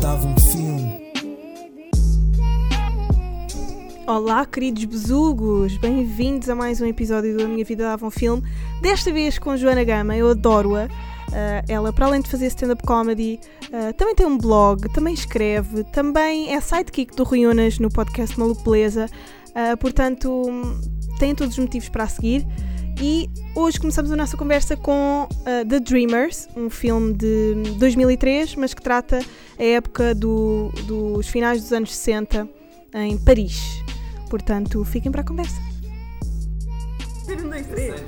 Dava 0.00 0.26
um 0.26 0.36
filme. 0.36 1.12
Olá, 4.04 4.44
queridos 4.44 4.84
besugos! 4.84 5.76
Bem-vindos 5.76 6.48
a 6.48 6.56
mais 6.56 6.80
um 6.80 6.86
episódio 6.86 7.36
do 7.36 7.44
A 7.44 7.46
Minha 7.46 7.64
Vida 7.64 7.84
Dava 7.84 8.04
um 8.04 8.10
Filme. 8.10 8.42
Desta 8.80 9.12
vez 9.12 9.38
com 9.38 9.56
Joana 9.56 9.84
Gama, 9.84 10.16
eu 10.16 10.28
adoro-a. 10.28 10.86
Uh, 10.86 11.64
ela, 11.68 11.92
para 11.92 12.06
além 12.06 12.20
de 12.20 12.28
fazer 12.28 12.46
stand-up 12.48 12.82
comedy, 12.84 13.38
uh, 13.68 13.92
também 13.94 14.14
tem 14.14 14.26
um 14.26 14.36
blog, 14.36 14.92
também 14.92 15.14
escreve, 15.14 15.84
também 15.84 16.52
é 16.52 16.60
sidekick 16.60 17.14
do 17.16 17.22
Rui 17.22 17.42
no 17.80 17.88
podcast 17.88 18.38
Maluco 18.38 18.62
Beleza. 18.64 19.06
Uh, 19.50 19.76
portanto, 19.78 20.50
tem 21.22 21.36
todos 21.36 21.56
os 21.56 21.58
motivos 21.60 21.88
para 21.88 22.02
a 22.02 22.08
seguir. 22.08 22.44
E 23.00 23.30
hoje 23.54 23.78
começamos 23.78 24.10
a 24.10 24.16
nossa 24.16 24.36
conversa 24.36 24.76
com 24.76 25.28
The 25.44 25.78
Dreamers, 25.78 26.48
um 26.56 26.68
filme 26.68 27.14
de 27.14 27.76
2003, 27.78 28.56
mas 28.56 28.74
que 28.74 28.82
trata 28.82 29.20
a 29.56 29.62
época 29.62 30.16
do, 30.16 30.72
dos 30.84 31.28
finais 31.28 31.62
dos 31.62 31.72
anos 31.72 31.94
60 31.94 32.48
em 32.94 33.16
Paris. 33.18 33.84
Portanto, 34.28 34.84
fiquem 34.84 35.12
para 35.12 35.20
a 35.20 35.24
conversa. 35.24 35.60
Um, 37.28 37.50
dois, 37.50 37.66
três. 37.68 38.02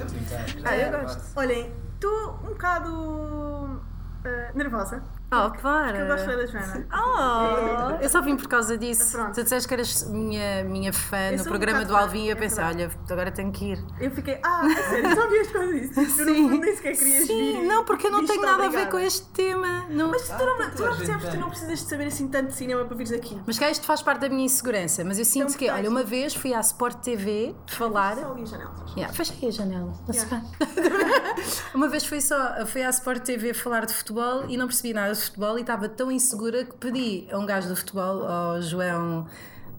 Ah, 0.64 0.76
eu 0.76 1.00
gosto. 1.00 1.22
Olhem, 1.36 1.70
estou 1.94 2.40
um 2.42 2.48
bocado 2.48 2.90
uh, 2.90 4.58
nervosa. 4.58 5.04
Oh, 5.32 5.48
Porque 5.48 5.62
para! 5.62 5.98
eu 5.98 6.06
gosto 6.06 6.26
da 6.26 6.46
Joana. 6.46 6.86
Oh, 6.94 8.02
eu 8.02 8.08
só 8.08 8.20
vim 8.20 8.36
por 8.36 8.46
causa 8.48 8.76
disso. 8.78 9.12
Pronto. 9.16 9.34
Tu 9.34 9.42
disseste 9.42 9.66
que 9.66 9.74
eras 9.74 10.08
minha, 10.08 10.62
minha 10.64 10.92
fã 10.92 11.30
Eu 11.30 11.38
no 11.38 11.42
um 11.42 11.46
programa 11.46 11.80
bocado 11.80 11.92
do 11.92 11.96
Alvin 12.04 12.24
e 12.24 12.28
eu 12.28 12.36
é 12.36 12.38
pensei, 12.38 12.62
olha, 12.62 12.90
agora 13.10 13.32
tenho 13.32 13.50
que 13.50 13.72
ir. 13.72 13.84
Eu 14.00 14.10
fiquei, 14.12 14.38
ah, 14.44 14.60
a 14.64 14.82
sério, 14.90 15.14
só 15.14 15.28
vias 15.28 15.46
por 15.48 15.52
causa 15.54 15.72
disso. 15.72 16.00
No 16.00 16.06
fundo 16.06 16.58
nem 16.58 16.76
sequer 16.76 16.96
querias 16.96 17.26
vir. 17.26 17.26
Sim, 17.26 17.66
não, 17.66 17.84
porque 17.84 18.06
eu 18.06 18.10
não 18.12 18.24
tenho 18.26 18.42
nada 18.42 18.54
a 18.54 18.58
ver 18.58 18.66
obrigada. 18.66 18.90
com 18.90 18.98
este 18.98 19.26
tema. 19.28 19.86
Não. 19.90 20.10
Mas 20.10 20.22
tu 20.28 20.32
não, 20.44 20.56
tu 20.70 20.76
toda 20.76 20.88
a 20.88 20.90
não 20.90 20.96
gente 20.98 21.06
percebes 21.06 21.24
que 21.24 21.30
tu 21.36 21.40
não 21.40 21.48
precisas 21.50 21.78
de 21.80 21.84
saber 21.88 22.06
assim 22.06 22.28
tanto 22.28 22.48
de 22.48 22.54
cinema 22.54 22.84
para 22.84 22.96
vires 22.96 23.12
aqui. 23.12 23.40
Mas 23.46 23.58
cá 23.58 23.70
isto 23.70 23.84
faz 23.86 24.02
parte 24.02 24.20
da 24.20 24.28
minha 24.28 24.44
insegurança. 24.44 25.02
Mas 25.04 25.18
eu 25.18 25.24
sinto 25.24 25.46
Então, 25.46 25.58
que, 25.58 25.70
olha, 25.70 25.88
uma 25.90 26.04
vez 26.04 26.34
fui 26.34 26.54
à 26.54 26.60
Sport 26.60 26.98
TV 26.98 27.54
falar. 27.66 28.16
Só 28.16 28.30
ali 28.32 28.42
a 28.42 28.46
janela. 28.46 28.74
sabes? 28.76 28.94
Yeah, 28.96 29.12
fechei 29.14 29.48
a 29.48 29.52
janela. 29.52 29.92
Não 30.06 30.14
se 30.14 30.24
Yeah. 30.24 30.46
vai. 30.58 31.34
Uma 31.74 31.88
vez 31.88 32.04
fui 32.06 32.20
só 32.20 32.64
fui 32.66 32.82
à 32.82 32.90
Sport 32.90 33.22
TV 33.24 33.52
falar 33.52 33.84
de 33.86 33.92
futebol 33.92 34.44
e 34.48 34.56
não 34.56 34.66
percebi 34.66 34.94
nada 34.94 35.13
de 35.14 35.24
futebol 35.24 35.58
e 35.58 35.60
estava 35.60 35.88
tão 35.88 36.10
insegura 36.10 36.64
que 36.64 36.74
pedi 36.74 37.26
a 37.30 37.38
um 37.38 37.46
gajo 37.46 37.68
do 37.68 37.76
futebol, 37.76 38.26
ao 38.26 38.60
João 38.60 39.26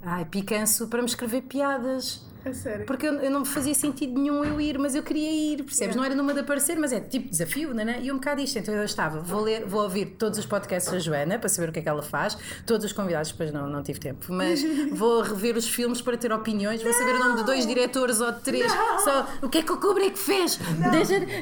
ai, 0.06 0.24
Picanço, 0.26 0.88
para 0.88 1.02
me 1.02 1.08
escrever 1.08 1.42
piadas. 1.42 2.22
A 2.46 2.54
sério. 2.54 2.86
Porque 2.86 3.08
eu, 3.08 3.14
eu 3.16 3.32
não 3.32 3.44
fazia 3.44 3.74
sentido 3.74 4.20
nenhum 4.20 4.44
eu 4.46 4.62
ir, 4.62 4.78
mas 4.78 4.94
eu 4.94 5.02
queria 5.02 5.32
ir, 5.32 5.64
percebes? 5.64 5.96
Yeah. 5.96 5.98
Não 5.98 6.04
era 6.06 6.16
numa 6.16 6.34
de 6.34 6.42
aparecer, 6.42 6.78
mas 6.78 6.94
é 6.94 7.00
tipo 7.00 7.30
desafio, 7.30 7.74
não 7.74 7.82
é? 7.82 8.02
E 8.02 8.12
um 8.12 8.16
bocado 8.16 8.40
isto. 8.42 8.60
Então 8.60 8.74
eu 8.74 8.84
estava, 8.84 9.20
vou 9.20 9.42
ler, 9.42 9.66
vou 9.66 9.82
ouvir 9.82 10.16
todos 10.18 10.38
os 10.38 10.46
podcasts 10.46 10.92
da 10.92 11.00
Joana 11.00 11.40
para 11.40 11.50
saber 11.50 11.70
o 11.70 11.72
que 11.72 11.80
é 11.80 11.82
que 11.82 11.90
ela 11.90 12.04
faz, 12.04 12.38
todos 12.66 12.86
os 12.86 12.94
convidados, 12.94 13.32
depois 13.32 13.52
não, 13.52 13.68
não 13.68 13.82
tive 13.82 14.00
tempo, 14.00 14.32
mas 14.32 14.62
vou 14.94 15.24
rever 15.24 15.58
os 15.58 15.68
filmes 15.68 16.02
para 16.02 16.18
ter 16.18 16.32
opiniões, 16.32 16.84
vou 16.84 16.94
saber 16.94 17.16
o 17.16 17.20
nome 17.20 17.38
de 17.38 17.44
dois 17.46 17.66
diretores 17.66 18.22
ou 18.22 18.32
de 18.32 18.42
três, 18.42 18.72
só 19.04 19.28
o 19.42 19.50
que 19.50 19.60
é 19.60 19.62
que 19.64 19.72
o 19.72 19.78
Kubrick 19.78 20.18
fez? 20.18 20.60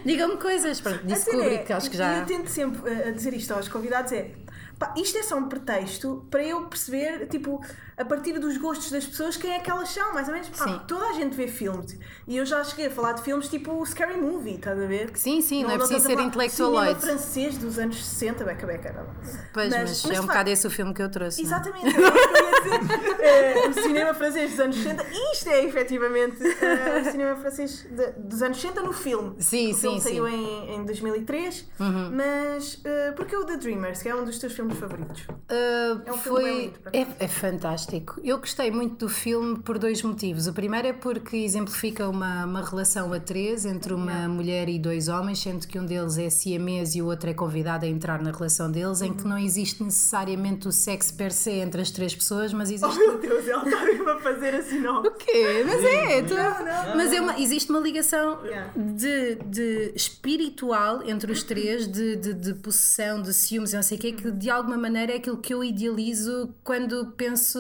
Digam-me 0.05 0.37
coisas. 0.37 0.79
Pronto, 0.79 1.05
disse 1.05 1.29
A 1.29 1.31
cena 1.31 1.43
Kubrick, 1.43 1.71
é, 1.71 1.75
acho 1.75 1.89
que 1.89 1.95
e 1.95 1.99
já. 1.99 2.19
Eu 2.19 2.25
tento 2.25 2.47
sempre 2.47 2.89
uh, 2.89 3.07
a 3.09 3.11
dizer 3.11 3.33
isto 3.33 3.53
aos 3.53 3.67
convidados: 3.67 4.11
é 4.11 4.31
pá, 4.77 4.93
isto 4.97 5.17
é 5.17 5.23
só 5.23 5.37
um 5.37 5.47
pretexto 5.47 6.25
para 6.29 6.43
eu 6.43 6.61
perceber, 6.63 7.27
tipo, 7.27 7.61
a 7.97 8.05
partir 8.05 8.39
dos 8.39 8.58
gostos 8.58 8.91
das 8.91 9.05
pessoas, 9.05 9.38
quem 9.38 9.53
é 9.53 9.59
que 9.59 9.69
elas 9.69 9.89
são, 9.89 10.13
mais 10.13 10.27
ou 10.27 10.33
menos. 10.33 10.49
Pá, 10.49 10.63
Sim. 10.66 10.81
toda 10.88 11.05
a 11.09 11.13
gente 11.13 11.36
vê 11.36 11.47
filmes 11.47 11.97
e 12.27 12.38
eu 12.38 12.45
já 12.45 12.63
cheguei 12.63 12.88
a 12.88 12.91
falar 12.91 13.13
de 13.13 13.22
filmes 13.22 13.47
tipo 13.47 13.72
o 13.73 13.86
Scary 13.86 14.19
Movie, 14.19 14.55
estás 14.55 14.80
a 14.81 14.86
ver? 14.86 15.11
Sim, 15.16 15.41
sim, 15.41 15.63
não, 15.63 15.72
é 15.72 15.73
estás 15.75 15.89
preciso 15.91 16.08
ser 16.16 16.19
intelectualoide. 16.23 16.99
Cinema 16.99 17.17
francês 17.19 17.58
dos 17.58 17.77
anos 17.80 18.04
60, 18.04 18.43
beca, 18.43 18.65
beca. 18.67 18.93
não. 18.93 19.05
Pois, 19.54 19.70
mas, 19.70 20.05
é 20.05 20.08
um 20.08 20.11
de 20.11 20.21
bocado 20.21 20.27
facto, 20.33 20.48
esse 20.49 20.67
o 20.67 20.70
filme 20.71 20.93
que 20.93 21.02
eu 21.02 21.09
trouxe. 21.09 21.43
não 21.43 21.49
é? 21.49 21.54
Exatamente, 21.59 21.95
era 21.95 22.08
o 22.08 22.11
que 22.11 22.17
eu 22.20 22.73
ia 22.73 22.80
dizer. 22.80 23.14
Eh, 23.23 23.67
o 23.70 23.73
cinema 23.73 24.14
francês 24.14 24.52
dos 24.52 24.60
anos 24.60 24.75
60, 24.77 25.05
isto 25.33 25.49
é 25.49 25.64
efetivamente 25.64 26.37
eh, 26.45 27.02
o 27.08 27.11
cinema 27.11 27.36
francês 27.36 27.83
de- 27.89 28.11
dos 28.17 28.42
anos 28.42 28.58
60 28.60 28.81
no 28.81 28.92
filme. 28.93 29.36
Sim, 29.39 29.71
o 29.71 29.75
filme 29.77 29.98
sim, 30.02 30.10
saiu 30.10 30.27
sim. 30.27 30.33
em, 30.70 30.75
em 30.75 30.86
2003, 30.86 31.65
Uhum. 31.80 32.11
mas 32.15 32.80
eh, 32.83 33.11
porque 33.15 33.36
o 33.36 33.45
The 33.45 33.58
Dreamers, 33.58 34.02
que 34.02 34.10
é 34.10 34.15
um 34.15 34.23
dos 34.25 34.37
teus 34.39 34.54
filmes 34.54 34.77
favoritos? 34.77 35.21
Uh, 35.23 36.02
É 36.05 36.11
um 36.11 36.17
filme 36.17 36.42
foi 36.42 36.73
por 36.83 36.95
é, 36.95 37.08
é 37.20 37.27
fantástico. 37.27 37.83
Eu 38.23 38.37
gostei 38.39 38.71
muito 38.71 39.05
do 39.05 39.09
filme 39.09 39.59
por 39.59 39.77
dois 39.77 40.02
motivos. 40.02 40.48
O 40.48 40.54
primeiro 40.54 40.87
é 40.87 40.93
porque 40.93 41.37
exemplifica 41.37 42.08
uma, 42.09 42.45
uma 42.45 42.61
relação 42.64 43.11
a 43.14 43.20
três 43.20 43.65
entre 43.65 43.93
uma 43.93 44.27
mulher 44.27 44.70
e 44.70 44.80
dois 44.80 45.08
homens, 45.08 45.39
sendo 45.39 45.67
que 45.67 45.77
um 45.77 45.86
deles 45.86 46.17
é 46.17 46.30
siamês 46.30 46.95
e 46.95 47.02
o 47.02 47.05
outro 47.08 47.30
é 47.30 47.33
convidado 47.33 47.86
a 47.86 47.87
entrar 47.87 48.21
na 48.21 48.31
relação 48.31 48.71
deles, 48.71 49.02
em 49.02 49.09
Uhum. 49.11 49.17
que 49.17 49.27
não 49.27 49.37
existe 49.37 49.83
necessariamente 49.83 50.67
o 50.67 50.71
sexo 50.71 51.14
per 51.15 51.31
se 51.31 51.52
entre 51.52 51.81
as 51.81 51.92
três 51.92 52.15
pessoas, 52.15 52.52
mas 52.54 52.71
existe 52.71 52.98
Oh 52.99 53.11
meu 53.11 53.20
Deus, 53.20 53.48
ela 53.48 53.64
está 53.64 53.83
mesmo 53.86 54.10
a 54.10 54.20
fazer 54.20 54.55
assim, 54.55 54.80
não. 54.80 55.02
o 55.02 55.11
quê? 55.11 55.64
Mas 55.65 55.83
é, 55.83 56.21
tu- 56.23 56.33
Não, 56.33 56.65
não, 56.65 56.95
mas 56.98 57.11
é 57.14 57.21
uma, 57.21 57.39
existe 57.39 57.70
uma 57.70 57.80
ligação 57.80 58.39
de, 58.75 59.36
de 59.45 59.92
espiritual 59.95 61.04
entre 61.08 61.31
os 61.31 61.43
três, 61.43 61.87
de, 61.87 62.15
de, 62.15 62.33
de 62.33 62.54
possessão, 62.55 63.21
de 63.21 63.33
ciúmes, 63.33 63.73
não 63.73 63.83
sei 63.83 63.98
o 63.98 64.02
quê, 64.02 64.11
que 64.14 64.31
de 64.31 64.49
alguma 64.49 64.77
maneira 64.77 65.11
é 65.14 65.17
aquilo 65.17 65.37
que 65.37 65.54
eu 65.54 65.64
idealizo 65.64 66.54
quando 66.64 67.08
penso 67.17 67.60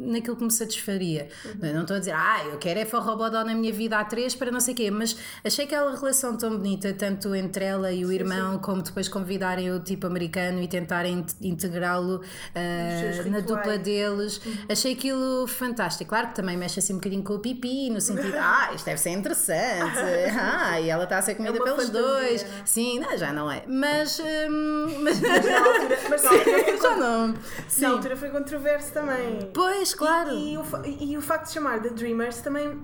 naquilo 0.00 0.36
que 0.36 0.44
me 0.44 0.50
satisfaria. 0.50 1.28
Eu 1.60 1.74
Não 1.74 1.82
estou 1.82 1.96
a 1.96 1.98
dizer, 1.98 2.12
ah, 2.14 2.44
eu 2.50 2.58
quero 2.58 2.80
é 2.80 2.84
forrobodó 2.84 3.44
na 3.44 3.54
minha 3.54 3.72
vida 3.72 3.98
há 3.98 4.04
três 4.04 4.34
para 4.34 4.50
não 4.50 4.60
sei 4.60 4.74
o 4.74 4.76
quê, 4.76 4.90
mas 4.90 5.16
achei 5.44 5.64
aquela 5.64 5.94
relação 5.96 6.36
tão 6.36 6.50
bonita, 6.56 6.92
tanto 6.92 7.34
entre 7.34 7.64
ela 7.64 7.92
e 7.92 8.04
o 8.04 8.12
irmão, 8.12 8.58
como 8.58 8.82
depois 8.82 9.08
convidarem 9.08 9.70
o 9.72 9.80
tipo 9.80 10.06
americano 10.06 10.60
e 10.62 10.68
tentarem 10.68 11.18
in- 11.42 11.48
integrá-lo 11.50 12.20
seus 13.00 13.26
na 13.26 13.38
rituais. 13.38 13.46
dupla 13.46 13.78
deles. 13.78 14.40
Achei 14.68 14.92
aquilo 14.92 15.46
fantástico. 15.46 16.08
Claro 16.10 16.28
que 16.28 16.34
também 16.34 16.56
mexe 16.56 16.78
assim 16.78 16.92
um 16.92 16.96
bocadinho 16.96 17.22
com 17.22 17.34
o 17.34 17.38
pipi, 17.38 17.90
no 17.90 18.00
sentido, 18.00 18.34
ah, 18.38 18.70
isto 18.74 18.84
deve 18.84 18.98
ser 19.00 19.10
interessante. 19.10 19.52
Ah, 20.34 20.80
e 20.80 20.88
ela 20.88 21.04
está 21.04 21.18
a 21.18 21.22
ser 21.22 21.34
comida 21.34 21.56
É 21.56 21.60
pelos 21.62 21.86
fantasia, 21.86 22.00
dois. 22.02 22.46
Sim, 22.64 22.98
não, 22.98 23.16
já 23.16 23.32
não 23.32 23.50
é. 23.50 23.62
Mas. 23.66 24.18
hum, 24.20 24.86
mas 25.02 25.20
Na 25.20 25.58
altura, 25.58 25.98
mas 26.10 26.22
na 26.22 26.30
altura, 26.30 26.76
já 26.82 26.96
não. 26.96 27.34
Sim. 27.68 27.82
na 27.82 27.88
altura 27.90 28.16
foi 28.16 28.30
controverso 28.30 28.92
também. 28.92 29.50
Pois, 29.52 29.94
claro. 29.94 30.30
E, 30.32 30.52
e 30.52 30.58
o, 30.58 30.64
e 31.00 31.16
o 31.16 31.22
facto 31.22 31.46
de 31.46 31.52
chamar 31.52 31.80
The 31.80 31.90
Dreamers 31.90 32.40
também 32.40 32.80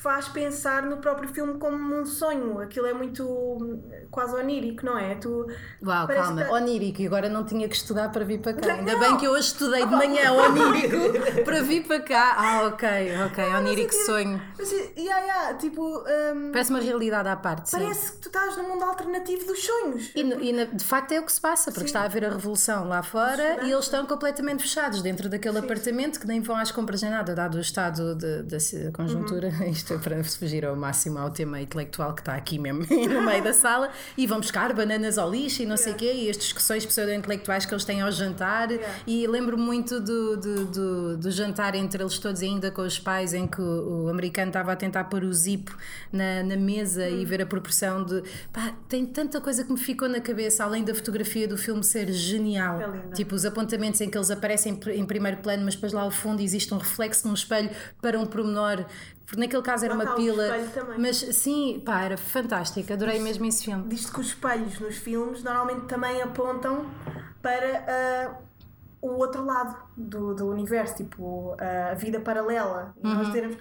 faz 0.00 0.28
pensar 0.28 0.82
no 0.84 0.98
próprio 0.98 1.28
filme 1.28 1.58
como 1.58 1.96
um 2.00 2.06
sonho. 2.06 2.60
Aquilo 2.60 2.86
é 2.86 2.92
muito 2.92 3.24
hum, 3.28 3.82
quase 4.10 4.34
onírico, 4.34 4.86
não 4.86 4.96
é? 4.96 5.16
Tu, 5.16 5.46
Uau, 5.84 6.06
calma, 6.06 6.44
que- 6.44 6.50
onírico, 6.52 7.02
e 7.02 7.06
agora 7.06 7.28
não 7.28 7.44
tinha 7.44 7.68
que 7.68 7.74
estudar 7.74 8.10
para 8.12 8.24
vir 8.24 8.40
para 8.40 8.52
cá. 8.54 8.74
Ainda 8.74 8.92
Não. 8.92 9.00
bem 9.00 9.16
que 9.16 9.26
eu 9.26 9.32
hoje 9.32 9.48
estudei 9.48 9.84
de 9.84 9.90
manhã 9.90 10.30
onírico 10.32 11.44
para 11.44 11.62
vir 11.62 11.84
para 11.86 12.00
cá. 12.00 12.34
Ah, 12.38 12.66
ok, 12.66 12.88
ok, 13.26 13.44
onírico 13.56 13.92
sentido- 13.92 14.06
sonho. 14.06 14.42
Mas, 14.56 14.70
yeah, 14.72 15.18
yeah, 15.24 15.54
tipo, 15.54 15.82
hum, 15.82 16.50
Parece 16.52 16.70
uma 16.70 16.80
realidade 16.80 17.28
à 17.28 17.36
parte. 17.36 17.70
sim. 17.70 17.78
parece 17.78 18.12
que 18.12 18.18
tu 18.18 18.28
estás 18.28 18.56
num 18.56 18.68
mundo 18.68 18.84
alternativo 18.84 19.46
dos 19.46 19.64
sonhos. 19.64 20.10
E, 20.14 20.22
no- 20.22 20.40
e 20.40 20.52
na- 20.52 20.64
de 20.64 20.84
facto 20.84 21.12
é 21.12 21.20
o 21.20 21.24
que 21.24 21.32
se 21.32 21.40
passa, 21.40 21.70
porque 21.72 21.80
Sim. 21.80 21.86
está 21.86 22.00
a 22.02 22.04
haver 22.04 22.24
a 22.24 22.28
revolução 22.30 22.86
lá 22.88 23.02
fora 23.02 23.64
e 23.64 23.70
eles 23.72 23.84
estão 23.84 24.06
completamente 24.06 24.62
fechados 24.62 25.02
dentro 25.02 25.28
daquele 25.28 25.58
apartamento 25.58 26.20
que 26.20 26.26
nem 26.26 26.40
vão 26.40 26.56
às 26.56 26.70
compras 26.70 27.02
nem 27.02 27.10
nada, 27.10 27.34
dado 27.34 27.56
o 27.56 27.60
estado 27.60 28.14
de- 28.14 28.42
da 28.44 28.58
conjuntura. 28.92 29.48
Uhum. 29.48 29.68
É 29.90 29.98
para 29.98 30.22
fugir 30.24 30.64
ao 30.64 30.76
máximo 30.76 31.18
ao 31.18 31.30
tema 31.30 31.60
intelectual 31.60 32.14
que 32.14 32.20
está 32.20 32.34
aqui 32.34 32.58
mesmo 32.58 32.80
no 33.08 33.22
meio 33.22 33.42
da 33.42 33.52
sala. 33.52 33.90
E 34.16 34.26
vão 34.26 34.40
buscar 34.40 34.72
bananas 34.72 35.18
ao 35.18 35.30
lixo 35.30 35.62
e 35.62 35.66
não 35.66 35.76
sei 35.76 35.92
o 35.92 35.96
quê, 35.96 36.12
e 36.12 36.30
as 36.30 36.36
discussões 36.36 36.84
pseudo-intelectuais 36.84 37.64
que 37.66 37.72
eles 37.72 37.84
têm 37.84 38.00
ao 38.00 38.10
jantar. 38.10 38.70
Yeah. 38.70 38.94
E 39.06 39.26
lembro 39.26 39.56
muito 39.58 40.00
do, 40.00 40.36
do, 40.36 40.64
do, 40.66 41.16
do 41.16 41.30
jantar 41.30 41.74
entre 41.74 42.02
eles 42.02 42.18
todos, 42.18 42.42
ainda 42.42 42.70
com 42.70 42.82
os 42.82 42.98
pais, 42.98 43.32
em 43.34 43.46
que 43.46 43.60
o, 43.60 44.04
o 44.04 44.08
americano 44.08 44.48
estava 44.48 44.72
a 44.72 44.76
tentar 44.76 45.04
pôr 45.04 45.24
o 45.24 45.32
zip 45.32 45.70
na, 46.12 46.42
na 46.42 46.56
mesa 46.56 46.88
Hum. 47.04 47.20
e 47.20 47.24
ver 47.24 47.42
a 47.42 47.46
proporção 47.46 48.04
de. 48.04 48.22
Pá, 48.52 48.72
tem 48.88 49.04
tanta 49.06 49.40
coisa 49.40 49.62
que 49.64 49.70
me 49.72 49.78
ficou 49.78 50.08
na 50.08 50.20
cabeça, 50.20 50.64
além 50.64 50.82
da 50.84 50.94
fotografia 50.94 51.46
do 51.46 51.56
filme 51.56 51.82
ser 51.84 52.10
genial. 52.12 52.80
É 52.80 53.14
tipo, 53.14 53.34
os 53.34 53.44
apontamentos 53.44 54.00
em 54.00 54.08
que 54.10 54.16
eles 54.18 54.30
aparecem 54.30 54.72
em 54.72 54.76
pr- 54.76 54.90
em 54.90 55.04
primeiro 55.04 55.38
plano, 55.38 55.64
mas 55.64 55.74
depois 55.74 55.92
lá 55.92 56.02
ao 56.02 56.10
fundo 56.10 56.40
existe 56.42 56.72
um 56.74 56.78
reflexo 56.78 57.26
num 57.28 57.34
espelho 57.34 57.70
para 58.02 58.18
um 58.18 58.26
pormenor. 58.26 58.84
Porque 59.28 59.40
naquele 59.40 59.62
caso 59.62 59.84
era 59.84 59.94
Lá 59.94 60.04
uma 60.04 60.12
o 60.12 60.16
pila. 60.16 60.44
espelho 60.46 60.70
também. 60.70 60.98
Mas 60.98 61.16
sim, 61.18 61.82
pá, 61.84 62.00
era 62.02 62.16
fantástico. 62.16 62.90
Adorei 62.90 63.20
mesmo 63.20 63.44
esse 63.44 63.64
filme. 63.66 63.86
Diz-se 63.86 64.10
que 64.10 64.20
os 64.20 64.28
espelhos 64.28 64.80
nos 64.80 64.96
filmes 64.96 65.44
normalmente 65.44 65.82
também 65.86 66.22
apontam 66.22 66.86
para 67.42 67.84
ah, 67.86 68.34
o 69.00 69.10
outro 69.18 69.44
lado 69.44 69.76
do, 69.96 70.34
do 70.34 70.48
universo, 70.48 70.96
tipo 70.96 71.54
a 71.60 71.94
vida 71.94 72.18
paralela. 72.20 72.94
E, 73.02 73.06
nós 73.06 73.26
dizermos, 73.28 73.56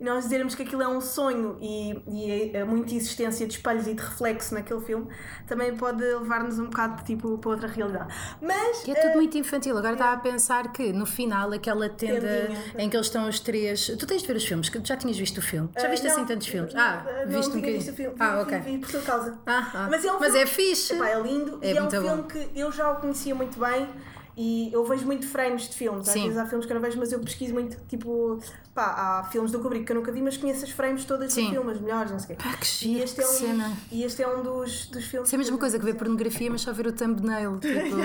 e 0.00 0.04
nós 0.04 0.24
dizermos 0.24 0.54
que 0.56 0.62
aquilo 0.62 0.82
é 0.82 0.88
um 0.88 1.00
sonho 1.00 1.56
e, 1.60 2.02
e 2.08 2.50
é 2.56 2.64
muita 2.64 2.92
existência 2.94 3.46
de 3.46 3.54
espelhos 3.54 3.86
e 3.86 3.94
de 3.94 4.02
reflexo 4.02 4.54
naquele 4.54 4.80
filme 4.80 5.06
também 5.46 5.76
pode 5.76 6.02
levar-nos 6.02 6.58
um 6.58 6.64
bocado 6.64 7.04
tipo, 7.04 7.38
para 7.38 7.50
outra 7.50 7.68
realidade. 7.68 8.12
Mas. 8.40 8.84
E 8.86 8.90
é 8.90 8.94
tudo 8.94 9.14
muito 9.14 9.38
infantil. 9.38 9.76
Agora 9.78 9.92
estava 9.92 10.14
a 10.14 10.20
pensar 10.20 10.72
que 10.72 10.92
no 10.92 11.06
final, 11.06 11.52
aquela 11.52 11.88
tenda 11.88 12.20
Tendinha. 12.46 12.58
em 12.78 12.90
que 12.90 12.96
eles 12.96 13.06
estão 13.06 13.28
os 13.28 13.38
três. 13.38 13.86
Tu 13.86 14.06
tens 14.06 14.22
de 14.22 14.26
ver 14.28 14.36
os 14.36 14.44
filmes, 14.44 14.68
que 14.68 14.80
já 14.84 14.96
tinhas 14.96 15.16
visto 15.18 15.38
o 15.38 15.42
filme. 15.42 15.68
Já 15.78 15.88
viste 15.88 16.06
Ah, 16.06 16.10
assim 16.10 16.20
não, 16.22 16.26
tantos 16.26 16.46
filmes? 16.48 16.74
não, 16.74 16.80
Ah, 16.82 17.04
não 17.24 17.28
viste 17.28 17.50
um 17.50 17.54
bocadinho. 17.54 17.78
visto 17.78 17.92
o 17.92 17.94
filme. 17.94 18.16
Ah, 18.18 18.36
Vi- 18.36 18.42
ok. 18.42 18.58
vi 18.60 18.78
por 18.78 18.90
sua 18.90 19.00
causa. 19.02 19.38
Ah, 19.46 19.70
ah. 19.74 19.88
Mas 19.90 20.04
é, 20.04 20.10
um 20.12 20.18
Mas 20.18 20.26
filme, 20.32 20.40
é 20.42 20.46
fixe. 20.46 20.94
Epá, 20.94 21.08
é 21.08 21.20
lindo 21.20 21.58
É 21.62 21.72
e 21.72 21.76
é 21.76 21.82
um 21.82 21.90
filme 21.90 22.08
bom. 22.08 22.22
que 22.24 22.50
eu 22.56 22.72
já 22.72 22.90
o 22.90 22.96
conhecia 22.96 23.34
muito 23.34 23.58
bem 23.60 23.88
e 24.36 24.70
eu 24.72 24.84
vejo 24.84 25.04
muito 25.04 25.26
frames 25.26 25.68
de 25.68 25.76
filmes. 25.76 26.08
Às 26.08 26.14
Sim. 26.14 26.24
vezes 26.24 26.38
há 26.38 26.46
filmes 26.46 26.66
que 26.66 26.72
eu 26.72 26.74
não 26.74 26.82
vejo, 26.82 26.98
mas 26.98 27.12
eu 27.12 27.20
pesquiso 27.20 27.52
muito, 27.52 27.76
tipo, 27.86 28.40
pá, 28.74 29.20
há 29.20 29.24
filmes 29.24 29.52
do 29.52 29.60
Kubrick 29.60 29.84
que 29.84 29.92
eu 29.92 29.96
nunca 29.96 30.10
vi, 30.10 30.22
mas 30.22 30.36
conheço 30.36 30.64
as 30.64 30.70
frames 30.70 31.04
todas 31.04 31.32
Sim. 31.32 31.46
do 31.46 31.50
filme, 31.50 31.72
as 31.72 31.80
melhores, 31.80 32.10
não 32.10 32.18
sei 32.18 32.34
o 32.34 32.38
quê. 32.38 32.44
Pá, 32.44 32.56
que 32.56 32.64
E 32.64 32.68
giro, 32.68 33.04
este 33.04 33.20
é 33.20 33.24
que 33.24 33.30
um, 33.30 33.32
cena. 33.34 33.72
E 33.90 34.04
este 34.04 34.22
é 34.22 34.28
um 34.28 34.42
dos, 34.42 34.86
dos 34.86 35.04
filmes. 35.04 35.28
Isso 35.28 35.34
é 35.34 35.36
a 35.36 35.38
mesma 35.38 35.58
coisa 35.58 35.78
que 35.78 35.84
ver 35.84 35.94
pornografia, 35.94 36.50
mas 36.50 36.62
só 36.62 36.72
ver 36.72 36.86
o 36.86 36.92
thumbnail. 36.92 37.60
Tipo, 37.72 37.96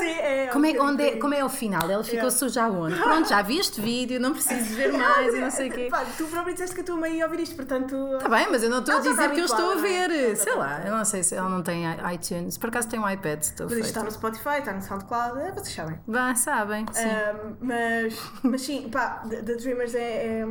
Sim, 0.00 0.06
é. 0.06 0.48
como, 0.52 0.66
é, 0.66 0.80
onde 0.80 1.02
é, 1.02 1.16
como 1.16 1.34
é 1.34 1.44
o 1.44 1.48
final? 1.48 1.90
Ela 1.90 2.04
ficou 2.04 2.30
suja 2.30 2.64
aonde? 2.64 2.96
Pronto, 2.96 3.28
já 3.28 3.42
vi 3.42 3.58
este 3.58 3.80
vídeo, 3.80 4.20
não 4.20 4.32
preciso 4.32 4.74
ver 4.74 4.92
mais 4.96 5.34
e 5.34 5.40
não 5.40 5.50
sei 5.50 5.68
o 5.68 5.72
quê. 5.72 5.88
Pá, 5.90 6.04
tu 6.16 6.24
próprio 6.24 6.54
disseste 6.54 6.74
que 6.74 6.80
a 6.80 6.84
tua 6.84 6.96
mãe 6.96 7.16
ia 7.16 7.24
ouvir 7.24 7.40
isto, 7.40 7.56
portanto. 7.56 7.94
Está 8.14 8.28
bem, 8.28 8.46
mas 8.50 8.62
eu 8.62 8.70
não 8.70 8.80
estou 8.80 8.96
a 8.96 9.00
dizer 9.00 9.30
que 9.30 9.40
eu 9.40 9.44
estou 9.44 9.70
a 9.70 9.74
é? 9.74 10.08
ver. 10.08 10.36
Sei 10.36 10.54
lá, 10.54 10.82
eu 10.84 10.92
não 10.92 11.04
sei 11.04 11.22
se 11.22 11.34
ela 11.34 11.48
não 11.48 11.62
tem 11.62 11.84
iTunes. 12.14 12.58
Por 12.58 12.68
acaso 12.68 12.88
tem 12.88 12.98
um 13.00 13.08
iPad, 13.08 13.40
estou 13.40 13.66
Mas 13.66 13.78
isto 13.78 13.86
está 13.88 14.02
no 14.02 14.10
Spotify, 14.10 14.58
está 14.58 14.72
no 14.72 14.82
SoundCloud, 14.86 15.38
é, 15.40 15.52
vocês 15.52 15.74
sabem. 15.74 15.98
Bem, 16.06 16.34
sabem, 16.36 16.86
sim. 16.92 17.04
Um, 17.04 17.56
mas, 17.60 18.20
mas 18.42 18.62
sim, 18.62 18.88
pá, 18.90 19.22
The, 19.28 19.42
The 19.42 19.54
Dreamers 19.56 19.94
é, 19.94 19.98
é, 19.98 20.44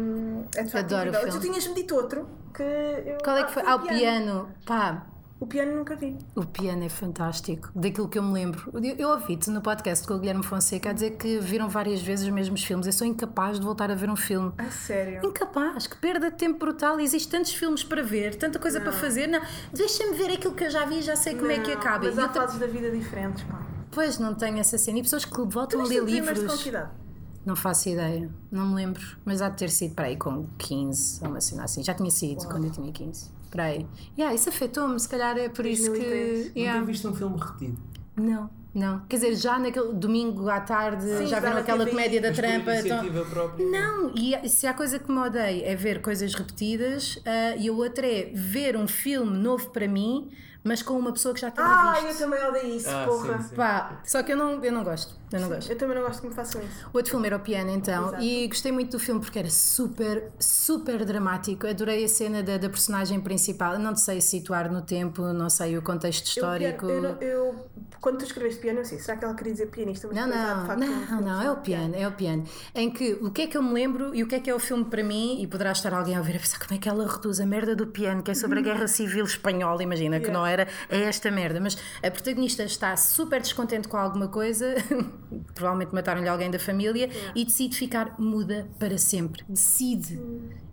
é 0.58 0.64
de 0.64 0.72
facto 0.72 0.94
Adoro 0.94 1.10
incrível. 1.10 1.32
Tu 1.32 1.40
tinhas-me 1.40 1.74
dito 1.76 1.96
outro 1.96 2.28
que 2.54 2.64
eu, 2.64 3.18
Qual 3.24 3.38
é 3.38 3.44
que 3.44 3.52
foi? 3.52 3.64
foi 3.64 3.72
Ah, 3.72 3.76
o 3.76 3.80
piano. 3.82 4.50
Pá, 4.66 5.06
O 5.38 5.46
piano 5.46 5.76
nunca 5.76 5.96
vi. 5.98 6.18
o 6.36 6.46
piano 6.46 6.84
é 6.86 6.90
fantástico. 6.90 7.70
Daquilo 7.76 8.08
que 8.08 8.18
eu 8.18 8.24
me 8.24 8.32
lembro. 8.34 8.72
Eu, 8.74 8.96
eu 8.98 9.10
ouvi-te 9.10 9.50
no 9.50 9.62
podcast 9.62 10.08
com 10.08 10.14
o 10.14 10.20
Guilherme 10.20 10.44
Fonseca 10.44 10.92
a 10.92 10.94
dizer 10.94 11.12
que 11.18 11.38
viram 11.40 11.68
várias 11.68 12.02
vezes 12.02 12.26
os 12.26 12.32
mesmos 12.34 12.64
filmes. 12.64 12.88
Eu 12.88 12.94
sou 12.94 13.06
incapaz 13.06 13.60
de 13.60 13.66
voltar 13.66 13.92
a 13.92 13.96
ver 13.96 14.10
um 14.10 14.16
filme. 14.16 14.54
A 14.58 14.72
sério. 14.72 15.20
Incapaz, 15.26 15.88
que 15.88 15.98
perda 15.98 16.32
de 16.32 16.38
tempo 16.38 16.58
brutal. 16.60 16.98
Existem 17.02 17.40
tantos 17.40 17.54
filmes 17.54 17.84
para 17.84 18.02
ver, 18.02 18.36
tanta 18.36 18.58
coisa 18.58 18.80
para 18.80 18.94
fazer. 18.94 19.28
Não, 19.28 19.42
deixa-me 19.74 20.16
ver 20.16 20.32
aquilo 20.34 20.54
que 20.54 20.64
eu 20.64 20.70
já 20.72 20.86
vi 20.86 21.00
e 21.00 21.02
já 21.02 21.18
sei 21.18 21.36
como 21.36 21.52
é 21.52 21.60
que 21.60 21.72
Não, 21.74 21.78
acaba. 21.82 22.06
Mas 22.06 22.18
E 22.18 22.22
há 22.22 22.30
fases 22.30 22.58
da 22.58 22.68
vida 22.68 22.90
diferentes, 22.90 23.44
pá. 23.44 23.60
Pois 23.96 24.20
não 24.20 24.36
tenho 24.36 24.60
essa 24.60 24.78
cena. 24.78 25.00
E 25.00 25.02
pessoas 25.02 25.26
que 25.26 25.42
voltam 25.46 25.82
a 25.82 25.86
ler 25.86 26.04
livros. 26.04 26.62
que 26.62 26.70
idade? 26.70 26.92
Não 27.46 27.56
faço 27.56 27.90
ideia, 27.90 28.30
não 28.52 28.68
me 28.68 28.76
lembro. 28.76 29.02
Mas 29.24 29.42
há 29.42 29.50
de 29.50 29.58
ter 29.58 29.70
sido 29.70 29.94
para 29.96 30.06
aí 30.08 30.18
com 30.18 30.48
15 30.58 31.24
ou 31.24 31.30
uma 31.30 31.40
cena 31.40 31.64
assim. 31.64 31.82
Já 31.84 31.94
tinha 31.94 32.10
sido 32.12 32.46
quando 32.48 32.66
eu 32.66 32.72
tinha 32.72 32.92
15. 32.92 33.30
Para 33.52 33.66
aí. 33.66 33.88
Yeah, 34.18 34.36
isso 34.36 34.50
afetou-me, 34.50 35.00
se 35.00 35.08
calhar 35.08 35.38
é 35.38 35.48
por 35.48 35.66
isso 35.66 35.86
2003. 35.92 36.52
que. 36.52 36.60
Yeah. 36.60 36.80
Nunca 36.80 36.92
viste 36.92 37.08
um 37.08 37.14
filme 37.16 37.38
repetido. 37.40 37.78
Não, 38.18 38.50
não. 38.74 39.00
Quer 39.08 39.16
dizer, 39.18 39.36
já 39.36 39.60
naquele 39.60 39.94
domingo 39.94 40.50
à 40.50 40.60
tarde 40.60 41.04
Sim, 41.20 41.28
já 41.28 41.40
viram 41.40 41.58
aquela 41.58 41.86
comédia 41.86 42.20
da 42.20 42.30
Mas 42.30 42.38
por 42.40 42.46
trampa. 42.46 42.76
então- 42.78 43.26
própria. 43.30 43.66
Não, 43.70 44.12
e 44.16 44.50
se 44.50 44.66
há 44.68 44.74
coisa 44.74 44.98
que 45.00 45.10
me 45.12 45.20
odeio 45.20 45.64
é 45.66 45.76
ver 45.76 46.02
coisas 46.02 46.34
repetidas 46.34 47.20
ah, 47.26 47.56
e 47.58 47.70
a 47.70 47.72
outra 47.72 48.08
é 48.08 48.32
ver 48.34 48.76
um 48.76 48.88
filme 48.88 49.38
novo 49.38 49.70
para 49.70 49.88
mim, 49.88 50.30
mas 50.66 50.82
com 50.82 50.96
uma 51.00 51.14
pessoa 51.14 51.34
que 51.34 51.40
já 51.40 51.52
tenha 51.52 51.66
Ah, 51.66 51.94
visto. 51.94 52.08
eu 52.08 52.18
também 52.18 52.44
odeio 52.44 52.76
isso, 52.76 52.90
Ah, 52.90 53.06
porra. 53.08 53.38
sim, 53.42 53.50
sim. 53.50 53.56
Pá, 53.56 54.02
só 54.04 54.22
que 54.24 54.34
eu 54.34 54.38
não, 54.38 54.62
eu 54.66 54.72
não 54.74 54.84
gosto. 54.84 55.14
Eu 55.32 55.40
não 55.42 55.50
gosto. 55.50 55.70
Eu 55.72 55.78
também 55.78 55.96
não 55.98 56.04
gosto 56.04 56.22
que 56.22 56.28
me 56.28 56.34
façam 56.34 56.62
isso. 56.62 56.88
O 56.94 56.98
outro 56.98 57.12
filme 57.12 57.28
era 57.28 57.36
o 57.36 57.40
piano, 57.40 57.70
então, 57.70 58.08
Exato. 58.08 58.24
e 58.24 58.48
gostei 58.48 58.72
muito 58.72 58.92
do 58.92 59.00
filme 59.00 59.20
porque 59.20 59.38
era 59.40 59.50
super, 59.50 60.32
super 60.40 61.04
dramático. 61.06 61.68
Adorei 61.68 62.04
a 62.06 62.08
cena 62.08 62.42
da, 62.42 62.58
da 62.58 62.70
personagem 62.70 63.20
principal. 63.20 63.78
Não 63.78 63.96
sei 63.96 64.22
situar 64.22 64.72
no 64.72 64.82
tempo, 64.82 65.22
não 65.34 65.50
sei 65.50 65.78
o 65.78 65.82
contexto 65.82 66.26
histórico. 66.28 66.86
Eu, 66.86 67.02
piano- 67.02 67.18
eu, 67.22 67.28
eu- 67.45 67.45
quando 68.02 68.20
tu 68.20 68.26
escreveste 68.26 68.60
piano, 68.62 68.86
sei, 68.86 69.00
será 69.00 69.18
que 69.18 69.26
ela 69.26 69.34
queria 69.34 69.54
dizer 69.54 69.68
pianista? 69.68 70.08
Mas 70.08 70.16
Não, 70.16 70.28
de 70.30 70.36
não, 70.36 70.66
facto, 70.68 70.80
não, 70.80 71.22
não, 71.22 71.42
é 71.42 71.52
o 71.52 71.58
piano, 71.58 71.96
é 71.96 72.08
o 72.08 72.12
piano. 72.12 72.44
Em 72.74 72.92
que 72.92 73.14
o 73.14 73.32
que 73.32 73.44
é 73.44 73.48
que 73.48 73.58
eu 73.58 73.64
me 73.64 73.74
lembro 73.74 74.14
e 74.14 74.22
o 74.24 74.28
que 74.28 74.36
é 74.36 74.40
que 74.40 74.50
é 74.50 74.54
o 74.54 74.60
filme 74.60 74.86
para 74.86 75.04
mim, 75.04 75.42
e 75.42 75.48
poderá 75.48 75.72
estar 75.72 75.94
alguém 75.94 76.16
a 76.16 76.20
ouvir 76.20 76.36
a 76.36 76.40
pensar 76.40 76.60
como 76.60 76.78
é 76.78 76.78
que 76.78 76.88
ela 76.88 77.08
reduz 77.12 77.40
a 77.40 77.46
merda 77.46 77.76
do 77.76 77.88
piano, 77.88 78.22
que 78.22 78.32
é 78.32 78.36
sobre 78.36 78.60
a 78.60 78.62
guerra 78.62 78.88
civil 78.88 79.26
espanhola, 79.26 79.82
imagina, 79.82 80.20
que 80.20 80.26
Yeah. 80.26 80.40
não 80.40 80.46
era, 80.46 80.68
é 80.90 81.02
esta 81.02 81.32
merda. 81.32 81.60
Mas 81.60 81.78
a 82.04 82.12
protagonista 82.12 82.64
está 82.64 82.96
super 82.98 83.42
descontente 83.42 83.88
com 83.88 83.98
alguma 83.98 84.28
coisa, 84.28 84.76
provavelmente 85.56 85.94
mataram-lhe 85.94 86.28
alguém 86.28 86.52
da 86.52 86.60
família, 86.60 87.10
e 87.34 87.46
decide 87.46 87.76
ficar 87.76 88.20
muda 88.20 88.68
para 88.80 88.98
sempre. 88.98 89.44
Decide. 89.48 90.20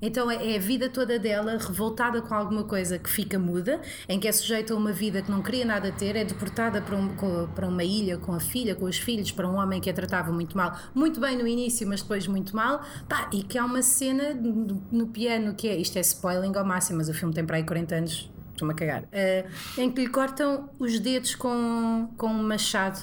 Então 0.02 0.31
é 0.31 0.43
é 0.52 0.56
a 0.56 0.60
vida 0.60 0.88
toda 0.88 1.19
dela 1.19 1.56
revoltada 1.56 2.20
com 2.20 2.34
alguma 2.34 2.64
coisa 2.64 2.99
que 2.99 3.08
fica 3.08 3.38
muda, 3.38 3.81
em 4.08 4.19
que 4.19 4.26
é 4.28 4.32
sujeita 4.32 4.75
a 4.75 4.76
uma 4.76 4.93
vida 4.93 5.22
que 5.22 5.31
não 5.31 5.40
queria 5.40 5.64
nada 5.64 5.93
ter, 5.93 6.16
é 6.16 6.25
deportada 6.25 6.82
para, 6.82 6.96
um- 6.96 7.08
para 7.54 7.66
uma 7.69 7.84
ilha 7.84 8.19
com 8.19 8.32
a 8.34 8.40
filha, 8.40 8.75
com 8.75 8.87
os 8.87 8.99
filhos, 8.99 9.31
para 9.31 9.49
um 9.49 9.54
homem 9.56 9.81
que 9.81 9.88
a 9.88 9.93
tratava 9.94 10.32
muito 10.32 10.56
mal, 10.56 10.76
muito 10.94 11.20
bem 11.20 11.38
no 11.38 11.46
início, 11.46 11.87
mas 11.87 12.02
depois 12.02 12.26
muito 12.26 12.54
mal. 12.56 12.82
Pá, 13.08 13.31
e 13.32 13.43
que 13.44 13.56
há 13.56 13.64
uma 13.64 13.82
cena 13.82 14.34
no, 14.34 14.82
no 14.90 15.06
piano 15.06 15.54
que 15.54 15.69
é, 15.69 15.76
isto 15.76 15.96
é 15.96 16.00
spoiling 16.00 16.52
ao 16.56 16.64
máximo, 16.64 16.99
mas 16.99 17.08
o 17.08 17.14
filme 17.14 17.32
tem 17.32 17.44
para 17.46 17.56
aí 17.56 17.64
40 17.64 17.94
anos, 17.94 18.28
estou-me 18.50 18.72
a 18.75 18.76
cagar, 18.76 19.04
eh, 19.12 19.46
em 19.78 19.90
que 19.90 20.00
lhe 20.02 20.08
cortam 20.10 20.69
os 20.78 20.99
dedos 20.99 21.34
com, 21.34 22.08
com 22.16 22.26
um 22.28 22.43
machado 22.43 23.00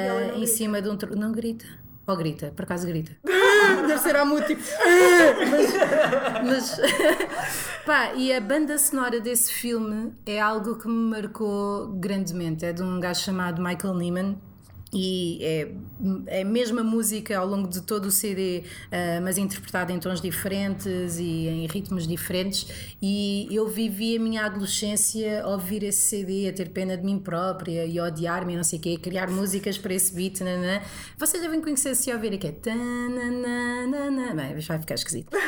não 0.00 0.20
em 0.20 0.32
grita? 0.32 0.46
cima 0.46 0.80
de 0.82 0.88
um. 0.88 0.96
Não 1.16 1.32
grita. 1.32 1.66
Ou 2.06 2.16
grita, 2.16 2.52
por 2.54 2.64
acaso 2.64 2.86
grita. 2.86 3.12
Deve 3.86 3.98
ser 3.98 4.16
a 4.16 4.24
música 4.24 4.48
tipo. 4.48 4.62
Mas, 6.44 6.80
pá, 7.86 8.12
e 8.14 8.32
a 8.32 8.40
banda 8.40 8.76
sonora 8.76 9.20
desse 9.20 9.52
filme 9.52 10.12
é 10.26 10.40
algo 10.40 10.76
que 10.76 10.88
me 10.88 11.10
marcou 11.10 11.88
grandemente. 11.94 12.64
É 12.64 12.72
de 12.72 12.82
um 12.82 12.98
gajo 12.98 13.20
chamado 13.20 13.62
Michael 13.62 13.94
Nyman. 13.94 14.51
E 14.92 15.38
é, 15.40 15.72
é 16.26 16.42
a 16.42 16.44
mesma 16.44 16.82
música 16.82 17.38
ao 17.38 17.46
longo 17.46 17.68
de 17.68 17.80
todo 17.82 18.06
o 18.06 18.10
CD, 18.10 18.64
ah, 18.90 19.20
mas 19.22 19.38
interpretada 19.38 19.92
em 19.92 19.98
tons 19.98 20.20
diferentes 20.20 21.18
e 21.18 21.48
em 21.48 21.66
ritmos 21.66 22.06
diferentes. 22.06 22.94
E 23.00 23.48
eu 23.50 23.68
vivi 23.68 24.16
a 24.16 24.20
minha 24.20 24.44
adolescência 24.44 25.42
a 25.42 25.48
ouvir 25.48 25.82
esse 25.82 26.00
CD, 26.00 26.48
a 26.48 26.52
ter 26.52 26.70
pena 26.70 26.96
de 26.96 27.04
mim 27.04 27.18
própria 27.18 27.86
e 27.86 27.98
a 27.98 28.04
odiar-me, 28.04 28.56
não 28.56 28.64
sei 28.64 28.78
o 28.78 28.82
quê, 28.82 28.96
a 28.98 29.02
criar 29.02 29.30
músicas 29.30 29.78
para 29.78 29.94
esse 29.94 30.14
beat. 30.14 30.40
Nanã. 30.40 30.80
Vocês 31.16 31.42
devem 31.42 31.60
conhecer 31.60 31.94
se 31.94 32.12
ouvirem 32.12 32.38
que 32.38 32.46
é. 32.46 32.52
Bem, 34.34 34.58
vai 34.66 34.78
ficar 34.78 34.94
esquisito. 34.94 35.30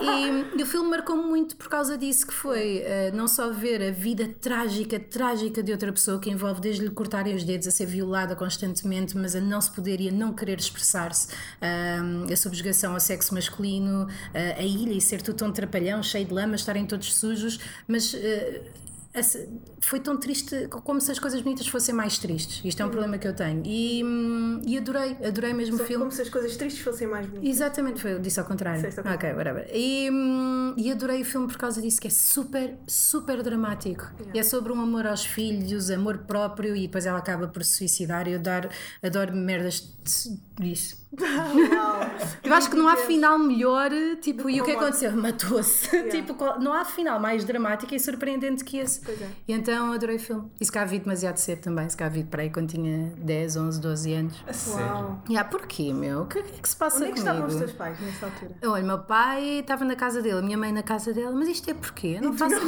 E, 0.00 0.58
e 0.58 0.62
o 0.62 0.66
filme 0.66 0.88
marcou-me 0.88 1.24
muito 1.24 1.56
por 1.56 1.68
causa 1.68 1.96
disso, 1.96 2.26
que 2.26 2.32
foi 2.32 2.78
eh, 2.78 3.10
não 3.12 3.28
só 3.28 3.50
ver 3.50 3.82
a 3.82 3.90
vida 3.90 4.28
trágica, 4.40 4.98
trágica 4.98 5.62
de 5.62 5.72
outra 5.72 5.92
pessoa, 5.92 6.18
que 6.18 6.30
envolve 6.30 6.60
desde 6.60 6.84
lhe 6.84 6.90
cortarem 6.90 7.34
os 7.34 7.44
dedos, 7.44 7.66
a 7.66 7.70
ser 7.70 7.84
violada 7.86 8.34
constantemente, 8.34 8.89
mas 9.18 9.34
a 9.34 9.40
não 9.40 9.60
se 9.60 9.70
poder 9.70 10.00
e 10.00 10.08
a 10.08 10.12
não 10.12 10.32
querer 10.32 10.58
expressar-se, 10.58 11.28
a 11.60 12.36
subjugação 12.36 12.94
ao 12.94 13.00
sexo 13.00 13.34
masculino, 13.34 14.08
ah, 14.34 14.58
a 14.58 14.62
ilha 14.62 14.92
e 14.92 15.00
ser 15.00 15.22
tudo 15.22 15.36
tão 15.36 15.52
trapalhão, 15.52 16.02
cheio 16.02 16.26
de 16.26 16.32
lama, 16.32 16.54
estarem 16.54 16.86
todos 16.86 17.14
sujos, 17.14 17.58
mas... 17.86 18.14
foi 19.80 19.98
tão 19.98 20.16
triste 20.16 20.68
como 20.68 21.00
se 21.00 21.10
as 21.10 21.18
coisas 21.18 21.42
bonitas 21.42 21.66
fossem 21.66 21.92
mais 21.92 22.18
tristes. 22.18 22.64
Isto 22.64 22.82
é 22.82 22.86
um 22.86 22.90
problema 22.90 23.18
que 23.18 23.26
eu 23.26 23.34
tenho. 23.34 23.62
E, 23.64 24.04
hum, 24.04 24.62
e 24.64 24.78
adorei, 24.78 25.16
adorei 25.24 25.52
mesmo 25.52 25.74
o 25.74 25.78
Só 25.78 25.84
que 25.84 25.88
filme. 25.88 26.04
Como 26.04 26.12
se 26.12 26.22
as 26.22 26.28
coisas 26.28 26.56
tristes 26.56 26.82
fossem 26.82 27.08
mais 27.08 27.26
bonitas. 27.26 27.48
Exatamente, 27.48 28.00
foi, 28.00 28.12
eu 28.12 28.20
disse 28.20 28.38
ao 28.38 28.46
contrário. 28.46 28.80
Ok, 29.12 29.32
whatever. 29.32 29.68
E, 29.74 30.08
hum, 30.10 30.74
e 30.76 30.92
adorei 30.92 31.22
o 31.22 31.24
filme 31.24 31.48
por 31.48 31.56
causa 31.56 31.82
disso, 31.82 32.00
que 32.00 32.06
é 32.06 32.10
super, 32.10 32.78
super 32.86 33.42
dramático. 33.42 34.08
É 34.32 34.42
sobre 34.44 34.72
um 34.72 34.80
amor 34.80 35.06
aos 35.06 35.24
filhos, 35.24 35.90
amor 35.90 36.18
próprio, 36.18 36.76
e 36.76 36.82
depois 36.82 37.04
ela 37.04 37.18
acaba 37.18 37.48
por 37.48 37.64
se 37.64 37.78
suicidar. 37.78 38.28
Eu 38.28 38.38
adoro, 38.38 38.68
adoro 39.02 39.34
merdas 39.34 39.80
disso. 40.58 41.00
Eu 42.44 42.54
acho 42.54 42.70
que 42.70 42.76
não 42.76 42.88
há 42.88 42.96
final 42.96 43.38
melhor, 43.38 43.90
tipo, 44.20 44.48
e 44.48 44.60
o 44.60 44.64
que 44.64 44.72
uma 44.72 44.80
aconteceu? 44.82 45.12
Matou-se. 45.12 45.88
tipo, 46.10 46.34
qual- 46.34 46.60
não 46.60 46.72
há 46.72 46.84
final 46.84 47.18
mais 47.18 47.44
dramático 47.44 47.94
e 47.94 47.98
surpreendente 47.98 48.64
que 48.64 48.78
esse. 48.78 49.00
Pois 49.00 49.20
é. 49.20 49.26
E 49.48 49.52
então 49.52 49.92
adorei 49.92 50.16
o 50.16 50.20
filme. 50.20 50.50
E 50.60 50.64
se 50.64 50.70
cá 50.70 50.84
vi 50.84 50.98
demasiado 51.00 51.36
cedo 51.38 51.60
também, 51.62 51.88
se 51.88 51.96
cá 51.96 52.08
vi 52.08 52.22
para 52.24 52.42
aí 52.42 52.50
quando 52.50 52.68
tinha 52.70 53.12
10, 53.18 53.56
11, 53.56 53.80
12 53.80 54.12
anos. 54.14 54.44
A 54.46 54.52
sério. 54.52 54.86
Uau. 54.86 55.22
E 55.28 55.36
ah, 55.36 55.44
porquê, 55.44 55.92
meu? 55.92 56.22
O 56.22 56.26
que 56.26 56.38
é 56.38 56.42
que 56.42 56.68
se 56.68 56.76
passa 56.76 56.96
Onde 56.98 57.06
é 57.06 57.08
que 57.08 57.20
comigo? 57.20 57.30
estavam 57.36 57.48
os 57.48 57.56
teus 57.56 57.72
pais 57.72 58.00
nessa 58.00 58.26
altura? 58.26 58.50
Olha, 58.64 58.84
meu 58.84 58.98
pai 59.00 59.58
estava 59.60 59.84
na 59.84 59.96
casa 59.96 60.22
dele, 60.22 60.38
a 60.38 60.42
minha 60.42 60.58
mãe 60.58 60.72
na 60.72 60.82
casa 60.82 61.12
dela, 61.12 61.32
mas 61.32 61.48
isto 61.48 61.68
é 61.70 61.74
porquê? 61.74 62.18
Eu 62.18 62.22
não 62.22 62.32
faço. 62.36 62.54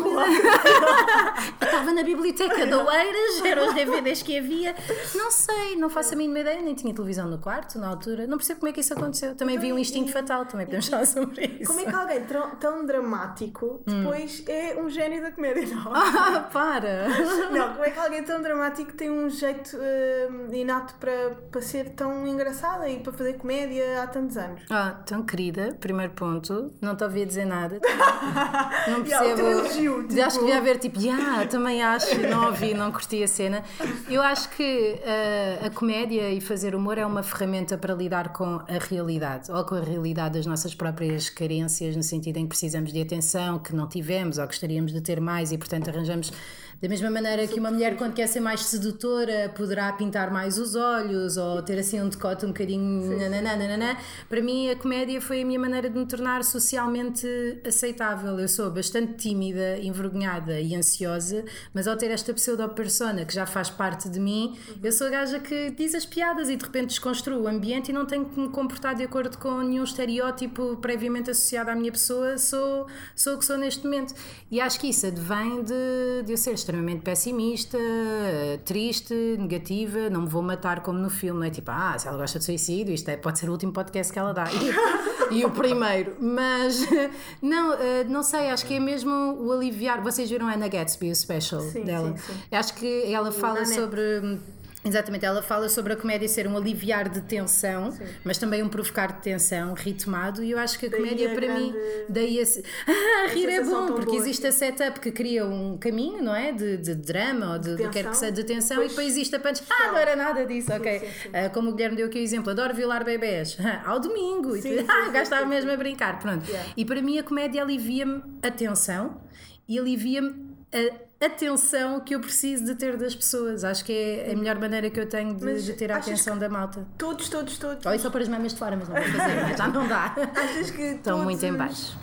Eu 1.60 1.66
estava 1.66 1.92
na 1.92 2.02
biblioteca 2.02 2.66
de 2.66 2.74
Oeiras, 2.74 3.44
eram 3.44 3.68
os 3.68 3.74
DVDs 3.74 4.22
que 4.22 4.36
havia. 4.38 4.74
Não 5.14 5.30
sei, 5.30 5.76
não 5.76 5.88
faço 5.88 6.14
a 6.14 6.16
mínima 6.16 6.40
ideia, 6.40 6.60
nem 6.60 6.74
tinha 6.74 6.92
televisão 6.92 7.28
no 7.32 7.38
quarto, 7.38 7.78
na 7.78 7.88
altura. 7.88 8.26
Não 8.26 8.36
percebo 8.36 8.60
como 8.60 8.70
é 8.70 8.72
que 8.72 8.80
isso 8.80 8.92
aconteceu. 8.92 9.34
Também 9.34 9.58
vi 9.58 9.72
um 9.72 9.78
instinto 9.78 10.12
fatal, 10.12 10.44
também 10.46 10.66
podemos 10.66 10.86
falar 10.88 11.06
sobre 11.06 11.46
isso. 11.60 11.66
Como 11.72 11.80
é 11.80 11.84
que 11.90 11.94
alguém 11.94 12.20
tão, 12.60 12.84
dramático 12.86 13.82
depois 13.86 14.42
é 14.48 14.76
um 14.80 14.88
gênio 14.90 15.22
da 15.22 15.30
comédia? 15.32 15.66
Não. 15.74 15.92
Ah, 16.24 16.40
para! 16.52 17.08
não, 17.50 17.72
como 17.72 17.84
é 17.84 17.90
que 17.90 17.98
alguém 17.98 18.22
tão 18.22 18.40
dramático 18.42 18.92
tem 18.92 19.10
um 19.10 19.28
jeito 19.28 19.76
hum, 19.76 20.52
inato 20.52 20.94
para, 21.00 21.30
para 21.50 21.60
ser 21.62 21.90
tão 21.90 22.26
engraçada 22.26 22.88
e 22.88 23.00
para 23.00 23.12
fazer 23.12 23.34
comédia 23.34 24.02
há 24.02 24.06
tantos 24.06 24.36
anos? 24.36 24.62
Ah, 24.70 24.96
tão 25.06 25.22
querida, 25.22 25.76
primeiro 25.80 26.12
ponto, 26.12 26.72
não 26.80 26.94
te 26.94 27.04
ouvi 27.04 27.24
dizer 27.24 27.44
nada. 27.44 27.80
Não 28.88 29.02
Yeah, 29.04 29.26
percebo. 29.28 29.48
elogio, 29.48 30.08
tipo- 30.08 30.22
Acho 30.22 30.38
que 30.38 30.44
devia 30.44 30.58
haver 30.60 30.78
tipo, 30.78 31.00
yeah, 31.00 31.46
também 31.46 31.82
acho, 31.82 32.20
não 32.28 32.46
ouvi, 32.46 32.72
não 32.74 32.90
curti 32.92 33.22
a 33.22 33.28
cena. 33.28 33.62
Eu 34.08 34.22
acho 34.22 34.48
que 34.50 35.00
ah, 35.04 35.66
a 35.66 35.70
comédia 35.70 36.30
e 36.30 36.40
fazer 36.40 36.74
humor 36.74 36.98
é 36.98 37.04
uma 37.06 37.11
ferramenta 37.20 37.76
para 37.76 37.92
lidar 37.92 38.32
com 38.32 38.44
a 38.44 38.78
realidade, 38.88 39.50
ou 39.50 39.64
com 39.64 39.74
a 39.74 39.80
realidade 39.80 40.34
das 40.34 40.46
nossas 40.46 40.72
próprias 40.72 41.28
carências, 41.28 41.96
no 41.96 42.02
sentido 42.04 42.36
em 42.36 42.44
que 42.44 42.50
precisamos 42.50 42.92
de 42.92 43.02
atenção, 43.02 43.58
que 43.58 43.74
não 43.74 43.88
tivemos, 43.88 44.38
ou 44.38 44.46
gostaríamos 44.46 44.92
de 44.92 45.00
ter 45.00 45.20
mais, 45.20 45.50
e 45.50 45.58
portanto 45.58 45.88
arranjamos. 45.88 46.32
Da 46.82 46.88
mesma 46.88 47.08
maneira 47.08 47.46
que 47.46 47.60
uma 47.60 47.70
mulher, 47.70 47.96
quando 47.96 48.12
quer 48.12 48.26
ser 48.26 48.40
mais 48.40 48.64
sedutora, 48.64 49.48
poderá 49.56 49.92
pintar 49.92 50.32
mais 50.32 50.58
os 50.58 50.74
olhos 50.74 51.36
ou 51.36 51.62
ter 51.62 51.78
assim 51.78 52.00
um 52.00 52.08
decote 52.08 52.44
um 52.44 52.48
bocadinho. 52.48 53.16
nananã, 53.20 53.54
nananã. 53.54 53.96
Para 54.28 54.42
mim, 54.42 54.68
a 54.68 54.74
comédia 54.74 55.20
foi 55.20 55.42
a 55.42 55.44
minha 55.44 55.60
maneira 55.60 55.88
de 55.88 55.96
me 55.96 56.04
tornar 56.04 56.42
socialmente 56.42 57.24
aceitável. 57.64 58.36
Eu 58.36 58.48
sou 58.48 58.68
bastante 58.68 59.14
tímida, 59.14 59.78
envergonhada 59.78 60.60
e 60.60 60.74
ansiosa, 60.74 61.44
mas 61.72 61.86
ao 61.86 61.96
ter 61.96 62.10
esta 62.10 62.34
pseudo-persona 62.34 63.24
que 63.24 63.32
já 63.32 63.46
faz 63.46 63.70
parte 63.70 64.08
de 64.08 64.18
mim, 64.18 64.58
eu 64.82 64.90
sou 64.90 65.06
a 65.06 65.10
gaja 65.10 65.38
que 65.38 65.70
diz 65.70 65.94
as 65.94 66.04
piadas 66.04 66.50
e 66.50 66.56
de 66.56 66.64
repente 66.64 66.88
desconstruo 66.88 67.42
o 67.42 67.46
ambiente 67.46 67.90
e 67.90 67.92
não 67.92 68.06
tenho 68.06 68.24
que 68.24 68.40
me 68.40 68.48
comportar 68.48 68.96
de 68.96 69.04
acordo 69.04 69.38
com 69.38 69.60
nenhum 69.60 69.84
estereótipo 69.84 70.76
previamente 70.78 71.30
associado 71.30 71.70
à 71.70 71.76
minha 71.76 71.92
pessoa. 71.92 72.36
Sou, 72.38 72.88
sou 73.14 73.36
o 73.36 73.38
que 73.38 73.44
sou 73.44 73.56
neste 73.56 73.84
momento. 73.84 74.14
E 74.50 74.60
acho 74.60 74.80
que 74.80 74.88
isso 74.88 75.06
advém 75.06 75.62
de, 75.62 76.24
de 76.26 76.32
eu 76.32 76.36
ser 76.36 76.54
extremamente 76.72 77.02
pessimista, 77.02 77.76
eh, 77.78 78.58
triste, 78.64 79.14
negativa. 79.38 80.08
Não 80.08 80.22
me 80.22 80.28
vou 80.28 80.42
matar 80.42 80.80
como 80.80 80.98
no 80.98 81.10
filme, 81.10 81.40
não 81.40 81.46
é 81.46 81.50
tipo, 81.50 81.70
ah, 81.70 81.94
se 81.98 82.08
ela 82.08 82.16
gosta 82.16 82.38
de 82.38 82.44
suicídio, 82.46 82.94
isto 82.94 83.08
é, 83.10 83.16
pode 83.16 83.38
ser 83.38 83.48
o 83.48 83.52
último 83.52 83.72
podcast 83.72 84.10
que 84.12 84.18
ela 84.18 84.32
dá. 84.32 84.44
E, 85.30 85.38
e 85.38 85.44
o 85.46 85.50
primeiro. 85.50 86.14
Mas, 86.20 86.86
não, 87.40 87.72
eh, 87.72 88.04
não 88.04 88.22
sei, 88.22 88.50
acho 88.50 88.66
que 88.66 88.74
é 88.74 88.80
mesmo 88.80 89.10
o 89.10 89.50
aliviar. 89.50 90.02
Vocês 90.02 90.28
viram 90.28 90.46
a 90.46 90.52
Anna 90.52 90.68
Gatsby, 90.68 91.10
o 91.10 91.14
special 91.16 91.62
Sim, 91.62 91.84
dela? 91.84 92.14
sim, 92.18 92.34
sim. 92.34 92.54
Acho 92.54 92.74
que 92.74 93.10
ela 93.10 93.32
fala 93.32 93.64
sobre. 93.64 94.38
Exatamente, 94.84 95.24
ela 95.24 95.40
fala 95.42 95.68
sobre 95.68 95.92
a 95.92 95.96
comédia 95.96 96.26
ser 96.26 96.48
um 96.48 96.56
aliviar 96.56 97.08
de 97.08 97.20
tensão, 97.20 97.96
mas 98.24 98.36
também 98.36 98.64
um 98.64 98.68
provocar 98.68 99.12
de 99.12 99.22
tensão 99.22 99.74
ritmado, 99.74 100.42
e 100.42 100.50
eu 100.50 100.58
acho 100.58 100.76
que 100.76 100.86
a 100.86 100.88
Daí 100.88 100.98
comédia 101.00 101.30
a 101.30 101.34
para 101.34 101.46
grande- 101.46 101.60
mim, 101.70 101.74
daí 102.08 102.38
esse. 102.38 102.64
Ah, 102.86 103.28
rir 103.32 103.48
é 103.48 103.62
bom, 103.62 103.86
porque 103.92 104.06
boa. 104.10 104.16
existe 104.18 104.44
a 104.44 104.50
setup 104.50 104.98
que 104.98 105.12
cria 105.12 105.46
um 105.46 105.78
caminho, 105.78 106.20
não 106.20 106.34
é? 106.34 106.50
De, 106.50 106.76
de 106.78 106.94
drama 106.96 107.52
ou 107.52 107.58
de, 107.60 107.76
que 107.76 107.88
quer 107.90 108.10
que 108.10 108.16
seja, 108.16 108.32
de 108.32 108.42
tensão, 108.42 108.78
Depois- 108.78 108.90
e 108.92 108.96
depois 108.96 109.06
existe 109.12 109.36
a 109.36 109.38
punch. 109.40 109.62
Ah, 109.70 109.86
não 109.92 109.96
era 109.98 110.16
nada 110.16 110.44
disso, 110.44 110.72
ok. 110.72 110.98
sim, 110.98 111.06
sim. 111.06 111.30
Ah, 111.32 111.48
como 111.50 111.70
o 111.70 111.72
Guilherme 111.74 111.96
deu 111.96 112.06
aqui 112.08 112.18
o 112.18 112.22
exemplo, 112.22 112.50
adoro 112.50 112.74
violar 112.74 113.04
bebés. 113.04 113.56
Ao 113.86 114.00
domingo, 114.00 114.56
e 114.56 114.62
Sim, 114.62 114.70
tu- 114.76 114.80
sim, 114.80 114.86
ah, 114.90 115.24
sim, 115.24 115.34
sim, 115.36 115.46
mesmo 115.46 115.70
a 115.70 115.76
brincar, 115.76 116.18
pronto. 116.18 116.44
Yeah. 116.48 116.72
E 116.76 116.84
para 116.84 117.00
mim 117.00 117.18
a 117.18 117.22
comédia 117.22 117.62
alivia-me 117.62 118.20
a 118.42 118.50
tensão 118.50 119.20
e 119.68 119.78
alivia-me 119.78 120.50
a 120.74 121.11
atenção 121.24 122.00
que 122.00 122.14
eu 122.14 122.20
preciso 122.20 122.64
de 122.64 122.74
ter 122.74 122.96
das 122.96 123.14
pessoas. 123.14 123.64
Acho 123.64 123.84
que 123.84 123.92
é 123.92 124.32
a 124.32 124.36
melhor 124.36 124.58
maneira 124.58 124.90
que 124.90 124.98
eu 124.98 125.08
tenho 125.08 125.34
de, 125.34 125.62
de 125.62 125.72
ter 125.74 125.90
a 125.92 125.96
atenção 125.96 126.38
da 126.38 126.48
malta. 126.48 126.86
Todos, 126.98 127.28
todos, 127.28 127.58
todos. 127.58 127.84
Isso 127.94 128.02
só 128.02 128.10
para 128.10 128.22
as 128.22 128.28
mamas 128.28 128.52
de 128.52 128.58
fora, 128.58 128.76
mas 128.76 128.88
não 128.88 128.96
vou 128.96 129.04
fazer, 129.04 129.42
mas 129.42 129.56
já 129.56 129.68
não 129.68 129.86
dá. 129.86 130.14
Achas 130.34 130.70
que 130.70 130.82
Estão 130.82 131.18
todos 131.18 131.24
muito 131.24 131.44
em 131.44 131.52
baixo. 131.52 132.01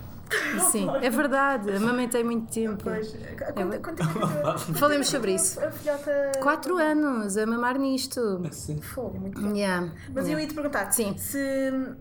Sim, 0.71 0.87
é 1.01 1.09
verdade, 1.09 1.75
amamentei 1.75 2.23
muito 2.23 2.51
tempo. 2.51 2.83
Pois, 2.83 3.15
quanto, 3.53 3.81
quanto 3.81 3.95
tempo 3.95 4.19
é 4.25 4.57
Falemos 4.77 5.07
sobre 5.07 5.33
isso. 5.33 5.59
A 5.59 5.71
filhota. 5.71 6.31
Quatro 6.41 6.77
anos 6.77 7.37
a 7.37 7.45
mamar 7.45 7.77
nisto. 7.77 8.41
Assim. 8.47 8.81
Fogo, 8.81 9.19
muito 9.19 9.39
bom. 9.41 9.55
Yeah. 9.55 9.91
Mas 10.13 10.27
eu 10.29 10.39
ia 10.39 10.47
te 10.47 10.53
perguntar 10.53 10.91
Sim. 10.91 11.17
se 11.17 11.39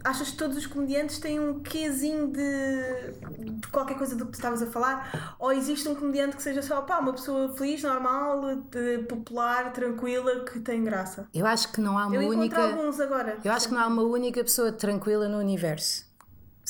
achas 0.04 0.30
que 0.30 0.37
todos 0.37 0.56
os 0.56 0.66
comediantes 0.66 1.18
têm 1.18 1.40
um 1.40 1.61
quezinho 1.61 2.28
de, 2.28 3.61
de 3.61 3.68
qualquer 3.68 3.97
coisa 3.97 4.14
do 4.14 4.25
que 4.26 4.32
tu 4.32 4.35
estavas 4.35 4.62
a 4.62 4.66
falar, 4.66 5.37
ou 5.38 5.52
existe 5.52 5.88
um 5.88 5.94
comediante 5.94 6.37
que 6.37 6.42
seja 6.42 6.62
só 6.62 6.80
pá, 6.82 6.99
uma 6.99 7.12
pessoa 7.12 7.52
feliz, 7.56 7.82
normal, 7.82 8.56
de- 8.70 8.99
popular, 9.08 9.73
tranquila, 9.73 10.44
que 10.44 10.61
tem 10.61 10.85
graça. 10.85 11.26
Eu 11.35 11.47
acho 11.47 11.73
que 11.73 11.80
não 11.80 11.99
há 11.99 12.06
uma 12.06 12.16
Eu 12.16 12.28
única. 12.30 12.61
alguns 12.61 13.00
agora. 13.00 13.37
Eu 13.44 13.52
acho 13.52 13.68
que 13.68 13.75
não 13.75 13.80
há 13.82 13.87
uma 13.87 14.02
única 14.02 14.42
pessoa 14.42 14.73
tranquila 14.73 15.28
no 15.28 15.38
universo. 15.38 16.08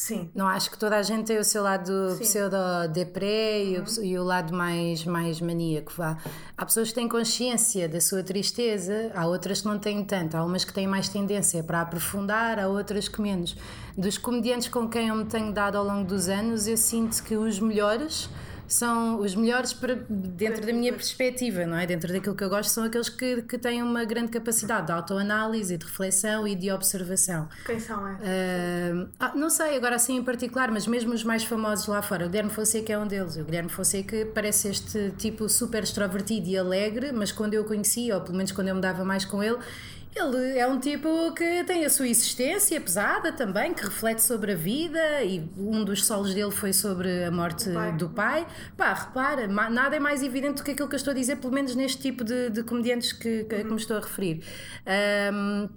Sim. 0.00 0.30
Não 0.32 0.46
acho 0.46 0.70
que 0.70 0.78
toda 0.78 0.96
a 0.96 1.02
gente 1.02 1.26
tem 1.26 1.38
o 1.38 1.44
seu 1.44 1.60
lado 1.60 2.16
pseudo-depré 2.20 3.64
e, 3.64 3.78
o- 3.80 4.04
e 4.04 4.16
o 4.16 4.22
lado 4.22 4.54
mais, 4.54 5.04
mais 5.04 5.40
maníaco. 5.40 5.92
Vá. 5.96 6.16
Há 6.56 6.64
pessoas 6.64 6.90
que 6.90 6.94
têm 6.94 7.08
consciência 7.08 7.88
da 7.88 8.00
sua 8.00 8.22
tristeza, 8.22 9.10
há 9.12 9.26
outras 9.26 9.60
que 9.62 9.66
não 9.66 9.76
têm 9.76 10.04
tanto. 10.04 10.36
Há 10.36 10.44
umas 10.44 10.64
que 10.64 10.72
têm 10.72 10.86
mais 10.86 11.08
tendência 11.08 11.64
para 11.64 11.80
aprofundar, 11.80 12.60
há 12.60 12.68
outras 12.68 13.08
que 13.08 13.20
menos. 13.20 13.56
Dos 13.96 14.16
comediantes 14.16 14.68
com 14.68 14.88
quem 14.88 15.08
eu 15.08 15.16
me 15.16 15.24
tenho 15.24 15.52
dado 15.52 15.76
ao 15.76 15.84
longo 15.84 16.04
dos 16.06 16.28
anos, 16.28 16.68
eu 16.68 16.76
sinto 16.76 17.20
que 17.24 17.34
os 17.36 17.58
melhores 17.58 18.30
são 18.68 19.20
os 19.20 19.34
melhores 19.34 19.76
dentro 20.08 20.64
da 20.64 20.72
minha 20.72 20.92
perspectiva, 20.92 21.66
não 21.66 21.76
é? 21.76 21.86
Dentro 21.86 22.12
daquilo 22.12 22.34
que 22.34 22.44
eu 22.44 22.48
gosto, 22.48 22.70
são 22.70 22.84
aqueles 22.84 23.08
que, 23.08 23.42
que 23.42 23.58
têm 23.58 23.82
uma 23.82 24.04
grande 24.04 24.30
capacidade 24.30 24.86
de 24.86 24.92
autoanálise, 24.92 25.76
de 25.76 25.84
reflexão 25.84 26.46
e 26.46 26.54
de 26.54 26.70
observação. 26.70 27.48
Quem 27.64 27.80
são, 27.80 28.06
é? 28.06 29.06
Ah, 29.18 29.32
não 29.34 29.50
sei, 29.50 29.76
agora 29.76 29.96
assim 29.96 30.16
em 30.16 30.22
particular, 30.22 30.70
mas 30.70 30.86
mesmo 30.86 31.12
os 31.14 31.24
mais 31.24 31.42
famosos 31.44 31.86
lá 31.86 32.02
fora, 32.02 32.26
o 32.26 32.28
Guilherme 32.28 32.50
Fonseca 32.50 32.92
é 32.92 32.98
um 32.98 33.06
deles. 33.06 33.36
O 33.36 33.44
Guilherme 33.44 33.70
Fonseca 33.70 34.28
parece 34.34 34.68
este 34.68 35.12
tipo 35.16 35.48
super 35.48 35.82
extrovertido 35.82 36.48
e 36.48 36.56
alegre, 36.56 37.10
mas 37.12 37.32
quando 37.32 37.54
eu 37.54 37.62
o 37.62 37.64
conheci, 37.64 38.12
ou 38.12 38.20
pelo 38.20 38.36
menos 38.36 38.52
quando 38.52 38.68
eu 38.68 38.74
me 38.74 38.80
dava 38.80 39.04
mais 39.04 39.24
com 39.24 39.42
ele, 39.42 39.58
ele 40.14 40.58
é 40.58 40.66
um 40.66 40.78
tipo 40.78 41.32
que 41.32 41.64
tem 41.64 41.84
a 41.84 41.90
sua 41.90 42.08
existência 42.08 42.80
pesada 42.80 43.32
também, 43.32 43.72
que 43.72 43.84
reflete 43.84 44.22
sobre 44.22 44.52
a 44.52 44.56
vida 44.56 45.22
e 45.22 45.48
um 45.56 45.84
dos 45.84 46.04
solos 46.06 46.34
dele 46.34 46.50
foi 46.50 46.72
sobre 46.72 47.24
a 47.24 47.30
morte 47.30 47.70
pai. 47.70 47.92
do 47.92 48.08
pai. 48.08 48.46
Pá, 48.76 48.94
repara, 48.94 49.46
nada 49.46 49.96
é 49.96 50.00
mais 50.00 50.22
evidente 50.22 50.56
do 50.56 50.64
que 50.64 50.72
aquilo 50.72 50.88
que 50.88 50.94
eu 50.94 50.98
estou 50.98 51.12
a 51.12 51.14
dizer, 51.14 51.36
pelo 51.36 51.52
menos 51.52 51.74
neste 51.74 52.00
tipo 52.00 52.24
de, 52.24 52.50
de 52.50 52.62
comediantes 52.62 53.12
que, 53.12 53.44
que, 53.44 53.58
que 53.58 53.64
me 53.64 53.76
estou 53.76 53.96
a 53.96 54.00
referir. 54.00 54.42
Ahm, 54.86 55.68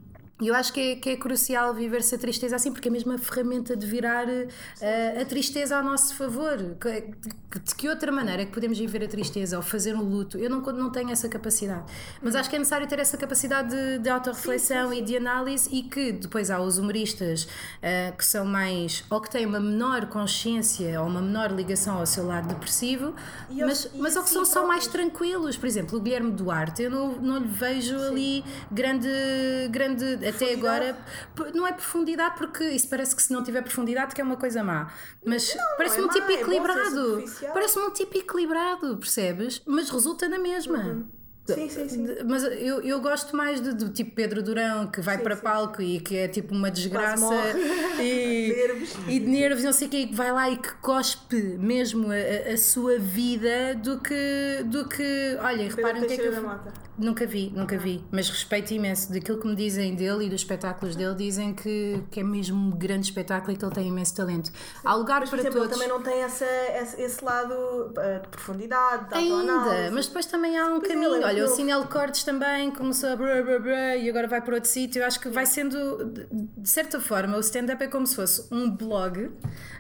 e 0.42 0.48
eu 0.48 0.56
acho 0.56 0.74
que 0.74 0.80
é, 0.80 0.96
que 0.96 1.10
é 1.12 1.16
crucial 1.16 1.74
viver-se 1.74 2.16
a 2.16 2.18
tristeza 2.18 2.56
assim, 2.56 2.72
porque 2.72 2.88
é 2.90 2.92
mesmo 2.92 3.14
a 3.14 3.18
ferramenta 3.18 3.76
de 3.78 3.86
virar 3.88 4.28
eh, 4.30 5.22
a 5.22 5.26
tristeza 5.26 5.78
a 5.78 5.84
nosso 5.84 6.16
favor. 6.16 6.58
Que- 6.82 7.12
De 7.60 7.76
que 7.76 7.90
outra 7.90 8.14
maneira 8.14 8.44
é 8.44 8.46
que 8.46 8.52
podemos 8.54 8.80
viver 8.80 9.04
a 9.04 9.08
tristeza 9.10 9.58
ou 9.58 9.62
fazer 9.62 9.94
um 9.94 10.02
luto? 10.02 10.38
Eu 10.38 10.50
não, 10.50 10.62
não 10.62 10.90
tenho 10.90 11.10
essa 11.12 11.28
capacidade. 11.28 11.84
Mas 12.22 12.34
acho 12.34 12.50
que 12.50 12.56
é 12.56 12.60
necessário 12.60 12.88
ter 12.88 12.98
essa 12.98 13.18
capacidade 13.18 13.70
de, 13.70 14.00
de 14.00 14.10
autorreflexão 14.10 14.94
e 14.94 15.02
de 15.02 15.18
análise 15.18 15.68
e 15.72 15.84
que 15.84 16.14
depois 16.14 16.50
há 16.50 16.62
os 16.62 16.78
humoristas 16.78 17.48
eh, 17.82 18.14
que 18.18 18.24
são 18.26 18.46
mais, 18.46 19.04
ou 19.10 19.20
que 19.20 19.30
têm 19.30 19.46
uma 19.46 19.60
menor 19.60 20.06
consciência 20.08 21.02
ou 21.02 21.08
uma 21.08 21.22
menor 21.22 21.52
ligação 21.52 21.98
ao 22.00 22.06
seu 22.06 22.26
lado 22.26 22.48
depressivo, 22.48 23.14
E 23.50 23.60
mas, 23.66 23.84
e 23.94 23.98
mas 23.98 24.16
ou 24.16 24.24
que 24.24 24.30
si 24.30 24.36
são 24.36 24.46
só 24.46 24.66
mais 24.66 24.88
tranquilos. 24.88 25.58
Por 25.58 25.66
exemplo, 25.68 25.98
o 25.98 26.02
Guilherme 26.02 26.32
Duarte, 26.32 26.84
eu 26.84 26.90
não, 26.90 27.12
não 27.22 27.38
lhe 27.38 27.48
vejo 27.50 27.98
ali 27.98 28.46
grande, 28.72 29.10
grande 29.70 30.26
até 30.36 30.54
agora. 30.54 30.98
Não 31.54 31.68
é 31.68 31.74
profundidade, 31.74 32.36
porque 32.38 32.64
isso 32.70 32.90
parece 32.90 33.16
que 33.16 33.22
se 33.22 33.32
não 33.32 33.44
tiver 33.44 33.62
profundidade, 33.62 34.16
que 34.16 34.22
é 34.22 34.24
uma 34.24 34.38
coisa 34.38 34.64
má. 34.64 34.92
Mas 35.26 35.56
parece-me 35.78 36.04
é 36.04 36.06
um 36.06 36.10
tipo 36.10 36.26
má, 36.26 36.34
é 36.34 36.38
bom 36.38 36.38
ser 36.38 36.42
equilibrado. 36.42 37.10
superficial. 37.20 37.54
parece-me 37.54 37.86
um 37.86 37.92
tipo 37.92 38.18
equilibrado, 38.18 38.98
percebes? 38.98 39.62
Mas 39.66 39.90
resulta 39.90 40.28
na 40.28 40.40
mesma. 40.40 40.78
Uhum. 40.78 41.21
Sim, 41.56 41.70
sim, 41.70 41.90
sim. 41.90 42.08
Mas 42.28 42.44
eu, 42.44 42.82
eu 42.82 43.00
gosto 43.02 43.36
mais 43.36 43.62
de- 43.62 43.74
do 43.74 43.90
tipo 43.90 44.12
Pedro 44.16 44.42
Durão 44.44 44.88
que 44.88 45.02
vai 45.02 45.18
Sim, 45.18 45.24
para 45.24 45.36
sim. 45.36 45.42
palco 45.42 45.82
e 45.82 46.00
que 46.00 46.16
é 46.18 46.28
tipo 46.28 46.54
uma 46.54 46.70
desgraça 46.72 47.26
e, 48.02 48.54
Nervos. 48.58 48.90
e 49.08 49.20
de 49.20 49.26
nervos, 49.28 49.64
não 49.64 49.74
sei 49.74 49.88
o 49.88 49.92
que, 49.92 50.08
que 50.08 50.16
vai 50.16 50.32
lá 50.32 50.50
e 50.50 50.58
que 50.58 50.74
cospe 50.76 51.36
mesmo 51.60 52.08
a, 52.12 52.54
a- 52.54 52.58
sua 52.58 52.98
vida 53.00 53.76
do 53.76 54.00
que, 54.00 54.64
do 54.66 54.88
que 54.88 55.38
olha, 55.42 55.70
reparem 55.70 56.04
o 56.04 56.08
que 56.08 56.14
é 56.14 56.18
que 56.18 56.24
eu. 56.28 56.52
Nunca 56.98 57.26
vi, 57.26 57.52
nunca 57.56 57.78
vi, 57.80 58.04
mas 58.12 58.30
respeito 58.30 58.74
imenso 58.74 59.12
daquilo 59.12 59.40
que 59.40 59.48
me 59.48 59.56
dizem 59.56 59.96
dele 59.96 60.26
e 60.26 60.30
dos 60.30 60.42
espetáculos 60.42 60.96
dele. 60.96 61.16
Dizem 61.16 61.54
que, 61.54 62.04
que 62.12 62.20
é 62.20 62.24
mesmo 62.24 62.56
um 62.68 62.70
grande 62.78 63.06
espetáculo 63.08 63.54
e 63.54 63.56
que 63.58 63.66
ele 63.66 63.74
tem 63.74 63.88
imenso 63.88 64.16
talento. 64.16 64.52
Há 64.84 64.94
lugar 64.94 65.22
Mas, 65.22 65.30
por 65.30 65.40
para 65.40 65.50
exemplo, 65.50 65.60
ele 65.64 65.70
todos. 65.70 65.82
também 65.84 65.98
não 65.98 66.04
tem 66.04 66.22
essa, 66.22 66.46
esse, 67.00 67.24
lado 67.26 67.54
uh, 67.54 68.22
de 68.22 68.28
profundidade, 68.28 69.10
de 69.10 69.16
Ainda, 69.16 69.90
mas 69.92 70.06
depois 70.08 70.26
também 70.28 70.58
há 70.60 70.66
um 70.68 70.80
Pois 70.80 70.92
caminho. 70.92 71.16
ele 71.16 71.24
é 71.24 71.28
Olha, 71.28 71.41
Olha, 71.44 71.52
o. 71.52 71.56
Sinel 71.56 71.84
Cortes 71.88 72.24
também 72.24 72.72
começou 72.72 73.10
a 73.10 73.16
brá, 73.16 73.42
brá, 73.42 73.60
brá, 73.60 73.96
e 73.96 74.10
agora 74.10 74.28
vai 74.28 74.42
para 74.42 74.56
outro 74.56 74.70
sítio. 74.70 75.02
Eu 75.02 75.06
acho 75.08 75.20
que 75.20 75.30
vai 75.30 75.46
sendo, 75.46 76.06
de- 76.06 76.70
certa 76.70 77.00
forma, 77.00 77.38
o 77.38 77.40
stand-up 77.40 77.84
é 77.84 77.88
como 77.88 78.06
se 78.08 78.16
fosse 78.16 78.48
um 78.52 78.70
blog 78.70 79.32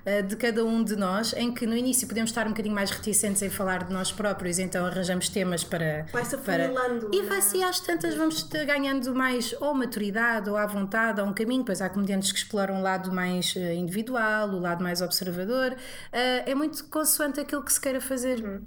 eh, 0.05 0.21
de 0.21 0.35
cada 0.35 0.63
um 0.65 0.83
de 0.83 0.95
nós, 0.95 1.33
em 1.33 1.53
que 1.53 1.65
no 1.65 1.75
início 1.75 2.07
podemos 2.07 2.29
estar 2.31 2.45
um 2.45 2.49
bocadinho 2.49 2.73
mais 2.75 2.89
reticentes 2.91 3.41
em 3.41 3.49
falar 3.49 3.83
de 3.83 3.93
nós 3.93 4.11
próprios, 4.11 4.59
então 4.59 4.85
arranjamos 4.85 5.29
temas 5.29 5.63
para. 5.63 6.05
Vai-se 6.11 6.37
para 6.37 6.67
E 7.13 7.19
é? 7.19 7.23
vai-se 7.23 7.61
às 7.63 7.79
tantas, 7.79 8.15
vamos 8.15 8.43
ganhando 8.43 9.13
mais 9.13 9.53
ou 9.61 9.73
maturidade 9.73 10.49
ou 10.49 10.57
à 10.57 10.65
vontade 10.65 11.21
ou 11.21 11.27
um 11.27 11.33
caminho. 11.33 11.63
Pois 11.63 11.81
há 11.81 11.89
comediantes 11.89 12.31
que 12.31 12.37
exploram 12.39 12.79
o 12.79 12.81
lado 12.81 13.11
mais 13.11 13.53
eh, 13.55 13.73
individual, 13.75 14.49
o 14.49 14.59
lado 14.59 14.83
mais 14.83 15.01
observador. 15.01 15.75
Eh, 16.11 16.51
é 16.51 16.55
muito 16.55 16.83
consoante 16.85 17.39
aquilo 17.39 17.63
que 17.63 17.71
se 17.71 17.79
queira 17.79 18.01
fazer. 18.01 18.39
Uhum. 18.43 18.61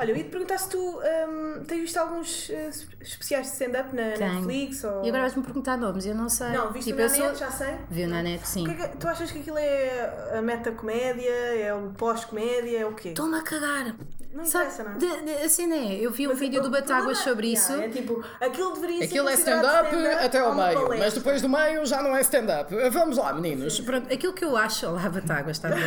Olha, 0.00 0.12
eu 0.12 0.16
ia 0.16 0.24
te 0.24 0.30
perguntar 0.30 0.56
se 0.56 0.70
tu 0.70 0.78
hum, 0.78 1.62
tens 1.68 1.80
visto 1.80 1.98
alguns 1.98 2.48
eh, 2.48 2.70
especiais 3.02 3.46
de 3.48 3.52
stand-up 3.52 3.94
na 3.94 4.12
Tenho. 4.12 4.32
Netflix 4.34 4.82
ou. 4.82 5.04
E 5.04 5.08
agora 5.08 5.24
vais-me 5.24 5.42
perguntar 5.42 5.76
nomes, 5.76 6.06
eu 6.06 6.14
não 6.14 6.30
sei. 6.30 6.48
Não, 6.48 6.72
viste 6.72 6.86
Tipo, 6.88 7.00
na 7.00 7.04
eu 7.04 7.10
sou- 7.10 7.26
net, 7.28 7.38
já 7.38 7.50
sei. 7.50 7.74
Viu 7.90 8.08
na 8.08 8.22
net, 8.22 8.48
sim. 8.48 8.64
Que 8.64 8.70
é 8.82 8.88
que- 8.88 8.96
tu 8.96 9.06
achas 9.06 9.30
que 9.30 9.40
aquilo 9.40 9.58
é 9.58 10.38
a 10.38 10.40
meta-comédia? 10.40 11.30
É 11.30 11.74
o 11.74 11.90
pós-comédia? 11.90 12.78
É 12.80 12.86
o 12.86 12.94
quê? 12.94 13.10
Estou-me 13.10 13.36
a 13.36 13.42
cagar. 13.42 13.94
Não 14.32 14.44
interessa, 14.44 14.84
não 14.84 14.92
é? 14.92 15.44
assim 15.44 15.66
não 15.66 15.76
é. 15.76 15.94
Eu 15.94 16.12
vi 16.12 16.26
um 16.26 16.30
Mas 16.30 16.38
vídeo 16.38 16.60
o 16.60 16.62
do 16.62 16.70
Batáguas 16.70 17.18
sobre 17.18 17.52
isso. 17.52 17.72
É 17.72 17.88
tipo, 17.88 18.24
aquilo 18.40 18.74
deveria 18.74 19.04
Aquilo 19.04 19.26
ser 19.26 19.32
é 19.32 19.36
considerado 19.36 19.86
stand-up 19.86 20.24
até 20.24 20.38
ao 20.38 20.54
meio, 20.54 20.78
mas 20.80 20.88
palestra. 20.88 21.10
depois 21.20 21.42
do 21.42 21.48
meio 21.48 21.84
já 21.84 22.00
não 22.00 22.14
é 22.16 22.20
stand-up. 22.20 22.74
Vamos 22.90 23.16
lá, 23.16 23.32
meninos. 23.32 23.80
Pronto, 23.80 24.12
aquilo 24.12 24.32
que 24.32 24.44
eu 24.44 24.56
acho. 24.56 24.86
Olá, 24.86 25.08
Batáguas, 25.08 25.56
está 25.56 25.68
a 25.68 25.72
ver? 25.74 25.82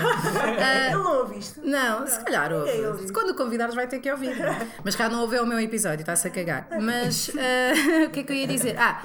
Ah, 0.61 0.87
Ele 0.87 0.95
não 0.95 1.19
ouviste? 1.19 1.59
Não, 1.61 2.05
se 2.05 2.19
calhar 2.19 2.51
ouve. 2.51 2.85
ouve. 2.85 3.13
Quando 3.13 3.29
o 3.29 3.35
convidares 3.35 3.75
vai 3.75 3.87
ter 3.87 3.99
que 3.99 4.11
ouvir. 4.11 4.35
Mas 4.83 4.95
cá 4.95 5.07
não 5.07 5.21
ouve 5.21 5.37
é 5.37 5.41
o 5.41 5.45
meu 5.47 5.59
episódio, 5.61 6.01
está-se 6.01 6.27
a 6.27 6.31
cagar. 6.31 6.67
Mas 6.81 7.31
ah, 7.37 8.05
o 8.07 8.09
que 8.09 8.19
é 8.19 8.23
que 8.23 8.31
eu 8.31 8.35
ia 8.35 8.47
dizer? 8.47 8.75
Ah, 8.77 9.01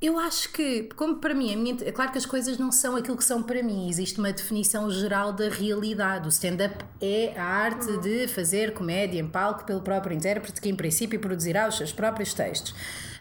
eu 0.00 0.18
acho 0.18 0.52
que, 0.52 0.84
como 0.96 1.16
para 1.16 1.34
mim, 1.34 1.56
minha, 1.56 1.76
é 1.82 1.92
claro 1.92 2.12
que 2.12 2.18
as 2.18 2.26
coisas 2.26 2.58
não 2.58 2.70
são 2.70 2.96
aquilo 2.96 3.16
que 3.16 3.24
são 3.24 3.42
para 3.42 3.62
mim. 3.62 3.88
Existe 3.88 4.18
uma 4.18 4.32
definição 4.32 4.90
geral 4.90 5.32
da 5.32 5.48
realidade. 5.48 6.26
O 6.26 6.28
stand-up 6.28 6.84
é 7.00 7.32
a 7.36 7.44
arte 7.44 7.96
de 7.98 8.28
fazer 8.28 8.74
comédia 8.74 9.18
em 9.18 9.26
palco 9.26 9.64
pelo 9.64 9.80
próprio 9.80 10.14
intérprete, 10.14 10.60
que 10.60 10.68
em 10.68 10.76
princípio 10.76 11.18
produzirá 11.18 11.68
os 11.68 11.76
seus 11.76 11.92
próprios 11.92 12.34
textos. 12.34 12.74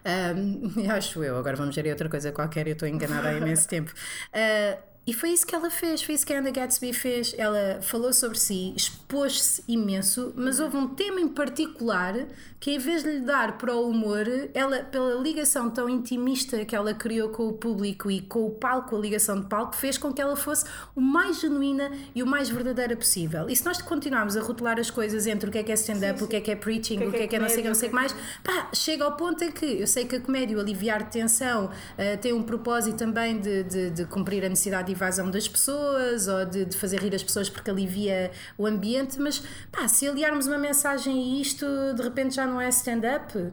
Ahm, 0.03 0.89
acho 0.91 1.23
eu, 1.23 1.37
agora 1.37 1.55
vamos 1.55 1.75
ver 1.75 1.89
outra 1.89 2.09
coisa 2.09 2.31
qualquer, 2.31 2.67
eu 2.67 2.73
estou 2.73 2.87
enganada 2.87 3.29
há 3.29 3.33
imenso 3.33 3.67
tempo. 3.67 3.93
Ah, 4.33 4.77
e 5.05 5.13
foi 5.13 5.31
isso 5.31 5.45
que 5.45 5.53
ela 5.53 5.69
fez, 5.69 6.01
foi 6.01 6.15
isso 6.15 6.25
que 6.25 6.33
a 6.33 6.39
Anna 6.39 6.49
Gatsby 6.49 6.93
fez.Ela 6.93 7.79
falou 7.81 8.13
sobre 8.13 8.39
si, 8.39 8.73
expôs-se 8.75 9.61
imenso, 9.67 10.33
mas 10.35 10.61
houve 10.61 10.77
um 10.77 10.87
tema 10.87 11.19
em 11.19 11.27
particular 11.27 12.15
que, 12.57 12.71
em 12.71 12.77
vez 12.77 13.03
de 13.03 13.11
lhe 13.11 13.19
dar 13.19 13.57
para 13.57 13.75
o 13.75 13.89
humor, 13.89 14.25
ela, 14.53 14.79
pela 14.83 15.21
ligação 15.21 15.69
tão 15.69 15.89
intimista 15.89 16.63
que 16.63 16.73
ela 16.73 16.93
criou 16.93 17.27
com 17.27 17.49
o 17.49 17.51
público 17.51 18.09
e 18.09 18.21
com 18.21 18.45
o 18.45 18.51
palco, 18.51 18.95
a 18.95 18.99
ligação 18.99 19.41
de 19.41 19.47
palco, 19.47 19.75
fez 19.75 19.97
com 19.97 20.13
que 20.13 20.21
ela 20.21 20.37
fosse 20.37 20.63
o 20.95 21.01
mais 21.01 21.41
genuína 21.41 21.91
e 22.15 22.23
o 22.23 22.25
mais 22.25 22.49
verdadeira 22.49 22.95
possível. 22.95 23.49
E 23.49 23.55
se 23.57 23.65
nós 23.65 23.81
continuarmos 23.81 24.37
a 24.37 24.41
rotular 24.41 24.79
as 24.79 24.89
coisas 24.89 25.27
entre 25.27 25.49
o 25.49 25.51
que 25.51 25.57
é 25.57 25.63
que 25.63 25.71
é 25.73 25.75
stand-up, 25.75 26.23
o 26.23 26.27
que 26.29 26.37
é 26.37 26.41
que 26.41 26.51
é 26.51 26.55
preaching, 26.55 27.05
o 27.05 27.11
que 27.11 27.17
é 27.17 27.27
que 27.27 27.35
é 27.35 27.39
não 27.39 27.49
sei 27.49 27.59
o 27.59 27.61
que, 27.63 27.67
não 27.67 27.75
sei 27.75 27.89
o 27.89 27.91
que 27.91 27.95
mais, 27.95 28.15
pá, 28.41 28.69
chega 28.73 29.03
ao 29.03 29.17
ponto 29.17 29.43
em 29.43 29.51
que 29.51 29.65
eu 29.65 29.87
sei 29.87 30.05
que 30.05 30.15
a 30.15 30.21
comédia, 30.21 30.55
o 30.55 30.61
aliviar 30.61 31.03
de 31.03 31.11
tensão, 31.11 31.69
eh, 31.97 32.15
tem 32.15 32.31
um 32.31 32.43
propósito 32.43 32.95
também 32.95 33.41
de, 33.41 33.63
de, 33.63 33.89
de 33.89 34.05
cumprir 34.05 34.45
a 34.45 34.47
necessidade 34.47 34.92
de 34.93 34.99
evasão 34.99 35.29
das 35.31 35.47
pessoas 35.47 36.27
ou 36.27 36.45
de, 36.45 36.65
de 36.65 36.77
fazer 36.77 36.99
rir 37.01 37.13
as 37.15 37.23
pessoas 37.23 37.49
porque 37.49 37.69
alivia 37.69 38.31
o 38.57 38.65
ambiente, 38.65 39.19
mas 39.19 39.41
pá, 39.71 39.87
se 39.87 40.07
aliarmos 40.07 40.47
uma 40.47 40.57
mensagem 40.57 41.13
a 41.37 41.41
isto, 41.41 41.65
de 41.95 42.01
repente 42.01 42.35
já 42.35 42.45
não 42.45 42.59
é 42.61 42.69
stand-up. 42.69 43.51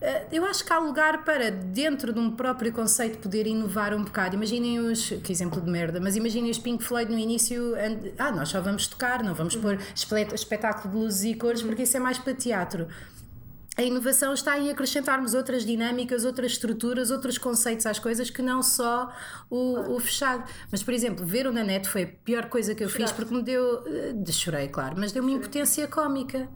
Eh, 0.00 0.26
eu 0.32 0.44
acho 0.44 0.64
que 0.64 0.72
há 0.72 0.78
lugar 0.78 1.24
para, 1.24 1.50
dentro 1.50 2.12
de 2.12 2.18
um 2.18 2.30
próprio 2.30 2.72
conceito, 2.72 3.18
poder 3.18 3.46
inovar 3.46 3.94
um 3.94 4.02
bocado. 4.04 4.34
Imaginem 4.34 4.78
os. 4.80 5.08
Que 5.22 5.32
exemplo 5.32 5.60
de 5.60 5.70
merda, 5.70 6.00
mas 6.00 6.16
imaginem 6.16 6.50
os 6.50 6.58
Pink 6.58 6.82
Floyd 6.82 7.10
no 7.10 7.18
início. 7.18 7.74
and- 7.76 8.12
ah, 8.18 8.32
nós 8.32 8.48
só 8.48 8.60
vamos 8.60 8.86
tocar, 8.86 9.22
não 9.22 9.34
vamos 9.34 9.54
pôr 9.56 9.78
espet- 9.94 10.32
espetáculo 10.34 10.92
de 10.94 11.00
luzes 11.00 11.24
e 11.24 11.34
cores 11.34 11.62
porque 11.62 11.82
isso 11.82 11.96
é 11.96 12.00
mais 12.00 12.18
para 12.18 12.34
teatro. 12.34 12.88
A 13.80 13.82
inovação 13.82 14.34
está 14.34 14.58
em 14.58 14.68
acrescentarmos 14.70 15.32
outras 15.32 15.64
dinâmicas, 15.64 16.26
outras 16.26 16.52
estruturas, 16.52 17.10
outros 17.10 17.38
conceitos 17.38 17.86
às 17.86 17.98
coisas 17.98 18.28
que 18.28 18.42
não 18.42 18.62
só 18.62 19.10
o, 19.48 19.94
o 19.94 19.98
fechado. 20.00 20.44
Mas, 20.70 20.82
por 20.82 20.92
exemplo, 20.92 21.24
ver 21.24 21.46
o 21.46 21.52
na 21.52 21.64
net 21.64 21.88
foi 21.88 22.02
a 22.02 22.06
pior 22.06 22.46
coisa 22.50 22.74
que 22.74 22.84
eu 22.84 22.90
fiz 22.90 23.10
porque 23.10 23.34
me 23.34 23.42
deu. 23.42 23.82
eh, 23.86 24.12
de- 24.14 24.32
Chorei, 24.34 24.68
claro, 24.68 24.96
mas 24.98 25.12
deu-me 25.12 25.32
impotência 25.32 25.88
cómica. 25.88 26.46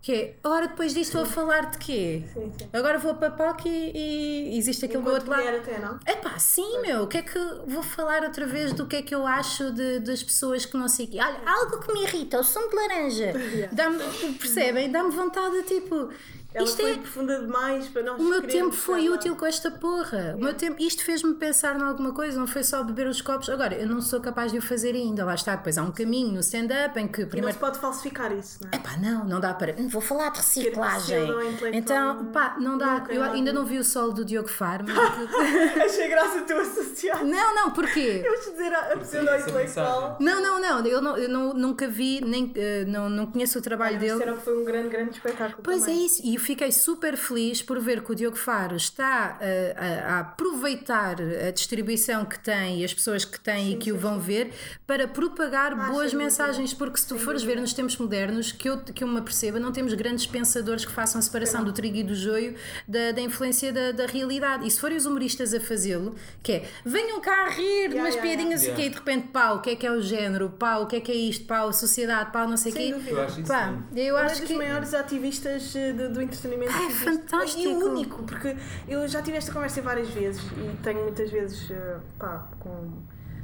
Que 0.00 0.12
é, 0.12 0.36
ora 0.44 0.68
depois 0.68 0.92
disto 0.92 1.14
vou 1.14 1.22
a 1.22 1.26
falar 1.26 1.70
de 1.70 1.78
quê? 1.78 2.24
Sim, 2.34 2.52
sim. 2.58 2.68
Agora 2.74 2.98
vou 2.98 3.14
para 3.14 3.28
a 3.28 3.30
POC 3.30 3.66
e, 3.68 4.54
e 4.54 4.58
existe 4.58 4.84
aquele 4.84 5.02
do 5.02 5.08
Enquanto 5.08 5.30
outro 5.30 5.44
lado. 5.44 5.56
até, 5.56 5.78
não? 5.78 5.98
Epá, 6.06 6.38
sim, 6.38 6.80
meu, 6.82 7.04
o 7.04 7.06
que 7.06 7.16
é 7.16 7.22
que 7.22 7.38
vou 7.66 7.82
falar 7.82 8.22
outra 8.22 8.46
vez 8.46 8.74
do 8.74 8.86
que 8.86 8.96
é 8.96 9.02
que 9.02 9.14
eu 9.14 9.26
acho 9.26 9.70
de- 9.72 10.00
das 10.00 10.22
pessoas 10.22 10.66
que 10.66 10.76
não 10.76 10.88
sei 10.88 11.06
quê? 11.06 11.18
Olha, 11.18 11.40
algo 11.46 11.78
que 11.80 11.90
me 11.90 12.02
irrita, 12.02 12.38
o 12.38 12.44
som 12.44 12.68
de 12.68 12.74
laranja. 12.76 13.32
Dá-me, 13.72 13.98
percebem? 14.38 14.90
Dá-me 14.92 15.10
vontade 15.10 15.56
de 15.62 15.80
tipo. 15.80 16.10
Ela 16.54 16.64
isto 16.64 16.80
foi 16.80 16.92
é. 16.92 16.94
profunda 16.94 17.40
demais 17.40 17.88
para 17.88 18.02
nós 18.02 18.20
O 18.20 18.24
meu 18.24 18.40
tempo 18.42 18.72
foi 18.72 19.08
útil 19.10 19.34
com 19.34 19.44
esta 19.44 19.70
porra. 19.70 20.34
O 20.38 20.40
meu 20.40 20.54
tempo, 20.54 20.80
isto 20.80 21.04
fez-me 21.04 21.34
pensar 21.34 21.76
em 21.76 21.82
alguma 21.82 22.12
coisa, 22.12 22.38
não 22.38 22.46
foi 22.46 22.62
só 22.62 22.82
beber 22.82 23.08
os 23.08 23.20
copos. 23.20 23.48
Agora, 23.48 23.74
eu 23.74 23.88
não 23.88 24.00
sou 24.00 24.20
capaz 24.20 24.52
de 24.52 24.58
o 24.58 24.62
fazer 24.62 24.94
ainda. 24.94 25.24
Lá 25.24 25.34
está, 25.34 25.56
depois 25.56 25.76
há 25.76 25.82
um 25.82 25.90
caminho 25.90 26.32
no 26.32 26.40
stand-up 26.40 26.98
em 26.98 27.08
que 27.08 27.22
E 27.22 27.24
não 27.24 27.30
primeiro 27.30 27.54
se 27.54 27.58
pode 27.58 27.78
falsificar 27.78 28.32
isso, 28.32 28.60
não 28.62 28.70
é? 28.72 28.76
Epá, 28.76 28.96
não, 28.98 29.24
não 29.24 29.40
dá 29.40 29.52
para. 29.52 29.74
Não 29.74 29.88
vou 29.88 30.00
falar 30.00 30.30
de 30.30 30.38
reciclagem. 30.38 31.28
Então, 31.72 32.26
pá, 32.26 32.56
não 32.58 32.78
dá. 32.78 33.00
nunca 33.00 33.12
Eu 33.12 33.24
é 33.24 33.30
ainda 33.30 33.52
não 33.52 33.64
vi 33.64 33.78
o 33.78 33.84
solo 33.84 34.12
do 34.12 34.24
Diogo 34.24 34.48
Faro, 34.48 34.84
mas. 34.86 34.94
Achei 35.84 36.08
graça 36.08 36.40
tu 36.42 36.52
associar. 36.54 37.24
não, 37.24 37.54
não, 37.54 37.70
porquê? 37.72 38.22
Eu 38.24 38.40
te 38.40 38.50
dizer 38.52 38.72
a 38.72 38.94
a 38.94 38.96
pseudo-intelectual. 38.96 40.16
Não, 40.20 40.40
não, 40.40 40.60
não, 40.60 40.86
eu, 40.86 41.02
não, 41.02 41.16
eu 41.16 41.28
não, 41.28 41.54
nunca 41.54 41.86
vi, 41.88 42.20
nem, 42.24 42.52
eh, 42.54 42.84
não, 42.86 43.08
não 43.08 43.26
conheço 43.26 43.58
o 43.58 43.62
trabalho 43.62 43.98
dele. 43.98 44.12
Disseram 44.12 44.36
que 44.36 44.44
foi 44.44 44.56
um 44.56 44.64
grande, 44.64 44.88
grande 44.88 45.10
espetáculo. 45.12 45.62
Pois 45.62 45.80
também. 45.80 46.02
é 46.02 46.06
isso, 46.06 46.22
e 46.24 46.36
fiquei 46.44 46.70
super 46.70 47.16
feliz 47.16 47.62
por 47.62 47.80
ver 47.80 48.02
que 48.02 48.12
o 48.12 48.14
Diogo 48.14 48.36
Faro 48.36 48.76
está 48.76 49.38
eh, 49.40 49.74
a, 49.76 50.16
a 50.16 50.20
aproveitar 50.20 51.16
a 51.20 51.50
distribuição 51.50 52.24
que 52.24 52.38
tem 52.38 52.80
e 52.80 52.84
as 52.84 52.92
pessoas 52.94 53.24
que 53.24 53.40
têm 53.40 53.72
e 53.72 53.76
que 53.76 53.90
o 53.90 53.98
vão 53.98 54.18
ver 54.20 54.52
para 54.86 55.08
propagar 55.08 55.74
boas 55.90 56.10
sem 56.10 56.18
mensagens, 56.18 56.72
porque 56.74 56.98
se 56.98 57.06
tu 57.08 57.18
fores 57.18 57.42
ver 57.42 57.60
nos 57.60 57.72
tempos 57.72 57.96
modernos, 57.96 58.52
que 58.52 58.68
eu, 58.68 58.78
que 58.78 59.02
eu 59.02 59.08
me 59.08 59.18
aperceba, 59.18 59.58
não 59.58 59.72
temos 59.72 59.92
grandes 59.94 60.26
pensadores 60.26 60.84
que 60.84 60.92
façam 60.92 61.18
a 61.18 61.22
separação 61.22 61.64
do 61.64 61.72
trigo 61.72 61.96
e 61.96 62.02
do 62.04 62.14
joio 62.14 62.54
da, 62.86 63.12
da 63.12 63.20
influência 63.20 63.72
da, 63.72 63.92
da 63.92 64.06
realidade. 64.06 64.66
E 64.66 64.70
se 64.70 64.80
forem 64.80 64.96
os 64.96 65.06
humoristas 65.06 65.54
a 65.54 65.60
fazê-lo, 65.60 66.14
que 66.42 66.52
é 66.52 66.68
venham 66.84 67.20
cá 67.20 67.46
a 67.46 67.50
rir 67.50 67.88
de 67.88 67.94
Yeah, 67.94 68.02
umas 68.02 68.14
yeah, 68.14 68.22
piadinhas 68.36 68.62
yeah. 68.62 68.80
e 68.80 68.84
que 68.84 68.90
de 68.90 68.96
repente, 68.96 69.28
pá, 69.28 69.52
o 69.52 69.60
que 69.60 69.70
é 69.70 69.76
que 69.76 69.86
é 69.86 69.90
o 69.92 70.00
género, 70.00 70.50
pá, 70.50 70.76
o 70.78 70.86
que 70.86 70.96
é 70.96 71.00
que 71.00 71.12
é 71.12 71.14
isto, 71.14 71.46
a 71.52 71.72
sociedade, 71.72 72.30
pá, 72.32 72.46
não 72.46 72.56
sei 72.56 72.72
o 72.72 72.74
quê. 72.74 72.92
dúvida. 72.92 73.10
Eu 73.10 73.22
acho 73.22 73.40
isso 73.40 73.48
Pá, 73.48 73.74
eu 73.94 74.18
é 74.18 74.22
acho 74.22 74.40
dos 74.40 74.48
que. 74.48 74.54
maiores 74.54 74.94
ativistas 74.94 75.74
eh, 75.76 75.92
do, 75.92 76.12
do 76.12 76.22
entretenimento 76.34 76.72
existe. 76.82 77.04
fantástico. 77.04 77.62
E 77.62 77.66
único, 77.74 78.22
porque 78.24 78.56
eu 78.88 79.06
já 79.08 79.22
tive 79.22 79.36
esta 79.36 79.52
conversa 79.52 79.80
várias 79.82 80.08
vezes 80.10 80.42
e 80.42 80.76
tenho 80.82 81.02
muitas 81.02 81.30
vezes 81.30 81.70
eh, 81.70 81.96
pá, 82.18 82.48
com, 82.58 82.90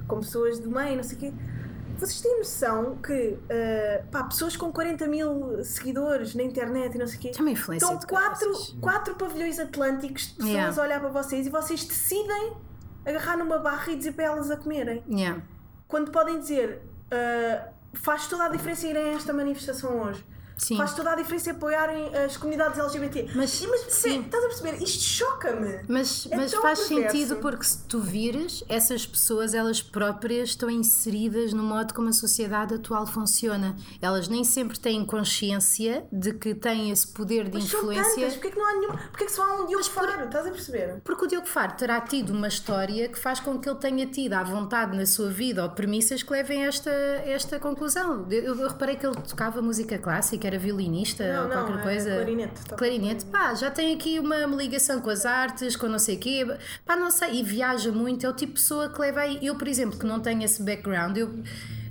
com 0.07 0.20
pessoas 0.20 0.59
do 0.59 0.70
meio, 0.70 0.96
não 0.96 1.03
sei 1.03 1.16
o 1.16 1.20
quê. 1.20 1.33
Vocês 1.98 2.20
têm 2.22 2.38
noção 2.38 2.96
que 2.96 3.38
eh, 3.48 4.03
pá, 4.11 4.24
pessoas 4.24 4.57
com 4.57 4.72
40 4.72 5.07
mil 5.07 5.62
seguidores 5.64 6.35
na 6.35 6.42
internet 6.42 6.94
e 6.94 6.98
não 6.98 7.07
sei 7.07 7.18
o 7.18 7.20
quê 7.20 7.31
Tem 7.31 7.42
uma 7.42 7.50
influência 7.50 7.85
estão 7.85 7.98
de 7.98 8.07
quatro, 8.07 8.53
quatro 8.81 9.14
pavilhões 9.16 9.59
atlânticos 9.59 10.22
de 10.29 10.35
pessoas 10.37 10.50
Yeah. 10.50 10.81
a 10.81 10.85
olhar 10.85 11.00
para 11.00 11.11
vocês 11.11 11.46
e 11.46 11.50
vocês 11.50 11.85
decidem 11.85 12.55
agarrar 13.05 13.37
numa 13.37 13.59
barra 13.59 13.92
e 13.92 13.96
dizer 13.96 14.12
para 14.12 14.24
elas 14.24 14.50
a 14.50 14.57
comerem 14.57 15.03
Yeah. 15.11 15.42
quando 15.88 16.11
podem 16.11 16.38
dizer 16.38 16.81
ah, 17.11 17.68
faz 17.92 18.26
toda 18.29 18.44
a 18.44 18.48
diferença 18.48 18.87
irem 18.87 19.11
a 19.11 19.12
esta 19.16 19.33
manifestação 19.33 20.00
hoje. 20.03 20.24
Sim. 20.60 20.76
Faz 20.76 20.92
toda 20.94 21.12
a 21.12 21.14
diferença 21.16 21.50
apoiarem 21.52 22.14
as 22.14 22.36
comunidades 22.36 22.78
LGBT. 22.78 23.30
Mas- 23.34 23.62
E- 23.62 23.66
mas 23.66 23.80
sim. 23.88 24.20
estás 24.20 24.44
a 24.44 24.48
perceber? 24.48 24.82
Isto 24.82 25.02
choca-me. 25.02 25.80
Mas, 25.88 26.28
É 26.30 26.36
mas 26.36 26.52
faz 26.52 26.80
perverso. 26.80 27.16
sentido 27.16 27.36
porque 27.36 27.64
se 27.64 27.78
tu 27.86 27.98
vires, 28.00 28.62
essas 28.68 29.06
pessoas, 29.06 29.54
elas 29.54 29.80
próprias 29.80 30.50
estão 30.50 30.68
inseridas 30.68 31.52
no 31.54 31.62
modo 31.62 31.94
como 31.94 32.08
a 32.08 32.12
sociedade 32.12 32.74
atual 32.74 33.06
funciona. 33.06 33.74
Elas 34.02 34.28
nem 34.28 34.44
sempre 34.44 34.78
têm 34.78 35.04
consciência 35.04 36.04
de 36.12 36.34
que 36.34 36.54
têm 36.54 36.90
esse 36.90 37.06
poder 37.08 37.48
de 37.48 37.54
Mas 37.58 37.64
são 37.64 37.80
influência. 37.80 38.14
tantas. 38.16 38.32
Porquê 38.34 38.50
que 38.50 38.58
não 38.58 38.66
há 38.68 38.72
nenhuma? 38.74 38.96
Porquê 39.08 39.24
que 39.24 39.32
só 39.32 39.42
há 39.42 39.62
um 39.62 39.66
Diogo 39.66 39.84
Faro? 39.84 40.24
Estás 40.26 40.46
a 40.46 40.50
perceber? 40.50 41.00
Porque 41.04 41.24
o 41.24 41.28
Diogo 41.28 41.46
Faro 41.46 41.72
terá 41.76 42.00
tido 42.02 42.30
uma 42.34 42.48
história 42.48 43.08
que 43.08 43.18
faz 43.18 43.40
com 43.40 43.58
que 43.58 43.68
ele 43.68 43.78
tenha 43.78 44.06
tido 44.06 44.34
à 44.34 44.42
vontade 44.42 44.94
na 44.96 45.06
sua 45.06 45.30
vida 45.30 45.62
ou 45.62 45.70
premissas 45.70 46.22
que 46.22 46.30
levem 46.32 46.64
a 46.64 46.68
esta, 46.68 46.90
esta 46.90 47.58
conclusão. 47.58 48.26
Eu, 48.30 48.54
eu 48.56 48.68
reparei 48.68 48.96
que 48.96 49.06
ele 49.06 49.16
tocava 49.16 49.62
música 49.62 49.98
clássica, 49.98 50.49
era 50.50 50.58
violinista 50.58 51.24
Não, 51.32 51.42
ou 51.44 51.48
não, 51.48 51.64
qualquer 51.66 51.82
coisa. 51.82 52.10
clarinete, 52.16 52.60
Clarinete, 52.76 53.24
pá, 53.26 53.54
já 53.54 53.70
tem 53.70 53.94
aqui 53.94 54.18
uma, 54.18 54.46
uma 54.46 54.56
ligação 54.56 55.00
com 55.00 55.10
as 55.10 55.24
artes, 55.24 55.76
com 55.76 55.86
não 55.88 55.98
sei 55.98 56.16
o 56.16 56.18
quê, 56.18 56.46
pá, 56.84 56.96
não 56.96 57.10
sei, 57.10 57.40
e 57.40 57.42
viaja 57.42 57.90
muito. 57.90 58.26
É 58.26 58.28
o 58.28 58.32
tipo 58.32 58.52
de 58.54 58.60
pessoa 58.60 58.88
que 58.88 59.00
leva 59.00 59.20
aí. 59.20 59.38
Eu, 59.42 59.56
por 59.56 59.68
exemplo, 59.68 59.98
que 59.98 60.06
não 60.06 60.20
tenho 60.20 60.42
esse 60.42 60.62
background, 60.62 61.16
eu 61.16 61.30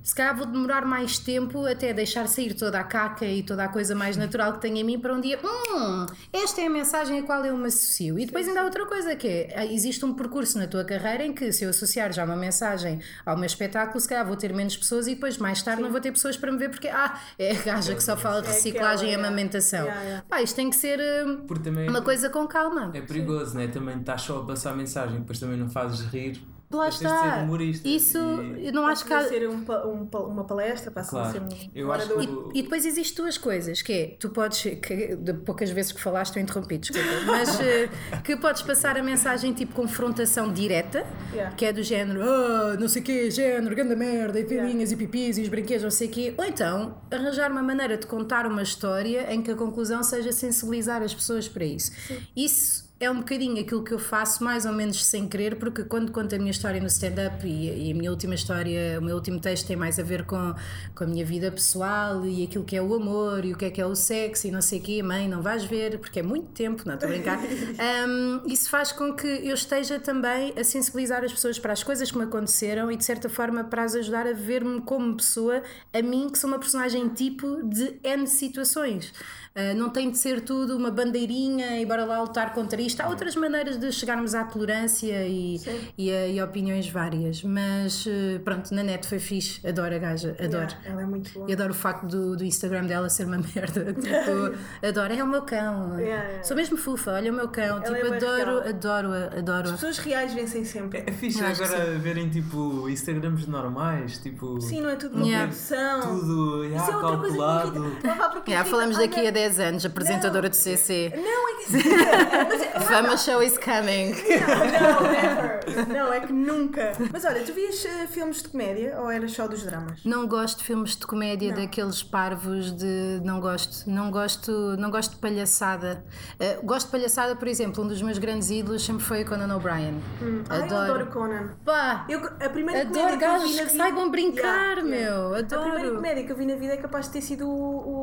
se 0.09 0.15
calhar 0.15 0.35
vou 0.35 0.47
demorar 0.47 0.85
mais 0.85 1.19
tempo 1.19 1.67
até 1.67 1.93
deixar 1.93 2.27
sair 2.27 2.55
toda 2.55 2.79
a 2.79 2.83
caca 2.83 3.27
e 3.27 3.43
toda 3.43 3.63
a 3.63 3.67
coisa 3.67 3.93
mais 3.93 4.17
natural 4.17 4.53
que 4.53 4.61
tenho 4.61 4.77
em 4.77 4.83
mim 4.83 4.99
para 4.99 5.13
um 5.13 5.21
dia, 5.21 5.39
hum, 5.43 6.07
esta 6.33 6.61
é 6.61 6.65
a 6.65 6.69
mensagem 6.69 7.19
a 7.19 7.21
qual 7.21 7.45
eu 7.45 7.55
me 7.55 7.67
associo. 7.67 8.17
E 8.17 8.25
depois 8.25 8.47
ainda 8.47 8.61
há 8.61 8.63
outra 8.63 8.87
coisa 8.87 9.15
que 9.15 9.27
é, 9.27 9.71
existe 9.71 10.03
um 10.03 10.15
percurso 10.15 10.57
na 10.57 10.65
tua 10.65 10.83
carreira 10.83 11.23
em 11.23 11.31
que 11.31 11.53
se 11.53 11.63
eu 11.63 11.69
associar 11.69 12.11
já 12.11 12.25
uma 12.25 12.35
mensagem 12.35 12.99
ao 13.23 13.37
meu 13.37 13.45
espetáculo, 13.45 13.99
se 13.99 14.09
calhar 14.09 14.25
vou 14.25 14.35
ter 14.35 14.51
menos 14.51 14.75
pessoas 14.75 15.05
e 15.05 15.13
depois 15.13 15.37
mais 15.37 15.61
tarde 15.61 15.83
não 15.83 15.91
vou 15.91 16.01
ter 16.01 16.11
pessoas 16.11 16.35
para 16.35 16.51
me 16.51 16.57
ver 16.57 16.69
porque, 16.71 16.87
ah, 16.87 17.19
é 17.37 17.51
a 17.51 17.61
gaja 17.61 17.93
que 17.93 18.01
só 18.01 18.17
fala 18.17 18.41
de 18.41 18.47
É 18.47 18.51
reciclagem 18.53 19.09
e 19.09 19.13
aquela, 19.13 19.27
amamentação. 19.27 19.85
yeah, 19.85 20.01
yeah. 20.01 20.25
Pá, 20.27 20.41
isto 20.41 20.55
tem 20.55 20.71
que 20.71 20.75
ser 20.75 20.99
hum, 20.99 21.45
uma 21.87 22.01
coisa 22.01 22.31
com 22.31 22.47
calma. 22.47 22.89
é 22.95 23.01
perigoso, 23.01 23.55
né? 23.55 23.67
Também 23.67 23.99
estás 23.99 24.23
só 24.23 24.39
a 24.39 24.45
passar 24.47 24.75
mensagem, 24.75 25.19
depois 25.19 25.39
também 25.39 25.55
não 25.55 25.69
fazes 25.69 25.99
rir. 26.07 26.41
Lá 26.71 26.83
Tens 26.83 26.93
de 26.93 26.99
ser 26.99 27.05
está. 27.07 27.37
humorista. 27.43 27.87
Isso, 27.87 28.17
E- 28.57 28.67
eu 28.67 28.71
não 28.73 28.85
acho 28.85 29.03
que 29.03 29.11
há... 29.11 29.27
Ser 29.27 29.49
um 29.49 29.55
um 29.55 30.07
uma 30.27 30.43
palestra, 30.43 30.91
passa 30.91 31.09
a 31.19 31.31
Claro. 31.31 31.31
ser 31.31 31.41
um. 31.41 31.69
Eu 31.73 31.91
acho 31.91 32.07
do- 32.09 32.19
que 32.19 32.27
o- 32.27 32.51
E 32.53 32.61
depois 32.61 32.85
existem 32.85 33.15
duas 33.23 33.39
coisas, 33.39 33.81
que 33.81 33.91
é, 33.91 34.15
tu 34.19 34.29
podes, 34.29 34.61
que, 34.79 35.15
de 35.15 35.33
poucas 35.33 35.71
vezes 35.71 35.91
que 35.91 35.99
falaste 35.99 36.35
eu 36.35 36.43
interrompi, 36.43 36.77
desculpa, 36.77 37.07
mas 37.25 37.59
eh, 37.59 37.89
que 38.23 38.35
podes 38.37 38.61
passar 38.61 38.97
a 38.97 39.01
mensagem 39.03 39.51
tipo 39.51 39.73
confrontação 39.73 40.53
direta, 40.53 41.03
Yeah. 41.33 41.55
que 41.55 41.65
é 41.65 41.73
do 41.73 41.81
género, 41.81 42.21
ah, 42.23 42.77
não 42.79 42.87
sei 42.87 43.01
o 43.01 43.05
quê, 43.05 43.31
género, 43.31 43.75
grande 43.75 43.95
merda, 43.95 44.39
e 44.39 44.43
pilinhas 44.45 44.91
e 44.91 44.95
pipis 44.95 45.37
e 45.39 45.41
os 45.41 45.49
brinquedos, 45.49 45.83
não 45.83 45.91
sei 45.91 46.07
o 46.07 46.11
quê, 46.11 46.33
ou 46.37 46.45
então 46.45 46.97
arranjar 47.09 47.51
uma 47.51 47.63
maneira 47.63 47.97
de 47.97 48.05
contar 48.05 48.45
uma 48.45 48.61
história 48.61 49.33
em 49.33 49.41
que 49.41 49.49
a 49.49 49.55
conclusão 49.55 50.03
seja 50.03 50.31
sensibilizar 50.31 51.01
as 51.01 51.13
pessoas 51.15 51.47
para 51.47 51.65
isso. 51.65 51.91
Isso 52.35 52.88
é 52.99 53.09
um 53.09 53.19
bocadinho 53.19 53.61
aquilo 53.61 53.81
que 53.81 53.93
eu 53.93 53.99
faço, 53.99 54.43
mais 54.43 54.65
ou 54.65 54.73
menos 54.73 55.05
sem 55.05 55.25
querer, 55.25 55.55
porque 55.55 55.85
quando 55.85 56.11
conto 56.11 56.35
a 56.35 56.37
minha 56.37 56.51
história 56.51 56.81
no 56.81 56.87
stand-up 56.87 57.47
e, 57.47 57.87
e 57.87 57.91
a 57.91 57.95
minha 57.95 58.11
última 58.11 58.35
história, 58.35 58.99
o 58.99 59.01
meu 59.01 59.15
último 59.15 59.39
texto 59.39 59.67
tem 59.67 59.77
mais 59.77 59.97
a 59.97 60.03
ver 60.03 60.25
com, 60.25 60.53
com 60.93 61.03
a 61.05 61.07
minha 61.07 61.23
vida 61.23 61.49
pessoal 61.49 62.25
e 62.25 62.43
aquilo 62.43 62.65
que 62.65 62.75
é 62.75 62.81
o 62.81 62.93
amor 62.93 63.45
e 63.45 63.53
o 63.53 63.57
que 63.57 63.65
é 63.65 63.71
que 63.71 63.79
é 63.79 63.85
o 63.85 63.95
sexo 63.95 64.47
e 64.47 64.51
não 64.51 64.61
sei 64.61 64.79
o 64.79 64.83
quê, 64.83 65.01
mãe, 65.01 65.29
não 65.29 65.41
vais 65.41 65.63
ver, 65.63 65.97
porque 65.97 66.19
é 66.19 66.23
muito 66.23 66.47
tempo, 66.47 66.83
não 66.85 66.95
estou 66.95 67.07
a 67.07 67.11
brincar. 67.11 67.39
Um, 67.79 68.47
isso 68.47 68.69
faz 68.69 68.91
com 68.91 69.13
que 69.13 69.27
eu 69.27 69.53
esteja 69.53 69.99
também 69.99 70.53
a 70.57 70.63
sensibilizar 70.63 71.23
as 71.23 71.31
pessoas 71.31 71.57
para 71.57 71.71
as 71.71 71.83
coisas 71.83 72.11
que 72.11 72.17
me 72.17 72.25
aconteceram 72.25 72.91
e 72.91 72.97
de 72.97 73.05
certa 73.05 73.29
forma 73.29 73.63
para 73.63 73.83
as 73.83 73.95
ajudar 73.95 74.27
a 74.27 74.33
ver-me 74.33 74.81
como 74.81 75.15
pessoa, 75.15 75.63
a 75.93 76.01
mim 76.01 76.29
que 76.29 76.37
sou 76.37 76.49
uma 76.49 76.59
personagem 76.59 77.07
tipo 77.09 77.63
de 77.63 77.99
N 78.03 78.27
situações. 78.27 79.13
Uh, 79.59 79.75
não 79.75 79.89
tem 79.89 80.09
de 80.09 80.17
ser 80.17 80.41
tudo 80.41 80.77
uma 80.77 80.89
bandeirinha 80.91 81.79
e 81.81 81.85
bora 81.85 82.05
lá 82.05 82.21
lutar 82.21 82.53
contra 82.53 82.79
isto. 82.81 83.01
Há 83.01 83.09
outras 83.09 83.35
maneiras 83.35 83.77
de 83.77 83.91
chegarmos 83.91 84.33
à 84.33 84.43
tolerância 84.43 85.27
e, 85.27 85.59
e, 85.97 86.11
a, 86.11 86.27
e 86.27 86.39
a 86.39 86.45
opiniões 86.45 86.87
várias. 86.89 87.43
Mas 87.43 88.05
uh, 88.05 88.39
pronto, 88.43 88.73
na 88.73 88.83
net 88.83 89.07
foi 89.07 89.19
fixe. 89.19 89.65
Adoro 89.67 89.93
a 89.95 89.97
gaja, 89.97 90.35
adoro. 90.39 90.67
Yeah, 90.67 90.77
ela 90.85 91.01
é 91.01 91.05
muito 91.05 91.31
boa. 91.33 91.49
E 91.49 91.53
adoro 91.53 91.71
o 91.71 91.75
facto 91.75 92.05
do, 92.05 92.37
do 92.37 92.43
Instagram 92.43 92.85
dela 92.85 93.09
ser 93.09 93.25
uma 93.25 93.37
merda. 93.55 93.93
Tipo, 93.93 94.55
adoro, 94.87 95.13
é 95.13 95.23
o 95.23 95.27
meu 95.27 95.41
cão. 95.41 95.99
Yeah, 95.99 96.23
yeah. 96.29 96.43
Sou 96.43 96.55
mesmo 96.55 96.77
fufa, 96.77 97.11
olha 97.13 97.31
o 97.31 97.35
meu 97.35 97.47
cão. 97.49 97.63
Ela 97.63 97.81
tipo, 97.81 98.13
é 98.13 98.17
adoro, 98.17 98.69
adoro, 98.69 99.09
adoro. 99.37 99.65
As 99.65 99.71
pessoas 99.71 99.97
reais 99.97 100.33
vencem 100.33 100.63
sempre. 100.63 101.03
É 101.05 101.11
fixe 101.11 101.43
acho 101.43 101.63
agora 101.63 101.97
verem 101.97 102.29
tipo 102.29 102.87
Instagrams 102.87 103.47
normais, 103.47 104.17
tipo. 104.19 104.61
Sim, 104.61 104.81
não 104.81 104.89
é 104.89 104.95
tudo 104.95 105.15
uma 105.17 105.25
Yeah. 105.25 105.47
produção. 105.47 106.01
Tudo 106.19 106.65
Isso 106.65 106.73
já 106.73 106.91
é 106.91 106.95
outra 106.95 107.17
coisa 107.17 107.23
que 107.25 107.31
me 107.31 107.37
calculado. 107.37 107.85
irrita. 107.87 108.29
Porque 108.29 108.63
falamos 108.65 108.97
daqui 108.97 109.27
a 109.27 109.31
10 109.31 109.48
anos, 109.57 109.85
apresentadora 109.85 110.49
do 110.49 110.55
CC. 110.55 111.13
Não, 111.15 111.49
é 111.49 111.63
que. 111.63 112.79
Fama 112.89 113.15
show 113.17 113.41
is 113.41 113.57
coming. 113.57 114.11
Não, 114.11 115.11
never. 115.11 115.87
Não, 115.87 116.13
é 116.13 116.19
que 116.19 116.33
nunca. 116.33 116.91
Mas 117.11 117.23
olha, 117.23 117.41
tu 117.43 117.53
vias 117.53 117.85
eh, 117.85 118.07
filmes 118.07 118.41
de 118.41 118.49
comédia 118.49 118.99
ou 118.99 119.09
era 119.09 119.27
só 119.27 119.47
dos 119.47 119.63
dramas? 119.63 119.99
Não 120.03 120.27
gosto 120.27 120.59
de 120.59 120.63
filmes 120.65 120.95
de 120.95 121.05
comédia 121.05 121.53
daqueles 121.53 122.01
parvos 122.03 122.71
de 122.71 123.21
não 123.23 123.39
gosto, 123.39 123.89
não 123.89 124.09
gosto, 124.11 124.51
não 124.77 124.89
gosto 124.91 125.11
de 125.13 125.17
palhaçada. 125.17 126.03
Eh, 126.39 126.59
gosto 126.63 126.87
de 126.87 126.91
palhaçada, 126.91 127.35
por 127.35 127.47
exemplo, 127.47 127.83
um 127.83 127.87
dos 127.87 128.01
meus 128.01 128.17
grandes 128.17 128.49
ídolos 128.49 128.83
sempre 128.83 129.03
foi 129.03 129.23
Conan 129.23 129.55
O'Brien. 129.55 130.01
Ai, 130.49 130.59
eu 130.69 130.77
adoro 130.77 131.07
Conan. 131.07 131.51
Pá, 131.63 132.05
Eu, 132.09 132.25
a 132.25 132.49
primeira 132.49 132.81
adoro 132.81 133.17
comédia 133.17 133.17
que 133.17 133.23
eu 133.25 133.29
vi 133.31 133.39
gajos 133.39 133.55
na 133.55 133.63
que 133.63 133.71
vida- 133.71 133.83
saibam 133.83 134.09
brincar, 134.11 134.49
Yeah, 134.79 134.81
yeah. 134.81 135.19
meu. 135.19 135.35
A 135.35 135.43
primeira 135.43 135.79
Adoro. 135.79 135.95
comédia 135.95 136.23
que 136.23 136.31
eu 136.31 136.35
vi 136.35 136.45
na 136.45 136.55
vida 136.55 136.73
é 136.73 136.77
capaz 136.77 137.05
de 137.07 137.13
ter 137.13 137.21
sido 137.21 137.47
o. 137.47 137.51
o, 137.51 137.95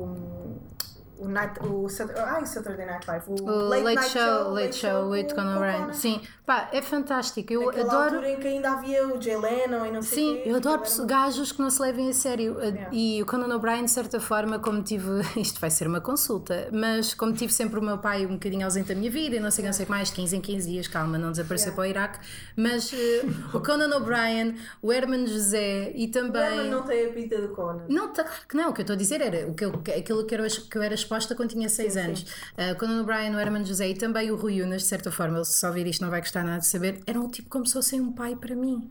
o 1.25 1.29
Night, 1.29 1.59
o, 1.61 1.87
ai, 2.27 2.45
Saturday 2.47 2.87
Night 2.87 3.07
Live. 3.07 3.25
O, 3.29 3.35
O 3.45 3.69
Late, 3.69 4.09
Show, 4.11 4.51
Late 4.53 4.75
Show 4.75 5.09
with 5.11 5.25
com- 5.29 5.35
Conan 5.37 5.53
com 5.55 5.59
O'Brien. 5.59 5.93
Sim, 5.93 6.21
pá, 6.47 6.69
é 6.73 6.83
fantástico. 6.83 7.53
Eu 7.53 7.67
Naquela 7.67 7.87
adoro. 7.89 8.05
altura 8.17 8.31
em 8.31 8.37
que 8.41 8.49
ainda 8.49 8.71
havia 8.73 9.07
o 9.07 9.21
Jay 9.21 9.37
Leno 9.37 9.87
e 9.87 9.91
não 9.93 10.03
sei 10.03 10.19
Sim, 10.19 10.31
o 10.33 10.43
quê, 10.43 10.51
eu 10.51 10.57
adoro 10.57 10.75
aquilo 10.77 10.83
pessoas- 10.91 11.11
era- 11.11 11.21
gajos 11.23 11.53
que 11.53 11.61
não 11.63 11.71
se 11.71 11.83
levem 11.83 12.09
a 12.09 12.13
sério. 12.13 12.57
E 12.91 13.23
o 13.23 13.27
Conan 13.27 13.55
O'Brien, 13.55 13.85
de 13.85 13.91
certa 13.91 14.21
forma, 14.21 14.59
como 14.59 14.83
tive. 14.83 15.03
Isto 15.37 15.61
vai 15.61 15.71
ser 15.71 15.87
uma 15.87 16.01
consulta, 16.01 16.69
mas 16.73 17.15
como 17.15 17.33
tive 17.33 17.53
sempre 17.53 17.79
o 17.79 17.83
meu 17.83 17.99
pai 17.99 18.27
um 18.27 18.35
bocadinho 18.35 18.65
ausente 18.65 18.89
da 18.89 18.95
minha 18.95 19.11
vida 19.11 19.37
e 19.37 19.41
não 19.41 19.51
sei, 19.51 19.65
não 19.65 19.73
sei 19.73 19.85
o 19.85 19.87
que 19.87 19.93
mais, 19.93 20.11
15 20.11 20.37
em 20.37 20.41
15 20.41 20.69
dias, 20.71 20.89
calma, 20.89 21.19
não 21.19 21.31
desapareceu 21.31 21.73
para 21.73 21.83
o 21.83 21.87
Iraque. 21.87 22.19
Mas 22.57 22.93
eh, 22.93 23.23
o 23.55 23.61
Conan 23.61 23.95
O'Brien, 23.97 24.57
o 24.81 24.93
Herman 24.93 25.27
José 25.27 25.93
e 25.95 26.07
O 26.07 26.11
também. 26.11 26.43
Herman 26.43 26.71
não 26.71 26.83
tem 26.83 27.07
a 27.07 27.13
pinta 27.13 27.41
do 27.41 27.49
Conan. 27.51 27.85
Não, 27.89 28.09
tá, 28.13 28.25
claro 28.25 28.41
que 28.49 28.57
não. 28.57 28.71
O 28.71 28.73
que 28.73 28.81
eu 28.81 28.83
estou 28.83 28.95
a 28.95 28.97
dizer 28.99 29.21
era 29.21 29.47
o 29.49 29.55
que 29.55 29.65
eu, 29.65 29.71
aquilo 29.97 30.25
que, 30.27 30.35
era, 30.35 30.47
que 30.49 30.77
eu 30.79 30.83
era 30.83 30.95
exposta 31.13 31.35
quando 31.35 31.51
tinha 31.51 31.69
6 31.69 31.97
anos. 31.97 32.23
Uh, 32.53 32.79
Conan 32.79 33.03
O'Brien, 33.03 33.35
o 33.35 33.39
Herman 33.39 33.65
José 33.65 33.89
e 33.91 33.95
também 33.95 34.31
o 34.31 34.37
Rui 34.37 34.63
Unas, 34.63 34.83
de 34.83 34.89
certa 34.89 35.11
forma, 35.11 35.39
ele 35.39 35.45
se 35.45 35.59
só 35.59 35.69
ouvir 35.69 35.87
isto 35.87 36.01
não 36.03 36.11
vai 36.11 36.21
gostar 36.21 36.43
nada 36.43 36.59
de 36.61 36.67
saber, 36.67 37.01
eram 37.07 37.27
o 37.27 37.29
tipo 37.31 37.49
como 37.49 37.67
se 37.67 37.75
fossem 37.75 38.01
um 38.01 38.13
pai 38.13 38.35
para 38.37 38.55
mim. 38.55 38.91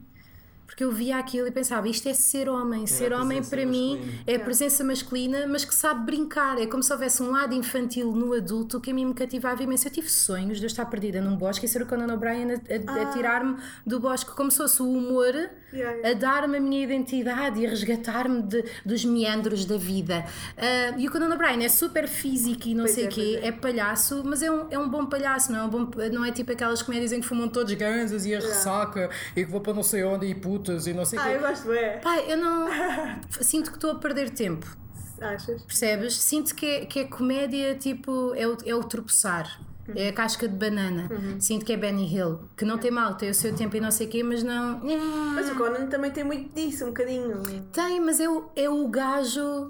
Porque 0.68 0.86
eu 0.86 0.92
via 0.92 1.18
aquilo 1.18 1.48
e 1.48 1.52
pensava, 1.52 1.90
isto 1.90 2.08
é 2.08 2.14
ser 2.14 2.48
homem. 2.48 2.88
ser 2.88 3.12
a 3.12 3.20
homem 3.22 3.44
para 3.44 3.66
mim 3.66 3.96
masculina. 3.98 4.24
é 4.26 4.36
a 4.36 4.40
presença 4.40 4.84
masculina, 4.86 5.46
mas 5.46 5.66
que 5.66 5.76
sabe 5.76 6.06
brincar. 6.06 6.58
É 6.62 6.66
como 6.66 6.82
se 6.82 6.94
houvesse 6.94 7.22
um 7.22 7.30
lado 7.32 7.54
infantil 7.54 8.14
no 8.16 8.32
adulto 8.34 8.80
que 8.80 8.90
a 8.92 8.94
mim 8.94 9.04
me 9.06 9.14
cativava 9.14 9.62
imenso. 9.62 9.88
Eu 9.88 9.92
tive 9.92 10.10
sonhos 10.10 10.60
de 10.60 10.64
eu 10.64 10.68
estar 10.68 10.86
perdida 10.86 11.20
num 11.20 11.36
bosque 11.36 11.66
e 11.66 11.70
ser 11.70 11.82
o 11.82 11.86
Conan 11.86 12.14
O'Brien 12.14 12.54
a, 12.54 12.56
a- 12.94 13.02
a 13.02 13.06
tirar-me 13.12 13.58
do 13.86 14.00
bosque, 14.00 14.32
como 14.32 14.50
se 14.50 14.58
fosse 14.60 14.82
o 14.82 14.90
humor 14.90 15.34
Yeah, 15.74 15.96
yeah. 15.98 16.10
a 16.10 16.14
dar-me 16.20 16.58
a 16.58 16.60
minha 16.60 16.84
identidade 16.84 17.60
e 17.62 17.66
a 17.66 17.70
resgatar-me 17.70 18.44
dos 18.86 19.06
meandros 19.06 19.64
da 19.66 19.78
vida. 19.78 20.26
Ah, 20.58 20.96
e 20.98 21.08
o 21.08 21.12
Conan 21.12 21.34
O'Brien 21.34 21.64
é 21.64 21.70
super 21.70 22.08
físico 22.08 22.68
e 22.68 22.76
não 22.76 22.84
Pois 22.84 22.96
sei 22.96 23.06
é, 23.06 23.08
o 23.08 23.10
quê, 23.10 23.30
pois 23.34 23.44
é. 23.44 23.48
é. 23.48 23.52
palhaço, 23.52 24.22
mas 24.26 24.42
é 24.44 24.52
um, 24.52 24.68
é 24.70 24.78
um 24.78 24.90
bom 24.90 25.06
palhaço, 25.06 25.52
não 25.52 25.60
é, 25.60 25.64
um 25.64 25.70
bom, 25.70 25.92
não 26.12 26.26
é 26.26 26.32
tipo 26.32 26.52
aquelas 26.52 26.82
comédias 26.82 27.12
em 27.14 27.22
que 27.22 27.26
fumam 27.28 27.48
todos 27.48 27.74
ganzas 27.74 28.26
e 28.26 28.36
a 28.36 28.40
ressaca 28.40 29.10
e 29.36 29.46
que 29.46 29.52
vou 29.52 29.62
para 29.62 29.74
não 29.74 29.84
sei 29.84 30.04
onde 30.04 30.26
e 30.28 30.36
putas 30.36 30.88
e 30.88 30.94
não 30.94 31.06
sei 31.06 31.18
o 31.18 31.22
Ah, 31.22 31.26
quê. 31.30 31.36
eu 31.36 31.40
gosto, 31.40 31.72
é. 31.72 31.98
Pá, 32.00 32.18
eu 32.20 32.38
não. 32.38 32.68
Sinto 33.42 33.70
que 33.72 33.78
estou 33.78 33.92
a 33.92 33.96
perder 33.96 34.30
tempo, 34.32 34.68
Achas? 35.22 35.62
percebes? 35.64 36.16
Sinto 36.18 36.54
que 36.54 36.66
é, 36.66 36.86
que 36.86 37.00
é 37.00 37.04
comédia 37.06 37.76
tipo. 37.76 38.34
É 38.36 38.46
o, 38.46 38.58
é 38.66 38.76
o 38.76 38.84
tropeçar. 38.84 39.60
É 39.96 40.10
a 40.10 40.14
casca 40.14 40.48
de 40.48 40.56
banana. 40.56 41.10
Sinto 41.40 41.66
que 41.66 41.74
é 41.74 41.78
Benny 41.78 42.14
Hill. 42.14 42.40
Que 42.56 42.66
não 42.66 42.78
tem 42.78 42.92
mal, 42.92 43.16
tem 43.16 43.30
o 43.30 43.34
seu 43.34 43.54
tempo 43.56 43.76
e 43.76 43.80
não 43.80 43.92
sei 43.92 44.08
o 44.08 44.10
quê, 44.10 44.24
mas 44.24 44.44
não. 44.44 44.80
Mas 45.34 45.50
o 45.50 45.56
Conan 45.56 45.88
também 45.88 46.12
tem 46.12 46.24
muito 46.24 46.54
disso, 46.54 46.86
um 46.86 46.88
bocadinho. 46.88 47.42
Tem, 47.72 48.00
mas 48.00 48.20
é 48.20 48.30
o, 48.30 48.50
é 48.56 48.70
o 48.70 48.88
gajo 48.88 49.68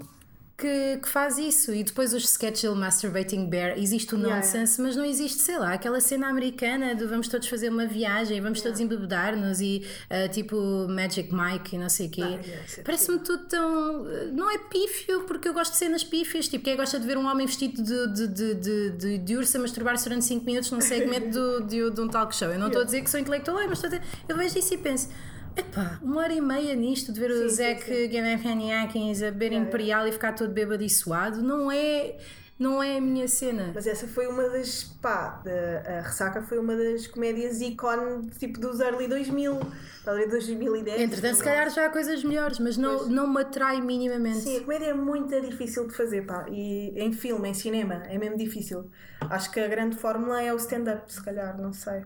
que, 0.62 0.98
que 1.02 1.08
faz 1.08 1.38
isso. 1.38 1.74
E 1.74 1.82
depois 1.82 2.14
os 2.14 2.24
sketches 2.24 2.62
dele 2.62 2.76
Masturbating 2.76 3.48
Bear, 3.48 3.76
existe 3.76 4.14
o 4.14 4.18
Yeah, 4.18 4.36
nonsense, 4.36 4.80
mas 4.80 4.94
não 4.94 5.04
existe, 5.04 5.40
sei 5.40 5.58
lá, 5.58 5.72
aquela 5.72 6.00
cena 6.00 6.28
americana 6.28 6.94
de 6.94 7.04
vamos 7.04 7.26
todos 7.26 7.48
fazer 7.48 7.68
uma 7.68 7.84
viagem, 7.84 8.40
vamos 8.40 8.60
todos 8.60 8.78
embebedar-nos 8.78 9.60
e 9.60 9.84
ah, 10.08 10.28
tipo 10.28 10.56
Magic 10.88 11.34
Mike 11.34 11.74
e 11.74 11.78
não 11.78 11.88
sei 11.88 12.06
o 12.06 12.10
quê. 12.10 12.22
Ah, 12.22 12.28
yeah, 12.28 12.62
é 12.78 12.82
Parece-me 12.82 13.18
tudo 13.18 13.44
tão. 13.46 14.04
Não 14.32 14.48
é 14.48 14.58
pífio, 14.58 15.24
porque 15.24 15.48
eu 15.48 15.52
gosto 15.52 15.72
de 15.72 15.78
cenas 15.78 16.04
pífias. 16.04 16.46
Tipo, 16.46 16.64
quem 16.64 16.76
gosta 16.76 17.00
de 17.00 17.06
ver 17.06 17.18
um 17.18 17.26
homem 17.26 17.46
vestido 17.46 17.82
de, 17.82 18.06
de, 18.12 18.28
de, 18.28 18.54
de, 18.54 18.90
de, 18.90 19.18
de 19.18 19.36
urso 19.36 19.56
a 19.56 19.60
masturbar-se 19.60 20.04
durante 20.04 20.24
5 20.24 20.46
minutos 20.46 20.70
num 20.70 20.80
segmento 20.80 21.30
do, 21.30 21.60
de, 21.66 21.90
de 21.90 22.00
um 22.00 22.08
talk 22.08 22.34
show. 22.34 22.48
Eu 22.48 22.58
não 22.58 22.68
estou 22.68 22.82
a 22.82 22.84
dizer 22.84 23.02
que 23.02 23.10
sou 23.10 23.18
intelectual, 23.18 23.56
mas 23.68 23.82
estou 23.82 23.88
a 23.88 23.98
dizer. 23.98 24.02
Eu 24.28 24.36
vejo 24.36 24.56
isso 24.58 24.74
e 24.74 24.78
penso. 24.78 25.08
Epá, 25.56 25.98
uma 26.02 26.22
hora 26.22 26.32
e 26.32 26.40
meia 26.40 26.74
nisto 26.74 27.12
de 27.12 27.20
ver 27.20 27.30
o 27.30 27.48
sim, 27.48 27.56
Zac 27.56 28.08
Galifianakis 28.08 29.22
a 29.22 29.30
beber 29.30 29.52
Imperial 29.52 30.06
e 30.06 30.12
ficar 30.12 30.32
todo 30.34 30.52
bêbado 30.52 30.82
e 30.82 30.88
suado, 30.88 31.42
não 31.42 31.70
é, 31.70 32.16
não 32.58 32.82
é 32.82 32.96
a 32.96 33.00
minha 33.00 33.28
cena. 33.28 33.70
Mas 33.74 33.86
essa 33.86 34.06
foi 34.08 34.26
uma 34.26 34.48
das. 34.48 34.84
pá, 35.02 35.40
da- 35.44 35.98
a 35.98 36.00
Ressaca 36.02 36.42
foi 36.42 36.58
uma 36.58 36.74
das 36.76 37.06
comédias 37.06 37.60
ícone 37.60 38.28
tipo 38.38 38.58
dos 38.58 38.80
early 38.80 39.06
2000, 39.08 39.60
talvez 40.04 40.30
2010. 40.30 41.00
Entretanto, 41.02 41.36
se 41.36 41.44
calhar 41.44 41.68
já 41.70 41.86
há 41.86 41.90
coisas 41.90 42.24
melhores, 42.24 42.58
mas 42.58 42.76
não, 42.76 43.06
não 43.08 43.26
me 43.26 43.40
atrai 43.42 43.80
minimamente. 43.80 44.40
Sim, 44.40 44.58
a 44.58 44.60
comédia 44.60 44.86
é 44.86 44.94
muito 44.94 45.38
difícil 45.40 45.86
de 45.86 45.94
fazer, 45.94 46.24
pá. 46.26 46.46
E 46.50 46.94
em 46.96 47.12
filme, 47.12 47.48
em 47.48 47.54
cinema, 47.54 48.02
é 48.06 48.16
mesmo 48.18 48.36
difícil. 48.38 48.90
Acho 49.20 49.50
que 49.50 49.60
a 49.60 49.68
grande 49.68 49.96
fórmula 49.96 50.42
é 50.42 50.52
o 50.52 50.56
stand-up, 50.56 51.12
se 51.12 51.22
calhar, 51.22 51.60
não 51.60 51.72
sei. 51.72 52.04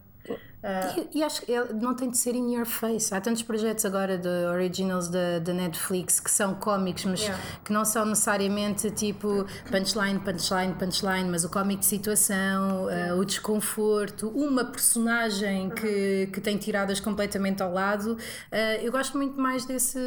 E, 1.12 1.18
e 1.18 1.22
acho 1.22 1.42
que 1.42 1.52
não 1.74 1.94
tem 1.94 2.10
de 2.10 2.18
ser 2.18 2.34
in 2.34 2.54
your 2.54 2.66
face. 2.66 3.14
Há 3.14 3.20
tantos 3.20 3.42
projetos 3.42 3.84
agora 3.84 4.18
de 4.18 4.28
originals 4.28 5.08
da, 5.08 5.38
Netflix 5.56 6.18
que 6.18 6.30
são 6.30 6.54
cómicos, 6.54 7.04
mas 7.04 7.26
Yeah. 7.26 7.42
que 7.64 7.72
não 7.72 7.84
são 7.84 8.04
necessariamente 8.04 8.90
tipo 8.90 9.46
punchline, 9.70 10.20
punchline, 10.20 10.74
punchline, 10.74 11.28
mas 11.28 11.44
o 11.44 11.48
cómico 11.48 11.80
de 11.80 11.86
situação, 11.86 12.90
eh, 12.90 13.14
o 13.14 13.24
desconforto, 13.24 14.28
uma 14.28 14.64
personagem 14.64 15.70
que, 15.70 16.28
que 16.32 16.40
tem 16.40 16.56
tiradas 16.58 17.00
completamente 17.00 17.62
ao 17.62 17.72
lado. 17.72 18.16
Eh, 18.52 18.86
eu 18.86 18.92
gosto 18.92 19.16
muito 19.16 19.40
mais 19.40 19.64
desse. 19.64 19.98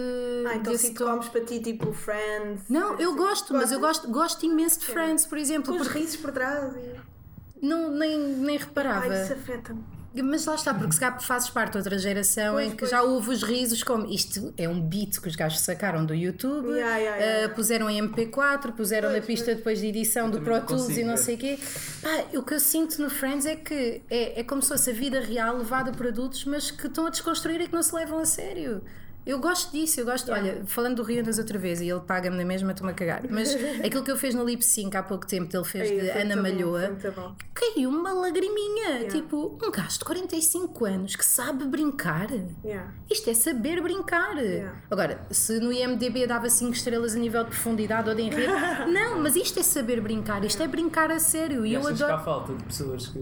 Ah, 0.47 0.55
então 0.55 0.71
desse 0.71 0.87
sitcoms 0.87 1.27
para 1.29 1.41
ti, 1.43 1.59
tipo 1.59 1.91
Friends. 1.91 2.69
Não, 2.69 2.97
eu 2.99 3.15
gosto, 3.15 3.53
mas 3.53 3.71
eu 3.71 3.79
gosto, 3.79 4.07
gosto 4.09 4.45
imenso 4.45 4.79
de 4.79 4.85
Friends, 4.85 5.25
por 5.25 5.37
exemplo, 5.37 5.73
Com 5.73 5.81
os 5.81 5.87
porque 5.87 5.99
risos 5.99 6.17
por 6.17 6.31
trás. 6.31 6.73
E... 6.75 7.65
não, 7.65 7.91
nem, 7.91 8.17
nem 8.17 8.57
reparava. 8.57 9.07
Ai, 9.07 9.23
isso 9.23 9.33
afeta-me. 9.33 9.98
Mas 10.23 10.45
lá 10.45 10.55
está, 10.55 10.73
porque 10.73 10.91
se 10.93 10.99
calhar 10.99 11.21
fazes 11.21 11.49
parte 11.51 11.73
de 11.73 11.77
outra 11.77 11.97
geração 11.99 12.53
Pois, 12.53 12.67
em 12.67 12.71
que 12.71 12.77
pois. 12.77 12.89
já 12.91 13.03
houve 13.03 13.29
os 13.29 13.43
risos 13.43 13.83
como 13.83 14.05
isto 14.07 14.51
é 14.57 14.67
um 14.67 14.81
beat 14.81 15.19
que 15.21 15.27
os 15.27 15.35
gajos 15.35 15.59
sacaram 15.59 16.03
do 16.05 16.15
YouTube, 16.15 16.67
Yeah, 16.69 16.97
yeah, 16.97 17.23
yeah. 17.25 17.53
puseram 17.53 17.87
em 17.89 18.01
MP4, 18.09 18.71
puseram 18.73 19.11
na 19.13 19.21
pista 19.21 19.53
depois 19.53 19.79
de 19.79 19.87
edição 19.87 20.29
do 20.29 20.41
Pro 20.41 20.59
Tools 20.61 20.83
e 20.83 20.87
consigo 20.87 21.07
não 21.07 21.15
ver. 21.15 21.23
sei 21.23 21.35
o 21.35 21.37
quê. 21.37 21.59
Pá, 22.01 22.37
o 22.37 22.41
que 22.43 22.53
eu 22.55 22.59
sinto 22.59 22.99
no 23.01 23.09
Friends 23.09 23.45
é 23.45 23.55
que 23.55 24.01
é, 24.09 24.39
é 24.39 24.43
como 24.43 24.61
se 24.63 24.69
fosse 24.69 24.89
a 24.89 24.93
vida 24.93 25.19
real 25.19 25.57
levada 25.57 25.91
por 25.91 26.07
adultos, 26.07 26.43
mas 26.45 26.71
que 26.71 26.87
estão 26.87 27.05
a 27.05 27.09
desconstruir 27.11 27.61
e 27.61 27.67
que 27.67 27.73
não 27.73 27.83
se 27.83 27.93
levam 27.93 28.17
a 28.19 28.25
sério. 28.25 28.81
Eu 29.25 29.37
gosto 29.39 29.71
disso, 29.71 29.99
eu 29.99 30.05
gosto. 30.05 30.31
Olha, 30.31 30.63
falando 30.65 30.95
do 30.97 31.03
Rihannas 31.03 31.37
outra 31.37 31.59
vez, 31.59 31.81
e 31.81 31.87
ele 31.89 31.99
paga-me 31.99 32.35
na 32.37 32.43
mesma, 32.45 32.71
estou-me 32.71 32.91
a 32.91 32.95
cagar. 32.95 33.21
Mas 33.29 33.53
aquilo 33.85 34.03
que 34.03 34.09
eu 34.09 34.17
fez 34.17 34.33
no 34.33 34.43
Lip 34.43 34.63
Sync 34.63 34.95
há 34.97 35.03
pouco 35.03 35.27
tempo, 35.27 35.55
ele 35.55 35.65
fez 35.65 35.89
Ai, 35.89 35.99
de 35.99 36.09
Ana 36.09 36.35
Malhoa, 36.35 36.97
bom. 37.15 37.35
caiu 37.53 37.89
uma 37.89 38.11
lagriminha. 38.13 39.07
Tipo, 39.09 39.59
um 39.63 39.69
gajo 39.71 39.99
de 39.99 40.05
45 40.05 40.85
anos 40.85 41.15
que 41.15 41.25
sabe 41.25 41.65
brincar. 41.65 42.29
Yeah. 42.63 42.91
Isto 43.09 43.29
é 43.29 43.33
saber 43.33 43.81
brincar. 43.81 44.37
Yeah. 44.37 44.75
Agora, 44.89 45.19
se 45.29 45.59
no 45.59 45.71
IMDB 45.71 46.25
dava 46.25 46.49
5 46.49 46.71
estrelas 46.73 47.13
a 47.15 47.19
nível 47.19 47.43
de 47.43 47.49
profundidade 47.51 48.09
ou 48.09 48.15
de 48.15 48.23
enredo, 48.23 48.53
não, 48.91 49.19
mas 49.21 49.35
isto 49.35 49.59
é 49.59 49.63
saber 49.63 50.01
brincar, 50.01 50.43
isto 50.43 50.63
é 50.63 50.67
brincar 50.67 51.11
a 51.11 51.19
sério. 51.19 51.65
E 51.65 51.71
E 51.71 51.73
eu 51.75 51.81
achas 51.81 51.97
que 51.97 52.03
há 52.03 52.07
adoro. 52.07 52.23
falta 52.23 52.53
de 52.55 52.63
pessoas 52.63 53.07
que. 53.07 53.19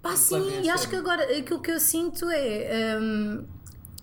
Pá, 0.00 0.16
sim, 0.16 0.62
e 0.62 0.70
acho 0.70 0.88
que 0.88 0.96
agora 0.96 1.22
aquilo 1.38 1.60
que 1.60 1.70
eu 1.70 1.78
sinto 1.78 2.28
é. 2.30 2.98
hum, 3.00 3.44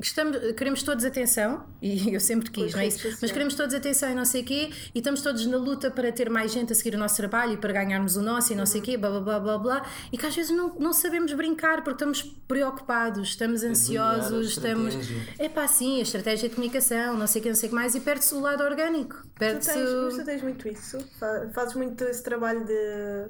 Estamos, 0.01 0.37
queremos 0.53 0.81
todos 0.81 1.03
atenção, 1.03 1.65
e 1.81 2.13
eu 2.13 2.19
sempre 2.21 2.49
quis, 2.49 2.73
não 2.73 2.79
é 2.79 2.87
isso? 2.87 3.05
Mas 3.21 3.31
queremos 3.31 3.53
todos 3.55 3.75
atenção 3.75 4.09
e 4.09 4.15
não 4.15 4.23
sei 4.23 4.43
o 4.43 4.45
quê, 4.45 4.69
e 4.95 4.99
estamos 4.99 5.21
todos 5.21 5.45
na 5.45 5.57
luta 5.57 5.91
para 5.91 6.09
ter 6.11 6.29
mais 6.29 6.53
gente 6.53 6.71
a 6.71 6.75
seguir 6.75 6.95
o 6.95 6.97
nosso 6.97 7.17
trabalho 7.17 7.53
e 7.53 7.57
para 7.57 7.73
ganharmos 7.73 8.15
o 8.15 8.21
nosso 8.21 8.53
e 8.53 8.55
não 8.55 8.65
sei 8.65 8.79
o 8.79 8.83
quê, 8.83 8.95
blá 8.97 9.09
blá 9.09 9.19
blá 9.21 9.39
blá 9.39 9.57
blá, 9.57 9.85
e 10.11 10.17
que 10.17 10.25
às 10.25 10.33
vezes 10.33 10.55
não, 10.55 10.73
não 10.79 10.93
sabemos 10.93 11.33
brincar 11.33 11.77
porque 11.83 11.95
estamos 11.95 12.21
preocupados, 12.47 13.27
estamos 13.29 13.61
ansiosos, 13.63 14.47
a 14.47 14.49
estamos. 14.49 14.95
É 15.37 15.49
pá, 15.49 15.67
sim, 15.67 15.99
a 15.99 16.03
estratégia 16.03 16.47
de 16.47 16.55
comunicação, 16.55 17.17
não 17.17 17.27
sei 17.27 17.39
o 17.39 17.43
que, 17.43 17.49
não 17.49 17.55
sei 17.55 17.67
o 17.67 17.69
que 17.71 17.75
mais, 17.75 17.93
e 17.93 17.99
perde-se 17.99 18.33
o 18.33 18.39
lado 18.39 18.63
orgânico. 18.63 19.17
Tu 19.23 19.29
Perde-se. 19.39 19.73
tens, 19.73 19.89
mas 19.89 20.15
tu 20.15 20.23
tens 20.23 20.41
muito 20.41 20.67
isso. 20.67 20.97
Fa- 21.19 21.49
Fazes 21.53 21.75
muito 21.75 22.03
esse 22.05 22.23
trabalho 22.23 22.63
de 22.65 23.27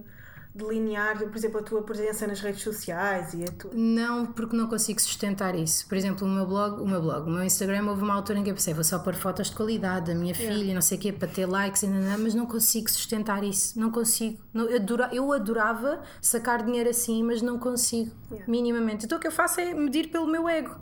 delinear, 0.60 1.18
por 1.18 1.36
exemplo, 1.36 1.60
a 1.60 1.64
tua 1.64 1.82
presença 1.82 2.28
nas 2.28 2.40
redes 2.42 2.62
sociais 2.62 3.34
e 3.34 3.44
a 3.44 3.48
tua. 3.48 3.72
Não, 3.74 4.26
porque 4.26 4.56
não 4.56 4.68
consigo 4.68 5.00
sustentar 5.02 5.56
isso. 5.56 5.88
Por 5.88 5.98
exemplo, 5.98 6.28
o 6.28 6.30
meu 6.30 6.46
blog, 6.46 6.82
o 6.82 6.88
meu 6.88 7.02
blog, 7.02 7.28
o 7.28 7.32
meu 7.32 7.44
Instagram, 7.44 7.88
houve 7.90 8.04
uma 8.04 8.14
altura 8.14 8.40
em 8.40 8.44
que 8.44 8.50
eu 8.50 8.54
pensei, 8.56 8.74
vou 8.74 8.84
só 8.84 9.00
pôr 9.00 9.16
fotos 9.16 9.50
de 9.50 9.56
qualidade 9.56 10.08
da 10.14 10.16
minha 10.20 10.36
filha, 10.36 10.74
não 10.74 10.82
sei 10.82 10.98
o 10.98 11.02
quê, 11.02 11.12
para 11.14 11.28
ter 11.28 11.46
likes, 11.46 11.84
e 11.84 11.88
nananã, 11.88 12.18
mas 12.18 12.36
não 12.36 12.46
consigo 12.46 12.90
sustentar 12.90 13.44
isso. 13.44 13.80
Não 13.80 13.90
consigo. 13.92 14.40
Não, 14.54 14.66
eu, 14.66 14.76
adora- 14.78 15.10
eu 15.14 15.32
adorava 15.34 16.02
sacar 16.22 16.64
dinheiro 16.64 16.90
assim, 16.90 17.24
mas 17.24 17.42
não 17.42 17.58
consigo, 17.58 18.12
Yeah. 18.32 18.46
minimamente. 18.52 19.06
Então 19.06 19.18
o 19.18 19.22
que 19.22 19.28
eu 19.28 19.32
faço 19.32 19.60
é 19.60 19.74
medir 19.74 20.10
pelo 20.12 20.28
meu 20.28 20.48
ego. 20.48 20.76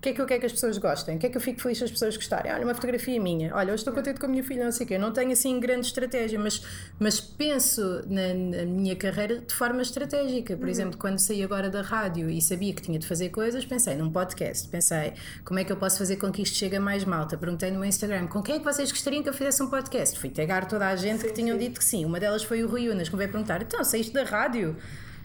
O 0.00 0.02
que 0.02 0.08
é 0.08 0.12
que 0.14 0.20
eu 0.22 0.24
quero 0.24 0.40
que 0.40 0.46
as 0.46 0.52
pessoas 0.52 0.78
gostem? 0.78 1.16
O 1.16 1.18
que 1.18 1.26
é 1.26 1.28
que 1.28 1.36
eu 1.36 1.40
fico 1.42 1.60
feliz 1.60 1.76
se 1.76 1.84
as 1.84 1.90
pessoas 1.90 2.16
gostarem? 2.16 2.50
Olha, 2.50 2.64
uma 2.64 2.74
fotografia 2.74 3.20
minha. 3.20 3.54
Olha, 3.54 3.66
hoje 3.66 3.82
estou 3.82 3.92
contente 3.92 4.18
com 4.18 4.24
a 4.24 4.28
minha 4.30 4.42
filha, 4.42 4.64
não 4.64 4.72
sei 4.72 4.86
o 4.86 4.88
quê. 4.88 4.94
Eu 4.94 4.98
não 4.98 5.12
tenho 5.12 5.30
assim 5.30 5.60
grande 5.60 5.88
estratégia, 5.88 6.38
mas, 6.38 6.64
mas 6.98 7.20
penso 7.20 7.82
na, 8.08 8.32
na 8.32 8.64
minha 8.64 8.96
carreira 8.96 9.40
de 9.40 9.52
forma 9.52 9.82
estratégica. 9.82 10.56
Por 10.56 10.70
exemplo, 10.70 10.96
quando 10.96 11.18
saí 11.18 11.42
agora 11.42 11.68
da 11.68 11.82
rádio 11.82 12.30
e 12.30 12.40
sabia 12.40 12.72
que 12.72 12.80
tinha 12.80 12.98
de 12.98 13.06
fazer 13.06 13.28
coisas, 13.28 13.62
pensei 13.66 13.94
num 13.94 14.10
podcast. 14.10 14.66
Pensei, 14.68 15.12
como 15.44 15.60
é 15.60 15.64
que 15.64 15.70
eu 15.70 15.76
posso 15.76 15.98
fazer 15.98 16.16
com 16.16 16.32
que 16.32 16.40
isto 16.40 16.56
chegue 16.56 16.76
a 16.76 16.80
mais 16.80 17.04
malta? 17.04 17.36
Perguntei 17.36 17.70
no 17.70 17.78
meu 17.78 17.88
Instagram, 17.90 18.26
com 18.26 18.40
quem 18.42 18.54
é 18.54 18.58
que 18.58 18.64
vocês 18.64 18.90
gostariam 18.90 19.22
que 19.22 19.28
eu 19.28 19.34
fizesse 19.34 19.62
um 19.62 19.68
podcast? 19.68 20.18
Fui 20.18 20.30
tagar 20.30 20.66
toda 20.66 20.88
a 20.88 20.96
gente 20.96 21.26
que 21.26 21.32
tinham 21.34 21.58
dito 21.58 21.78
que 21.78 21.84
sim. 21.84 22.06
Uma 22.06 22.18
delas 22.18 22.42
foi 22.42 22.64
o 22.64 22.68
Rui 22.68 22.88
Unas, 22.88 23.10
que 23.10 23.14
me 23.14 23.18
veio 23.18 23.30
perguntar, 23.30 23.60
então, 23.60 23.84
saíste 23.84 24.14
da 24.14 24.24
rádio? 24.24 24.78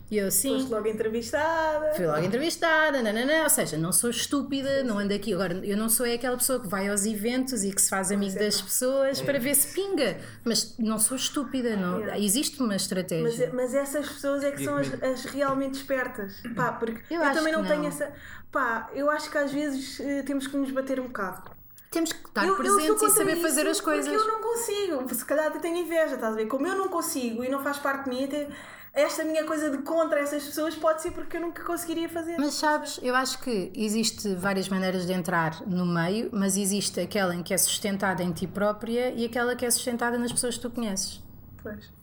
E 0.09 0.17
eu, 0.17 0.29
sim. 0.29 0.53
Foste 0.53 0.69
logo 0.71 0.87
entrevistada. 0.87 1.93
Fui 1.95 2.05
logo 2.05 2.19
entrevistada, 2.19 3.01
nananã, 3.01 3.43
ou 3.43 3.49
seja, 3.49 3.75
não 3.75 3.91
sou 3.91 4.11
estúpida, 4.11 4.83
não 4.83 4.99
ando 4.99 5.13
aqui. 5.13 5.33
Agora, 5.33 5.53
eu 5.65 5.75
não 5.75 5.89
sou 5.89 6.05
é 6.05 6.13
aquela 6.13 6.37
pessoa 6.37 6.59
que 6.59 6.67
vai 6.67 6.87
aos 6.87 7.05
eventos 7.07 7.63
e 7.63 7.71
que 7.71 7.81
se 7.81 7.89
faz 7.89 8.11
amigo 8.11 8.37
das 8.37 8.61
pessoas 8.61 9.19
para 9.21 9.39
ver 9.39 9.55
se 9.55 9.73
pinga, 9.73 10.17
mas 10.43 10.77
não 10.77 10.99
sou 10.99 11.17
estúpida, 11.17 11.75
não. 11.75 12.07
Existe 12.15 12.59
uma 12.59 12.67
Mas, 12.69 12.83
estratégia. 12.83 13.51
mas 13.53 13.73
essas 13.73 14.07
pessoas 14.07 14.43
é 14.43 14.51
que 14.51 14.61
E 14.61 14.65
são 14.65 14.77
as, 14.77 14.93
as 15.03 15.25
realmente 15.25 15.75
espertas. 15.75 16.35
Pá, 16.55 16.73
porque 16.73 17.01
Eu 17.13 17.21
eu, 17.23 17.33
também 17.33 17.53
que 17.53 17.59
não, 17.59 17.67
tenho 17.67 17.81
não. 17.81 17.87
essa. 17.87 18.11
Pá, 18.51 18.89
eu 18.93 19.09
acho 19.09 19.29
que 19.31 19.37
às 19.37 19.51
vezes 19.51 19.99
eh, 19.99 20.21
temos 20.23 20.45
que 20.45 20.55
nos 20.55 20.69
bater 20.71 20.99
um 20.99 21.07
bocado. 21.07 21.49
Temos 21.89 22.11
que 22.13 22.27
estar 22.27 22.43
eu, 22.45 22.49
eu 22.49 22.57
presentes 22.57 22.85
e 22.85 22.89
contra 22.99 23.09
saber 23.09 23.33
isso 23.33 23.41
fazer 23.41 23.67
as 23.67 23.81
coisas. 23.81 24.05
Porque 24.07 24.21
eu 24.21 24.27
não 24.27 24.41
consigo. 24.41 25.15
Se 25.15 25.25
calhar 25.25 25.47
até 25.47 25.59
tenho 25.59 25.77
inveja, 25.77 26.15
estás 26.15 26.33
a 26.33 26.35
ver? 26.35 26.45
Como 26.45 26.67
eu 26.67 26.75
não 26.75 26.89
consigo 26.89 27.43
e 27.43 27.49
não 27.49 27.63
faz 27.63 27.77
parte 27.79 28.03
de 28.03 28.09
mim, 28.09 28.25
até 28.25 28.47
esta 28.95 29.25
minha 29.25 29.43
coisa 29.43 29.69
de 29.69 29.79
contra 29.79 30.21
essas 30.21 30.43
pessoas 30.45 30.73
pode 30.73 31.01
ser 31.01 31.11
porque 31.11 31.35
eu 31.35 31.41
nunca 31.41 31.63
conseguiria 31.63 32.07
fazer. 32.07 32.37
Mas 32.39 32.53
sabes, 32.53 32.97
eu 33.03 33.13
acho 33.13 33.39
que 33.39 33.71
existe 33.75 34.33
várias 34.35 34.69
maneiras 34.69 35.05
de 35.05 35.11
entrar 35.11 35.61
no 35.67 35.85
meio, 35.85 36.29
mas 36.31 36.55
existe 36.55 37.01
aquela 37.01 37.35
em 37.35 37.43
que 37.43 37.53
é 37.53 37.57
sustentada 37.57 38.23
em 38.23 38.31
ti 38.31 38.47
própria 38.47 39.11
e 39.11 39.25
aquela 39.25 39.55
que 39.55 39.65
é 39.65 39.69
sustentada 39.69 40.17
nas 40.17 40.31
pessoas 40.31 40.55
que 40.55 40.61
tu 40.61 40.69
conheces. 40.71 41.21
Pois. 41.61 41.94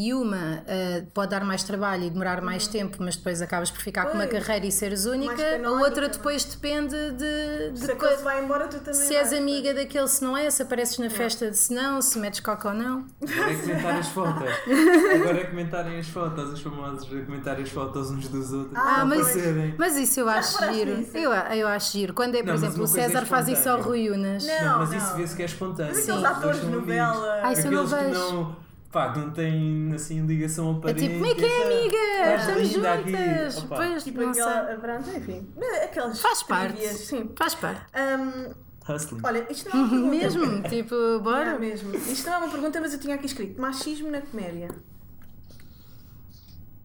E 0.00 0.14
uma 0.14 0.62
eh, 0.68 1.02
pode 1.12 1.30
dar 1.32 1.42
mais 1.44 1.64
trabalho 1.64 2.04
e 2.04 2.10
demorar 2.10 2.40
mais 2.40 2.68
tempo, 2.68 2.98
mas 3.00 3.16
depois 3.16 3.42
acabas 3.42 3.68
por 3.68 3.80
ficar 3.80 4.06
com 4.06 4.12
uma 4.14 4.22
Uhum. 4.24 4.30
Pois. 4.30 4.44
carreira 4.46 4.66
e 4.66 4.70
seres 4.70 5.06
única. 5.06 5.32
A 5.64 5.70
outra 5.72 6.02
não 6.02 6.06
é? 6.06 6.08
depois 6.10 6.44
depende 6.44 6.94
de, 7.12 7.70
de 7.72 7.78
Se 7.80 8.22
vai 8.22 8.44
embora, 8.44 8.68
tu 8.68 8.78
também 8.78 8.94
se 8.94 9.12
és 9.16 9.30
vais. 9.30 9.42
amiga 9.42 9.74
daquele, 9.74 10.06
se 10.06 10.22
não 10.22 10.36
é, 10.36 10.48
se 10.50 10.62
apareces 10.62 10.98
na 10.98 11.10
festa 11.10 11.50
de 11.50 11.56
se 11.58 11.74
não, 11.74 12.00
se 12.00 12.16
metes 12.16 12.38
coca 12.38 12.68
ou 12.68 12.74
não. 12.74 13.06
Agora 13.20 13.50
é 13.52 13.56
comentar 13.56 13.98
as 13.98 14.08
fotos. 14.08 14.50
Agora 15.20 15.40
é 15.40 15.44
comentarem 15.46 15.98
as 15.98 16.06
fotos, 16.08 16.52
os 16.52 16.60
famosos 16.60 17.02
a 17.04 17.20
comentarem 17.24 17.64
as 17.64 17.70
fotos 17.70 18.10
uns 18.12 18.28
dos 18.28 18.52
outros. 18.52 18.76
Ah, 18.78 18.98
não 19.00 19.06
mas, 19.08 19.20
aparecerem. 19.30 19.74
mas 19.76 19.96
isso 19.96 20.20
eu 20.20 20.28
acho 20.28 20.52
reparaste 20.60 20.78
giro. 20.78 21.06
Eu, 21.12 21.32
eu 21.32 21.66
acho 21.66 21.92
giro. 21.92 22.14
Quando 22.14 22.36
é, 22.36 22.38
por 22.38 22.46
Não, 22.48 22.54
exemplo, 22.54 22.82
o 22.82 22.84
é 22.84 22.86
César 22.86 23.26
faz 23.26 23.48
isso 23.48 23.68
ao. 23.68 23.80
Rui 23.82 24.10
Unas. 24.10 24.46
Não. 24.46 24.64
Não, 24.64 24.78
mas 24.78 24.92
isso 24.92 25.06
não. 25.10 25.16
vê-se 25.16 25.34
que 25.34 25.42
é 25.42 25.46
espontâneo. 25.46 25.92
Mas 25.92 26.04
Sim. 26.04 26.12
aqueles 26.12 26.30
Os 26.30 26.36
atores 26.36 26.60
de 26.60 26.66
novela. 26.68 27.40
Ah, 27.42 27.52
isso 27.52 27.66
eu 27.66 27.72
não 27.72 27.84
vejo. 27.86 28.56
Pá, 28.92 29.14
não 29.16 29.30
têm 29.30 29.92
assim 29.94 30.24
ligação 30.26 30.70
É 30.74 30.76
aparente. 30.78 31.00
tipo, 31.02 31.14
como 31.14 31.26
é 31.26 31.34
que 31.34 31.44
é, 31.44 31.64
amiga? 31.64 31.96
Estás 31.96 32.40
Estamos 32.40 32.86
aqui. 32.86 33.10
juntas. 33.12 33.58
Opa. 33.64 33.76
Pois, 33.76 34.04
Tipo 34.04 34.20
não 34.22 34.34
sei. 34.34 34.42
aquela. 34.42 34.76
Pronto, 34.78 35.10
enfim. 35.16 35.48
Aquelas. 35.84 36.20
Faz 36.20 36.42
parte. 36.42 36.72
trivias, 36.76 36.96
Sim. 37.00 37.30
Faz 37.36 37.54
parte. 37.54 37.82
Ahm, 37.94 38.52
Hustling. 38.88 39.20
olha, 39.22 39.46
isto 39.52 39.68
não 39.68 39.80
é 39.80 39.84
uma 39.84 39.90
pergunta. 39.90 40.10
Mesmo, 40.16 40.62
tipo, 40.68 40.94
Não, 40.94 41.20
bora. 41.22 41.58
mesmo. 41.58 41.94
Isto 41.94 42.26
não 42.26 42.34
é 42.34 42.38
uma 42.38 42.48
pergunta, 42.48 42.80
mas 42.80 42.92
eu 42.94 42.98
tinha 43.00 43.14
aqui 43.14 43.26
escrito: 43.26 43.60
machismo 43.60 44.10
na 44.10 44.20
comédia. 44.22 44.68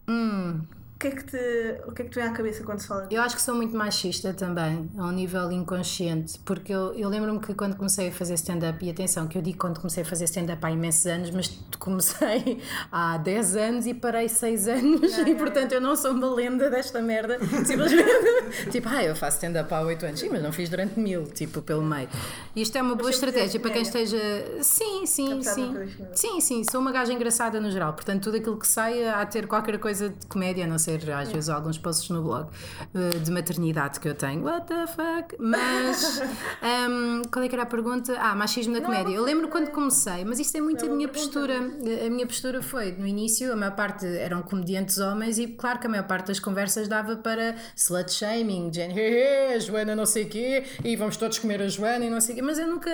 Hum. 0.07 0.61
O 1.03 1.05
que 1.05 1.09
é 1.09 1.11
que 1.11 1.23
te, 1.25 1.81
o 1.85 1.91
que 1.91 2.01
é 2.01 2.05
que 2.05 2.11
te 2.11 2.15
vem 2.15 2.23
à 2.23 2.31
cabeça 2.31 2.63
quando 2.63 2.79
se 2.79 2.87
fala 2.87 3.01
disso? 3.01 3.13
Eu 3.13 3.21
acho 3.21 3.35
que 3.35 3.41
sou 3.41 3.53
muito 3.53 3.75
machista 3.75 4.33
também, 4.33 4.89
a 4.97 5.03
um 5.03 5.11
nível 5.11 5.51
inconsciente, 5.51 6.39
porque 6.45 6.73
eu, 6.73 6.93
eu 6.93 7.09
lembro-me 7.09 7.41
que 7.41 7.53
quando 7.53 7.75
comecei 7.75 8.07
a 8.07 8.11
fazer 8.13 8.35
stand-up, 8.35 8.85
e 8.85 8.89
atenção, 8.89 9.27
que 9.27 9.37
eu 9.37 9.41
digo 9.41 9.57
quando 9.57 9.81
comecei 9.81 10.03
a 10.03 10.05
fazer 10.05 10.23
stand-up 10.23 10.65
há 10.65 10.71
imensos 10.71 11.05
anos, 11.05 11.29
mas 11.31 11.49
comecei 11.77 12.61
há 12.89 13.17
10 13.17 13.55
anos 13.57 13.85
e 13.85 13.93
parei 13.93 14.29
6 14.29 14.67
anos, 14.69 15.17
e 15.17 15.35
portanto 15.35 15.73
eu 15.73 15.81
não 15.81 15.93
sou 15.97 16.11
uma 16.11 16.33
lenda 16.33 16.69
desta 16.69 17.01
merda, 17.01 17.37
simplesmente, 17.67 18.69
tipo, 18.71 18.87
ah, 18.87 19.03
eu 19.03 19.13
faço 19.13 19.35
stand-up 19.35 19.73
há 19.73 19.81
8 19.81 20.05
anos, 20.05 20.21
sim, 20.21 20.29
mas 20.29 20.41
não 20.41 20.53
fiz 20.53 20.69
durante 20.69 20.97
mil, 20.97 21.25
tipo, 21.25 21.61
pelo 21.61 21.83
meio. 21.83 22.07
Isto 22.55 22.77
é 22.77 22.81
uma 22.81 22.95
boa 22.95 23.09
estratégia 23.09 23.59
para 23.59 23.71
quem 23.71 23.81
esteja. 23.81 24.17
Sim, 24.61 25.05
sim, 25.05 25.43
sim. 25.43 25.53
filme. 25.53 25.91
Sim, 26.15 26.39
sim, 26.39 26.63
sou 26.63 26.79
uma 26.79 26.93
gaja 26.93 27.11
engraçada 27.11 27.59
no 27.59 27.69
geral, 27.69 27.91
portanto 27.91 28.23
tudo 28.23 28.37
aquilo 28.37 28.57
que 28.57 28.67
saia 28.67 29.15
a 29.15 29.25
ter 29.25 29.47
qualquer 29.47 29.77
coisa 29.79 30.07
de 30.07 30.25
comédia, 30.27 30.65
não 30.65 30.77
ser 30.99 31.11
às 31.11 31.31
vezes 31.31 31.49
alguns 31.49 31.77
posts 31.77 32.09
no 32.09 32.21
blog 32.21 32.49
eh, 32.93 33.17
de 33.19 33.31
maternidade 33.31 33.99
que 33.99 34.07
eu 34.07 34.15
tenho. 34.15 34.43
What 34.43 34.67
the 34.67 34.87
fuck? 34.87 35.35
Mas 35.39 36.21
ehm, 36.61 37.23
qual 37.31 37.43
é 37.43 37.47
que 37.47 37.55
era 37.55 37.63
a 37.63 37.67
pergunta? 37.67 38.15
Ah, 38.19 38.35
machismo 38.35 38.73
na 38.73 38.81
comédia. 38.81 39.13
Eu 39.13 39.23
lembro 39.23 39.47
quando 39.47 39.71
comecei, 39.71 40.23
mas 40.25 40.39
isto 40.39 40.57
é 40.57 40.61
muito 40.61 40.85
a 40.85 40.89
minha 40.89 41.07
postura. 41.07 41.57
A 41.57 42.09
minha 42.09 42.27
postura 42.27 42.61
foi, 42.61 42.91
no 42.91 43.07
início, 43.07 43.51
a 43.51 43.55
maior 43.55 43.75
parte 43.75 44.05
eram 44.05 44.41
comediantes 44.41 44.97
homens 44.97 45.37
e 45.37 45.47
claro 45.47 45.79
que 45.79 45.87
a 45.87 45.89
maior 45.89 46.07
parte 46.07 46.27
das 46.27 46.39
conversas 46.39 46.87
dava 46.87 47.15
para 47.15 47.55
slut 47.75 48.11
shaming, 48.11 48.71
Jane, 48.73 48.93
"Hehe, 48.93 49.55
a 49.55 49.59
Joana 49.59 49.95
não 49.95 50.05
sei 50.05 50.23
o 50.23 50.29
quê, 50.29 50.63
e 50.83 50.95
vamos 50.95 51.17
todos 51.17 51.39
comer 51.39 51.61
a 51.61 51.67
Joana 51.67 52.05
e 52.05 52.09
não 52.09 52.21
sei 52.21 52.33
o 52.33 52.35
quê. 52.35 52.41
Mas 52.41 52.59
eu 52.59 52.67
nunca, 52.67 52.89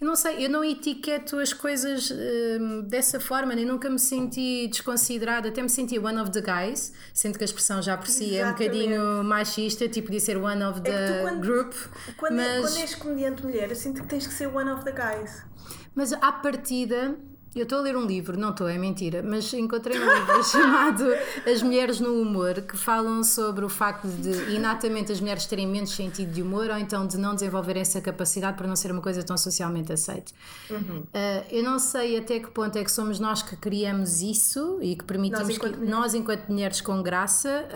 eu 0.00 0.06
não 0.06 0.14
sei, 0.16 0.44
eu 0.44 0.50
não 0.50 0.64
etiqueto 0.64 1.38
as 1.38 1.52
coisas 1.52 2.10
hum, 2.10 2.82
dessa 2.82 3.18
forma, 3.18 3.54
nem 3.54 3.64
nunca 3.64 3.88
me 3.88 3.98
senti 3.98 4.68
desconsiderada, 4.68 5.48
até 5.48 5.62
me 5.62 5.68
senti 5.68 5.98
one 5.98 6.18
of 6.20 6.30
the 6.30 6.40
guys, 6.40 6.92
sendo 7.12 7.38
porque 7.40 7.44
a 7.44 7.46
expressão 7.46 7.80
já 7.80 7.96
por 7.96 8.06
si 8.06 8.36
é 8.36 8.44
um 8.44 8.48
Exatamente. 8.50 8.70
bocadinho 8.70 9.24
machista, 9.24 9.88
tipo 9.88 10.06
podia 10.08 10.20
ser 10.20 10.36
one 10.36 10.62
of 10.62 10.80
the 10.82 10.90
É 10.90 11.06
que 11.06 11.12
tu 11.14 11.22
quando- 11.22 11.40
group. 11.40 11.72
Quando, 12.18 12.40
é- 12.40 12.60
mas, 12.60 12.70
quando 12.70 12.80
és 12.82 12.94
comediante 12.96 13.42
mulher, 13.44 13.70
eu 13.70 13.76
sinto 13.76 14.02
que 14.02 14.08
tens 14.08 14.26
que 14.26 14.34
ser 14.34 14.46
one 14.48 14.70
of 14.70 14.84
the 14.84 14.92
guys. 14.92 15.42
mas 15.94 16.12
à 16.12 16.32
partida. 16.32 17.16
Eu 17.54 17.64
estou 17.64 17.78
a 17.78 17.82
ler 17.82 17.96
um 17.96 18.06
livro, 18.06 18.38
não 18.38 18.50
estou, 18.50 18.68
é 18.68 18.78
mentira, 18.78 19.24
mas 19.24 19.52
encontrei 19.52 19.98
um 19.98 20.14
livro 20.14 20.42
chamado 20.46 21.04
As 21.44 21.60
Mulheres 21.60 21.98
no 21.98 22.22
Humor, 22.22 22.60
que 22.62 22.76
falam 22.76 23.24
sobre 23.24 23.64
o 23.64 23.68
facto 23.68 24.06
de 24.06 24.54
inatamente 24.54 25.10
as 25.10 25.20
mulheres 25.20 25.46
terem 25.46 25.66
menos 25.66 25.90
sentido 25.90 26.30
de 26.32 26.42
humor 26.42 26.70
ou 26.70 26.78
então 26.78 27.04
de 27.04 27.18
não 27.18 27.34
desenvolverem 27.34 27.82
essa 27.82 28.00
capacidade 28.00 28.56
para 28.56 28.68
não 28.68 28.76
ser 28.76 28.92
uma 28.92 29.02
coisa 29.02 29.24
tão 29.24 29.36
socialmente 29.36 29.92
aceita. 29.92 30.30
Uhum. 30.70 31.00
Uh, 31.00 31.44
eu 31.50 31.64
não 31.64 31.80
sei 31.80 32.16
até 32.18 32.38
que 32.38 32.48
ponto 32.52 32.78
é 32.78 32.84
que 32.84 32.92
somos 32.92 33.18
nós 33.18 33.42
que 33.42 33.56
criamos 33.56 34.22
isso 34.22 34.78
e 34.80 34.94
que 34.94 35.04
permitimos 35.04 35.48
Nós 35.48 35.56
enquanto 35.56 35.72
que 35.72 35.78
mulheres. 35.78 35.98
nós, 36.00 36.14
enquanto 36.14 36.48
mulheres 36.48 36.80
com 36.80 37.02
graça, 37.02 37.66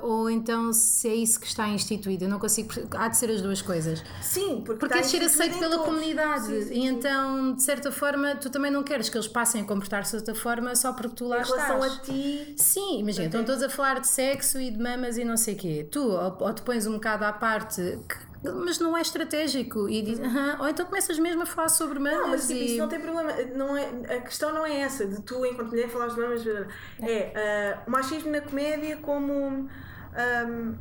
uh, 0.00 0.06
ou 0.06 0.30
então 0.30 0.72
se 0.72 1.08
é 1.08 1.14
isso 1.16 1.40
que 1.40 1.46
está 1.48 1.68
instituído. 1.68 2.24
Eu 2.24 2.28
não 2.28 2.38
consigo. 2.38 2.72
Há 2.92 3.08
de 3.08 3.16
ser 3.16 3.30
as 3.30 3.42
duas 3.42 3.60
coisas. 3.62 4.00
Sim, 4.22 4.62
porque, 4.64 4.78
Porque 4.78 4.96
é 4.96 5.00
de 5.00 5.08
ser 5.08 5.22
aceito 5.22 5.58
pela 5.58 5.76
todos. 5.76 5.86
comunidade. 5.86 6.46
Sim, 6.46 6.62
sim, 6.62 6.74
e 6.74 6.86
então, 6.86 7.52
de 7.54 7.62
certa 7.64 7.90
forma, 7.90 8.36
tu 8.36 8.48
também 8.48 8.70
não 8.70 8.84
queres 8.84 9.07
que 9.08 9.16
eles 9.16 9.28
passem 9.28 9.62
a 9.62 9.64
comportar-se 9.64 10.10
de 10.12 10.16
outra 10.18 10.34
forma 10.34 10.74
só 10.76 10.92
porque 10.92 11.14
tu 11.16 11.26
lá 11.26 11.40
Em 11.40 11.44
relação 11.44 11.78
estás. 11.84 11.92
a 11.98 12.02
ti, 12.02 12.54
Sim, 12.56 12.98
imagina, 13.00 13.26
estão 13.26 13.44
todos 13.44 13.62
a 13.62 13.68
falar 13.68 14.00
de 14.00 14.06
sexo 14.08 14.60
e 14.60 14.70
de 14.70 14.78
mamas 14.78 15.16
e 15.18 15.24
não 15.24 15.36
sei 15.36 15.54
o 15.54 15.56
quê. 15.58 15.88
Tu, 15.90 16.00
ou, 16.02 16.36
ou 16.40 16.52
te 16.54 16.62
pões 16.62 16.86
um 16.86 16.92
bocado 16.94 17.24
à 17.24 17.32
parte, 17.32 17.80
que- 18.08 18.28
mas 18.50 18.78
não 18.78 18.96
é 18.96 19.00
estratégico, 19.00 19.88
e 19.88 20.00
diz, 20.00 20.20
"Aham", 20.20 20.58
ou 20.60 20.68
então 20.68 20.86
começas 20.86 21.18
mesmo 21.18 21.42
a 21.42 21.46
falar 21.46 21.68
sobre 21.68 21.98
mamas. 21.98 22.18
Não, 22.20 22.28
mas 22.28 22.46
tipo, 22.46 22.60
e... 22.60 22.66
isso 22.66 22.78
não 22.78 22.88
tem 22.88 23.00
problema. 23.00 23.32
Não 23.54 23.76
é, 23.76 23.88
a 24.16 24.20
questão 24.20 24.52
não 24.54 24.64
é 24.64 24.78
essa, 24.80 25.06
de 25.06 25.20
tu, 25.22 25.44
enquanto 25.44 25.70
mulher, 25.70 25.88
falares 25.88 26.14
de 26.14 26.20
mamas. 26.20 26.42
É 27.02 27.78
o 27.86 27.90
machismo 27.90 28.30
na 28.30 28.40
comédia 28.40 28.96
como. 28.98 29.68
ahm, 30.14 30.74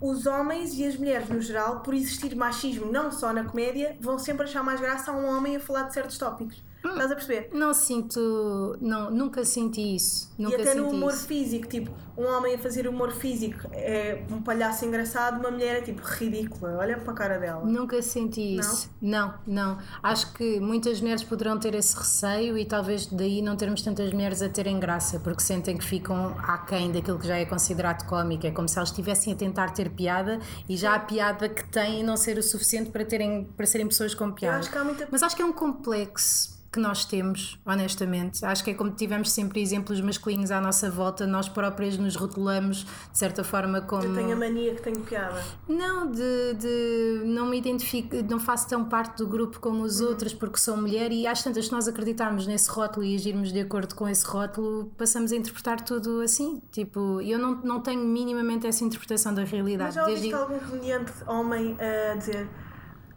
os 0.00 0.24
homens 0.26 0.72
e 0.78 0.86
as 0.86 0.96
mulheres 0.96 1.28
no 1.28 1.40
geral, 1.42 1.80
por 1.80 1.92
existir 1.92 2.34
machismo 2.34 2.90
não 2.90 3.12
só 3.12 3.34
na 3.34 3.44
comédia, 3.44 3.96
vão 4.00 4.18
sempre 4.18 4.44
achar 4.44 4.62
mais 4.62 4.80
graça 4.80 5.10
a 5.10 5.14
um 5.14 5.26
homem 5.26 5.56
a 5.56 5.60
falar 5.60 5.82
de 5.82 5.92
certos 5.92 6.16
tópicos. 6.16 6.64
Estás 6.82 7.12
a 7.12 7.14
perceber? 7.14 7.50
Não 7.52 7.74
sinto, 7.74 8.76
não, 8.80 9.10
nunca 9.10 9.44
senti 9.44 9.96
isso. 9.96 10.32
Nunca 10.38 10.56
e 10.56 10.60
até 10.62 10.74
no 10.74 10.88
humor 10.88 11.12
isso. 11.12 11.26
físico, 11.26 11.68
tipo, 11.68 11.90
um 12.16 12.24
homem 12.24 12.54
a 12.54 12.58
fazer 12.58 12.88
humor 12.88 13.12
físico 13.12 13.68
é 13.72 14.24
um 14.30 14.40
palhaço 14.42 14.84
engraçado, 14.84 15.38
uma 15.40 15.50
mulher 15.50 15.78
é 15.78 15.80
tipo 15.82 16.00
ridícula. 16.02 16.76
Olha 16.78 16.98
para 16.98 17.12
a 17.12 17.14
cara 17.14 17.38
dela. 17.38 17.64
Nunca 17.64 18.00
senti 18.00 18.56
isso. 18.56 18.90
Não? 19.00 19.34
não, 19.46 19.78
Acho 20.02 20.32
que 20.32 20.58
muitas 20.58 21.00
mulheres 21.00 21.22
poderão 21.22 21.58
ter 21.58 21.74
esse 21.74 21.96
receio 21.96 22.56
e 22.56 22.64
talvez 22.64 23.06
daí 23.06 23.42
não 23.42 23.56
termos 23.56 23.82
tantas 23.82 24.12
mulheres 24.12 24.40
a 24.40 24.48
terem 24.48 24.80
graça, 24.80 25.20
porque 25.20 25.42
sentem 25.42 25.76
que 25.76 25.84
ficam 25.84 26.34
aquém 26.38 26.90
daquilo 26.90 27.18
que 27.18 27.26
já 27.26 27.36
é 27.36 27.44
considerado 27.44 28.06
cómico. 28.06 28.46
É 28.46 28.50
como 28.50 28.68
se 28.68 28.78
elas 28.78 28.88
estivessem 28.88 29.34
a 29.34 29.36
tentar 29.36 29.70
ter 29.70 29.90
piada 29.90 30.38
e 30.68 30.76
já 30.76 30.94
a 30.94 30.98
piada 30.98 31.48
que 31.48 31.64
têm 31.68 32.02
não 32.02 32.16
ser 32.16 32.38
o 32.38 32.42
suficiente 32.42 32.90
para, 32.90 33.04
terem, 33.04 33.44
para 33.56 33.66
serem 33.66 33.86
pessoas 33.86 34.14
com 34.14 34.32
piada. 34.32 34.58
acho 34.58 34.70
Mas 35.10 35.22
acho 35.22 35.36
que 35.36 35.42
é 35.42 35.44
um 35.44 35.52
complexo 35.52 36.59
que 36.72 36.78
nós 36.78 37.04
temos, 37.04 37.58
honestamente. 37.66 38.44
Acho 38.44 38.62
que 38.62 38.70
é 38.70 38.74
como 38.74 38.92
tivemos 38.92 39.32
sempre 39.32 39.60
exemplos 39.60 40.00
masculinos 40.00 40.50
à 40.52 40.60
nossa 40.60 40.88
volta, 40.88 41.26
nós 41.26 41.48
próprias 41.48 41.98
nos 41.98 42.14
rotulamos 42.14 42.86
de 43.10 43.18
certa 43.18 43.42
forma 43.42 43.80
como. 43.80 44.04
Eu 44.04 44.14
tenho 44.14 44.32
a 44.32 44.36
mania 44.36 44.74
que 44.76 44.82
tenho 44.82 45.00
piada. 45.00 45.42
Não, 45.68 46.10
de, 46.10 46.54
de 46.54 47.22
não 47.24 47.46
me 47.46 47.58
identifico, 47.58 48.14
não 48.28 48.38
faço 48.38 48.68
tão 48.68 48.84
parte 48.84 49.16
do 49.18 49.26
grupo 49.26 49.58
como 49.58 49.82
os 49.82 50.00
outros 50.00 50.32
porque 50.32 50.58
sou 50.58 50.76
mulher 50.76 51.10
e 51.10 51.26
às 51.26 51.42
tantas 51.42 51.66
se 51.66 51.72
nós 51.72 51.88
acreditarmos 51.88 52.46
nesse 52.46 52.70
rótulo 52.70 53.04
e 53.04 53.16
agirmos 53.16 53.52
de 53.52 53.60
acordo 53.60 53.94
com 53.96 54.08
esse 54.08 54.24
rótulo, 54.24 54.92
passamos 54.96 55.32
a 55.32 55.36
interpretar 55.36 55.80
tudo 55.84 56.20
assim. 56.20 56.62
Tipo, 56.70 57.20
eu 57.20 57.38
não, 57.38 57.56
não 57.62 57.80
tenho 57.80 58.00
minimamente 58.04 58.66
essa 58.66 58.84
interpretação 58.84 59.34
da 59.34 59.42
Mas 59.42 59.50
realidade. 59.50 59.94
já 59.96 60.04
Desde- 60.04 60.32
ouviste 60.34 60.54
algum 60.54 60.58
comediante 60.70 61.12
homem 61.26 61.76
a 61.80 62.14
dizer, 62.16 62.48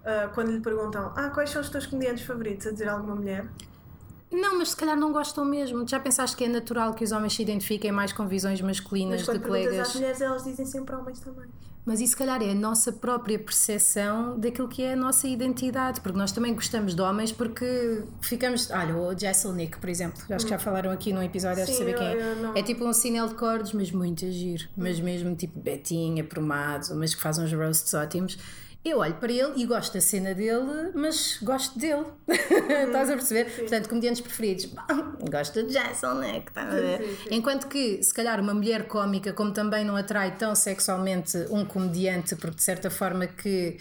ah, 0.05 0.29
quando 0.33 0.51
lhe 0.51 0.59
perguntam, 0.59 1.13
ah, 1.15 1.29
quais 1.29 1.49
são 1.49 1.61
os 1.61 1.69
teus 1.69 1.85
comediantes 1.85 2.25
favoritos, 2.25 2.67
a 2.67 2.71
dizer 2.71 2.89
alguma 2.89 3.15
mulher? 3.15 3.47
Não, 4.31 4.57
mas 4.57 4.69
se 4.71 4.75
calhar 4.75 4.97
não 4.97 5.11
gostam 5.11 5.45
mesmo. 5.45 5.87
Já 5.87 5.99
pensaste 5.99 6.35
que 6.35 6.43
é 6.43 6.47
natural 6.47 6.93
que 6.95 7.03
os 7.03 7.11
homens 7.11 7.33
se 7.33 7.41
identifiquem 7.41 7.91
mais 7.91 8.11
com 8.11 8.27
visões 8.27 8.59
masculinas 8.61 9.21
Mas 9.21 9.25
quando 9.25 9.39
de 9.39 9.45
colegas? 9.45 9.89
às 9.89 9.95
mulheres, 9.95 10.21
elas 10.21 10.43
dizem 10.43 10.65
sempre 10.65 10.95
homens 10.95 11.19
também. 11.19 11.45
Mas 11.85 11.99
isso, 11.99 12.11
se 12.11 12.17
calhar, 12.17 12.41
é 12.41 12.49
a 12.49 12.55
nossa 12.55 12.93
própria 12.93 13.37
percepção 13.37 14.39
daquilo 14.39 14.69
que 14.69 14.81
é 14.81 14.93
a 14.93 14.95
nossa 14.95 15.27
identidade, 15.27 15.99
porque 15.99 16.17
nós 16.17 16.31
também 16.31 16.53
gostamos 16.55 16.95
de 16.95 17.01
homens 17.01 17.31
porque 17.31 18.03
ficamos. 18.21 18.71
Olha, 18.71 18.95
o 18.95 19.17
Jesselnick, 19.17 19.77
por 19.77 19.89
exemplo, 19.89 20.21
acho 20.29 20.45
que 20.45 20.49
já 20.49 20.57
falaram 20.57 20.91
aqui 20.91 21.11
num 21.11 21.21
episódio, 21.21 21.63
acho 21.63 21.73
saber 21.73 21.95
quem 21.95 22.07
é. 22.07 22.59
É 22.59 22.63
tipo 22.63 22.85
um 22.85 22.93
sinal 22.93 23.27
de 23.27 23.35
cordes, 23.35 23.73
mas 23.73 23.91
muito 23.91 24.25
a 24.25 24.29
giro, 24.29 24.63
mas 24.77 24.99
mesmo 24.99 25.35
tipo 25.35 25.59
Betinha, 25.59 26.23
Promado, 26.23 26.95
mas 26.95 27.13
que 27.13 27.21
faz 27.21 27.37
uns 27.37 27.51
roasts 27.51 27.93
ótimos. 27.93 28.37
Eu 28.85 28.97
olho 28.97 29.13
para 29.13 29.31
ele 29.31 29.61
e 29.61 29.65
gosto 29.65 29.93
da 29.93 30.01
cena 30.01 30.33
dele, 30.33 30.91
mas 30.93 31.37
gosto 31.41 31.79
dele. 31.79 32.03
Estás 32.27 33.09
a 33.09 33.13
perceber? 33.13 33.45
Portanto, 33.45 33.87
comediantes 33.87 34.19
preferidos. 34.19 34.65
Bom, 34.65 35.25
gosto 35.31 35.63
de 35.63 35.71
Jesselnick, 35.71 36.49
estás 36.49 36.67
a 36.67 36.75
ver? 36.75 37.17
Enquanto 37.31 37.67
que, 37.67 38.03
se 38.03 38.13
calhar, 38.13 38.41
uma 38.41 38.53
mulher 38.53 38.87
cómica, 38.87 39.31
como 39.31 39.53
também 39.53 39.85
não 39.85 39.95
atrai 39.95 40.35
tão 40.35 40.53
sexualmente 40.53 41.37
um 41.49 41.63
comediante, 41.63 42.35
porque 42.35 42.57
de 42.57 42.63
certa 42.63 42.89
forma 42.89 43.25
que 43.25 43.77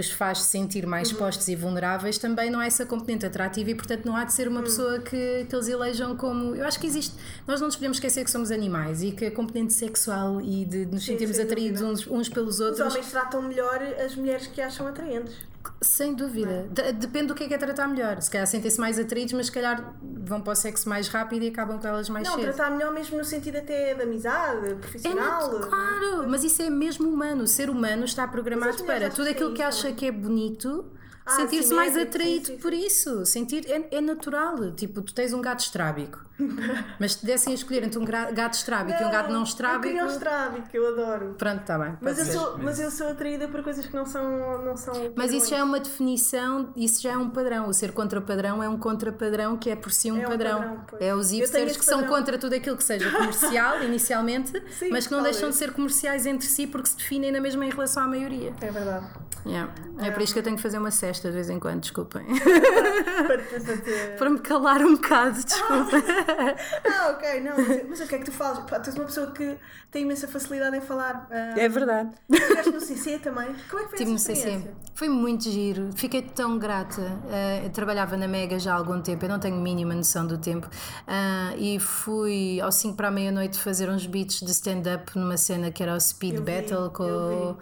os 0.00 0.10
faz 0.10 0.38
sentir 0.42 0.86
mais 0.86 1.08
expostos 1.08 1.48
e 1.48 1.56
vulneráveis, 1.56 2.18
também 2.18 2.50
não 2.50 2.60
há 2.60 2.66
essa 2.66 2.84
componente 2.84 3.24
atrativa 3.26 3.70
e, 3.70 3.74
portanto, 3.74 4.04
não 4.04 4.16
há 4.16 4.24
de 4.24 4.32
ser 4.32 4.48
uma 4.48 4.62
pessoa 4.62 4.98
que, 4.98 5.46
que 5.48 5.54
eles 5.54 5.68
elejam 5.68 6.16
como. 6.16 6.54
Eu 6.54 6.66
acho 6.66 6.78
que 6.78 6.86
existe. 6.86 7.14
Nós 7.46 7.60
não 7.60 7.68
nos 7.68 7.76
podemos 7.76 7.96
esquecer 7.96 8.24
que 8.24 8.30
somos 8.30 8.50
animais 8.50 9.02
e 9.02 9.12
que 9.12 9.26
a 9.26 9.30
componente 9.30 9.72
sexual 9.72 10.40
e 10.40 10.64
de 10.64 10.86
nos 10.86 11.04
sentirmos 11.04 11.38
atraídos 11.38 11.82
uns, 11.82 12.06
uns 12.06 12.28
pelos 12.28 12.56
Os 12.56 12.60
outros. 12.60 12.92
homens 12.92 13.10
tratam 13.10 13.42
melhor 13.42 13.82
as 14.04 14.14
mulheres 14.14 14.46
que 14.46 14.60
acham 14.60 14.86
atraentes. 14.86 15.34
Sem 15.80 16.14
dúvida. 16.14 16.66
De- 16.70 16.92
depende 16.92 17.26
do 17.28 17.34
que 17.34 17.44
é 17.44 17.48
que 17.48 17.54
é 17.54 17.58
tratar 17.58 17.86
melhor. 17.88 18.20
Se 18.20 18.30
calhar 18.30 18.46
sentem-se 18.46 18.80
mais 18.80 18.98
atraídos, 18.98 19.32
mas 19.34 19.46
se 19.46 19.52
calhar 19.52 19.94
vão 20.02 20.40
para 20.40 20.52
o 20.52 20.56
sexo 20.56 20.88
mais 20.88 21.08
rápido 21.08 21.42
e 21.44 21.48
acabam 21.48 21.78
com 21.78 21.86
elas 21.86 22.08
mais 22.08 22.26
Não, 22.26 22.34
cedo. 22.36 22.44
tratar 22.52 22.70
melhor 22.70 22.92
mesmo 22.92 23.18
no 23.18 23.24
sentido 23.24 23.56
até 23.58 23.94
de 23.94 24.02
amizade, 24.02 24.66
É 24.70 24.74
profissional. 24.74 25.52
nat- 25.58 25.68
claro, 25.68 26.28
mas 26.28 26.44
isso 26.44 26.62
é 26.62 26.70
mesmo 26.70 27.08
humano. 27.08 27.42
O 27.44 27.46
ser 27.46 27.68
humano 27.70 28.04
está 28.04 28.26
programado 28.26 28.82
para 28.84 29.10
tudo 29.10 29.28
é 29.28 29.30
aquilo 29.32 29.52
que 29.54 29.62
acha 29.62 29.92
que 29.92 30.06
é 30.06 30.12
bonito. 30.12 30.84
Ah, 31.26 31.32
Sentir-se 31.32 31.74
mais 31.74 31.96
atraído 31.96 32.46
sim, 32.46 32.52
sim, 32.54 32.58
por 32.60 32.72
isso, 32.72 33.26
sentir 33.26 33.66
é, 33.68 33.96
é 33.96 34.00
natural. 34.00 34.70
Tipo, 34.72 35.02
tu 35.02 35.12
tens 35.12 35.32
um 35.32 35.40
gato 35.42 35.58
estrábico, 35.60 36.24
mas 37.00 37.14
se 37.14 37.18
te 37.20 37.26
dessem 37.26 37.52
a 37.52 37.56
escolher 37.56 37.82
entre 37.82 37.98
um 37.98 38.04
gato 38.04 38.54
estrábico 38.54 39.02
e 39.02 39.04
um 39.04 39.10
gato 39.10 39.28
não 39.30 39.40
Eu 39.40 39.42
estrábico, 39.42 39.82
queria 39.82 40.04
um 40.04 40.08
estrábico, 40.08 40.68
eu 40.72 40.86
adoro. 40.88 41.34
pronto, 41.36 41.60
está 41.62 41.76
bem. 41.78 41.96
Mas 42.00 42.18
eu, 42.18 42.26
sou, 42.26 42.58
mas 42.58 42.78
eu 42.78 42.90
sou 42.92 43.08
atraída 43.08 43.48
por 43.48 43.62
coisas 43.64 43.84
que 43.86 43.94
não 43.94 44.06
são. 44.06 44.64
Não 44.64 44.76
são 44.76 44.94
Mas 45.16 45.32
isso 45.32 45.48
já 45.50 45.56
é 45.56 45.58
padrões. 45.60 45.62
uma 45.68 45.80
definição, 45.80 46.72
isso 46.76 47.02
já 47.02 47.10
é 47.12 47.16
um 47.18 47.28
padrão. 47.30 47.68
O 47.68 47.74
ser 47.74 47.90
contra 47.92 48.20
padrão 48.20 48.62
é 48.62 48.68
um 48.68 48.78
contra 48.78 49.10
padrão 49.10 49.56
que 49.56 49.68
é 49.68 49.74
por 49.76 49.90
si 49.90 50.12
um, 50.12 50.20
É 50.20 50.26
um 50.26 50.30
padrão. 50.30 50.58
padrão, 50.60 50.84
é 51.00 51.14
os 51.14 51.32
Eu 51.32 51.38
hipsters 51.38 51.76
que 51.76 51.84
são 51.84 52.00
padrão. 52.02 52.16
contra 52.18 52.38
tudo 52.38 52.54
aquilo 52.54 52.76
que 52.76 52.84
seja 52.84 53.10
comercial 53.10 53.82
inicialmente, 53.84 54.52
mas 54.90 55.06
que 55.06 55.12
não 55.12 55.18
talvez. 55.18 55.36
deixam 55.36 55.50
de 55.50 55.56
ser 55.56 55.72
comerciais 55.72 56.24
entre 56.24 56.46
si 56.46 56.66
porque 56.68 56.88
se 56.88 56.96
definem 56.96 57.32
na 57.32 57.40
mesma 57.40 57.66
em 57.66 57.70
relação 57.70 58.04
à 58.04 58.06
maioria. 58.06 58.52
É 58.60 58.70
verdade. 58.70 59.06
Yeah. 59.46 59.72
É 60.00 60.10
por 60.10 60.20
isto 60.22 60.32
que 60.32 60.40
eu 60.40 60.42
tenho 60.42 60.56
que 60.56 60.62
fazer 60.62 60.78
uma 60.78 60.90
cesta 60.90 61.28
de 61.28 61.34
vez 61.34 61.48
em 61.48 61.58
quando, 61.58 61.80
desculpem. 61.80 62.26
Para 64.18 64.30
me 64.30 64.38
calar 64.40 64.82
um 64.82 64.94
bocado, 64.94 65.38
desculpem. 65.44 66.02
Ah, 66.84 67.10
ok, 67.10 67.40
não. 67.40 67.56
Mas, 67.56 67.88
mas 67.88 68.00
o 68.00 68.06
que 68.06 68.14
é 68.16 68.18
que 68.18 68.24
tu 68.24 68.32
falas? 68.32 68.58
Pá, 68.68 68.78
tu 68.80 68.90
és 68.90 68.96
uma 68.96 69.04
pessoa 69.04 69.30
que 69.30 69.56
tem 69.90 70.02
imensa 70.02 70.26
facilidade 70.28 70.76
em 70.76 70.80
falar. 70.80 71.26
Ah, 71.30 71.54
É 71.56 71.68
verdade. 71.68 72.10
Estiveste 72.28 72.70
no 72.72 72.80
CC 72.80 73.18
também? 73.18 73.46
Como 73.70 73.82
é 73.82 73.84
que 73.84 73.96
foi 73.96 73.98
Estive 73.98 74.10
no 74.10 74.16
essa 74.16 74.34
CC. 74.34 74.70
Foi 74.94 75.08
muito 75.08 75.44
giro. 75.44 75.90
Fiquei 75.94 76.22
tão 76.22 76.58
grata. 76.58 77.00
Uh, 77.00 77.64
eu 77.64 77.70
trabalhava 77.70 78.16
na 78.16 78.26
Mega 78.28 78.58
já 78.58 78.74
há 78.74 78.76
algum 78.76 79.00
tempo, 79.00 79.24
eu 79.24 79.28
não 79.28 79.38
tenho 79.38 79.56
mínima 79.56 79.94
noção 79.94 80.26
do 80.26 80.36
tempo. 80.38 80.66
Uh, 80.66 81.56
e 81.56 81.78
fui 81.78 82.60
ao 82.60 82.72
5 82.72 82.96
para 82.96 83.08
a 83.08 83.10
meia-noite 83.10 83.58
fazer 83.58 83.88
uns 83.88 84.06
beats 84.06 84.40
de 84.40 84.50
stand-up 84.50 85.16
numa 85.16 85.36
cena 85.36 85.70
que 85.70 85.82
era 85.82 85.94
o 85.94 86.00
Speed 86.00 86.34
Eu 86.36 86.42
Battle 86.42 86.88
vi. 86.88 86.94
Com, 86.94 87.56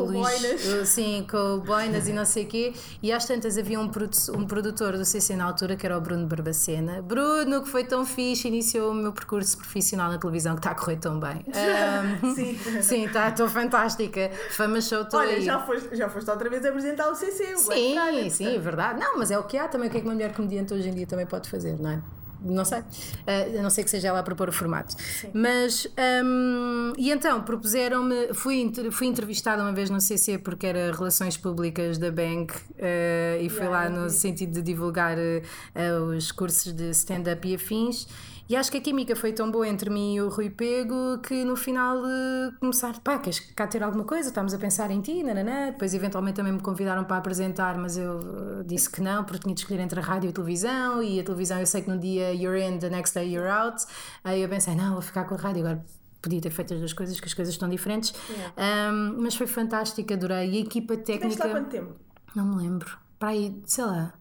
Com 0.00 0.12
Luís, 0.12 0.40
boinas. 0.40 0.64
uh, 0.66 0.86
sim, 0.86 1.26
com 1.30 1.36
o 1.56 1.58
Boinas 1.60 2.08
e 2.08 2.12
não 2.12 2.24
sei 2.24 2.44
o 2.44 2.46
quê, 2.46 2.72
e 3.02 3.12
às 3.12 3.24
tantas 3.24 3.56
havia 3.58 3.78
um, 3.80 3.88
produ- 3.88 4.10
um 4.36 4.46
produtor 4.46 4.96
do 4.96 5.04
CC 5.04 5.36
na 5.36 5.44
altura 5.44 5.76
que 5.76 5.84
era 5.86 5.96
o 5.96 6.00
Bruno 6.00 6.26
Barbacena. 6.26 7.02
Bruno, 7.02 7.62
que 7.62 7.68
foi 7.68 7.84
tão 7.84 8.04
fixe, 8.04 8.48
iniciou 8.48 8.90
o 8.92 8.94
meu 8.94 9.12
percurso 9.12 9.56
profissional 9.58 10.10
na 10.10 10.18
televisão 10.18 10.54
que 10.54 10.60
está 10.60 10.70
a 10.70 10.74
correr 10.74 10.96
tão 10.96 11.18
bem. 11.20 11.44
Um, 12.24 12.34
Sim. 12.34 12.58
Sim, 12.82 13.08
tá, 13.08 13.28
estou 13.28 13.48
fantástica. 13.48 14.30
Fama 14.50 14.80
show, 14.80 15.02
estou 15.02 15.20
Olha, 15.20 15.30
aí. 15.36 15.42
já 15.42 15.58
foste, 15.60 15.94
já 15.96 16.08
foste 16.08 16.30
outra 16.30 16.48
vez 16.50 16.64
apresentar 16.64 17.08
o 17.10 17.14
CC. 17.14 17.54
Black 17.64 17.80
Sim, 17.80 18.30
sim, 18.30 18.56
é 18.56 18.58
verdade. 18.58 18.98
Não, 19.00 19.18
mas 19.18 19.30
é 19.30 19.38
o 19.38 19.44
que 19.44 19.56
há 19.56 19.66
também. 19.68 19.88
O 19.88 19.90
que 19.90 19.98
é 19.98 20.00
que 20.00 20.06
uma 20.06 20.14
mulher 20.14 20.32
comediante 20.34 20.72
hoje 20.74 20.88
em 20.88 20.94
dia 20.94 21.06
também 21.06 21.26
pode 21.26 21.48
fazer, 21.48 21.78
não 21.78 21.90
é? 21.90 22.02
Não 22.44 22.64
sei. 22.64 22.80
Uh, 22.80 23.58
a 23.58 23.62
não 23.62 23.70
ser 23.70 23.84
que 23.84 23.90
seja 23.90 24.08
ela 24.08 24.20
a 24.20 24.22
propor 24.22 24.48
o 24.48 24.52
formato. 24.52 24.94
Mas, 25.32 25.86
um, 26.24 26.92
e 26.96 27.10
então, 27.10 27.42
propuseram-me, 27.42 28.34
fui, 28.34 28.70
fui 28.90 29.06
entrevistada 29.06 29.62
uma 29.62 29.72
vez 29.72 29.90
no 29.90 30.00
CC 30.00 30.38
porque 30.38 30.66
era 30.66 30.92
Relações 30.92 31.36
Públicas 31.36 31.98
da 31.98 32.10
Bank 32.10 32.54
uh, 32.54 33.42
e 33.42 33.48
fui 33.48 33.66
lá 33.66 33.88
no 33.88 34.10
sentido 34.10 34.52
de 34.52 34.62
divulgar 34.62 35.16
uh, 35.16 36.16
os 36.16 36.30
cursos 36.30 36.72
de 36.72 36.90
stand-up 36.90 37.46
e 37.48 37.54
afins. 37.54 38.06
E 38.46 38.54
acho 38.56 38.70
que 38.70 38.76
a 38.76 38.80
química 38.80 39.16
foi 39.16 39.32
tão 39.32 39.50
boa 39.50 39.66
entre 39.66 39.88
mim 39.88 40.16
e 40.16 40.20
o 40.20 40.28
Rui 40.28 40.50
Pego 40.50 41.18
que 41.18 41.44
no 41.44 41.56
final 41.56 41.96
uh, 41.98 42.54
começar, 42.60 43.00
pá, 43.00 43.18
queres 43.18 43.40
cá 43.40 43.66
ter 43.66 43.82
alguma 43.82 44.04
coisa? 44.04 44.28
Estamos 44.28 44.52
a 44.52 44.58
pensar 44.58 44.90
em 44.90 45.00
ti, 45.00 45.22
nananã. 45.22 45.70
Depois 45.70 45.94
eventualmente 45.94 46.36
também 46.36 46.52
me 46.52 46.60
convidaram 46.60 47.04
para 47.04 47.16
apresentar, 47.16 47.78
mas 47.78 47.96
eu 47.96 48.18
uh, 48.20 48.64
disse 48.64 48.90
que 48.90 49.00
não, 49.00 49.24
porque 49.24 49.44
tinha 49.44 49.54
de 49.54 49.62
escolher 49.62 49.80
entre 49.80 49.98
a 49.98 50.02
rádio 50.02 50.28
e 50.28 50.30
a 50.30 50.32
televisão. 50.32 51.02
E 51.02 51.18
a 51.18 51.24
televisão 51.24 51.58
eu 51.58 51.66
sei 51.66 51.80
que 51.80 51.88
no 51.88 51.98
dia 51.98 52.34
you're 52.34 52.60
in, 52.60 52.78
the 52.78 52.90
next 52.90 53.14
day 53.14 53.34
you're 53.34 53.48
out. 53.48 53.82
Aí 54.22 54.42
eu 54.42 54.48
pensei, 54.48 54.74
não, 54.74 54.92
vou 54.92 55.02
ficar 55.02 55.24
com 55.24 55.34
a 55.36 55.38
rádio 55.38 55.60
agora. 55.64 55.82
Podia 56.20 56.40
ter 56.40 56.50
feito 56.50 56.74
as 56.74 56.80
duas 56.80 56.92
coisas, 56.92 57.18
que 57.20 57.26
as 57.26 57.34
coisas 57.34 57.54
estão 57.54 57.68
diferentes. 57.68 58.12
Um, 58.58 59.22
mas 59.22 59.34
foi 59.34 59.46
fantástico, 59.46 60.12
adorei. 60.12 60.50
E 60.50 60.56
a 60.58 60.60
equipa 60.60 60.96
Tiveste 60.96 61.20
técnica. 61.20 61.46
lá 61.46 61.50
quanto 61.50 61.68
tempo? 61.70 61.94
Não 62.34 62.44
me 62.44 62.62
lembro. 62.62 62.98
Para 63.18 63.28
aí, 63.30 63.62
sei 63.64 63.84
lá, 63.84 64.12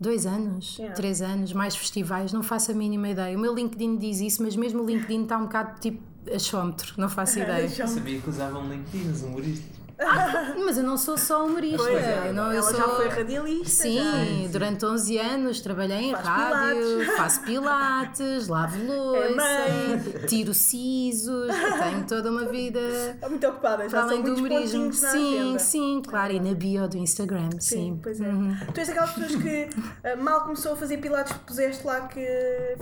dois 0.00 0.24
anos, 0.26 0.76
Yeah. 0.78 0.94
três 0.96 1.20
anos, 1.20 1.52
mais 1.52 1.76
festivais, 1.76 2.32
não 2.32 2.42
faço 2.42 2.70
a 2.72 2.74
mínima 2.74 3.08
ideia. 3.10 3.36
O 3.36 3.40
meu 3.40 3.54
LinkedIn 3.54 3.96
diz 3.98 4.20
isso, 4.20 4.42
mas 4.42 4.56
mesmo 4.56 4.82
o 4.82 4.86
LinkedIn 4.86 5.24
está 5.24 5.36
um 5.36 5.42
bocado 5.42 5.78
tipo 5.80 6.00
achómetro, 6.34 6.94
não 6.96 7.08
faço 7.08 7.38
ideia. 7.40 7.70
Eu 7.78 7.86
sabia 7.88 8.20
que 8.20 8.28
usavam 8.30 8.66
LinkedIn, 8.68 9.10
os 9.10 9.22
humoristas. 9.22 9.79
Mas 10.64 10.76
eu 10.78 10.84
não 10.84 10.96
sou 10.96 11.16
só 11.18 11.44
humorista. 11.44 11.88
É, 11.90 12.28
eu 12.28 12.32
não, 12.34 12.46
eu 12.46 12.58
ela 12.60 12.62
sou... 12.70 12.76
já 12.80 12.88
foi 12.88 13.08
radialista. 13.08 13.82
Sim, 13.82 14.42
já. 14.44 14.48
durante 14.50 14.84
11 14.84 15.18
anos 15.18 15.60
trabalhei 15.60 16.10
em 16.10 16.12
Faz 16.12 16.26
rádio, 16.26 16.80
pilates. 16.80 17.16
faço 17.16 17.42
pilates, 17.42 18.48
lavo 18.48 18.76
É 18.80 19.28
louça, 19.28 20.26
tiro 20.26 20.54
sisos, 20.54 21.48
tenho 21.82 22.06
toda 22.06 22.30
uma 22.30 22.46
vida 22.46 22.80
Está 22.80 23.28
muito 23.28 23.46
ocupada, 23.46 23.88
já 23.88 24.02
além 24.02 24.22
do 24.22 24.34
humorismo. 24.34 24.92
Sim, 24.92 25.56
sim, 25.58 26.02
claro, 26.06 26.32
e 26.32 26.40
na 26.40 26.54
bio 26.54 26.88
do 26.88 26.96
Instagram, 26.96 27.50
sim. 27.58 27.58
Sim, 27.80 28.00
pois 28.02 28.20
é. 28.20 28.24
Uhum. 28.28 28.56
Tu 28.72 28.80
és 28.80 28.88
aquelas 28.88 29.10
pessoas 29.12 29.42
que 29.42 29.68
ah, 30.04 30.16
mal 30.16 30.42
começou 30.42 30.72
a 30.72 30.76
fazer 30.76 30.98
pilates, 30.98 31.32
puseste 31.46 31.86
lá 31.86 32.02
que 32.02 32.26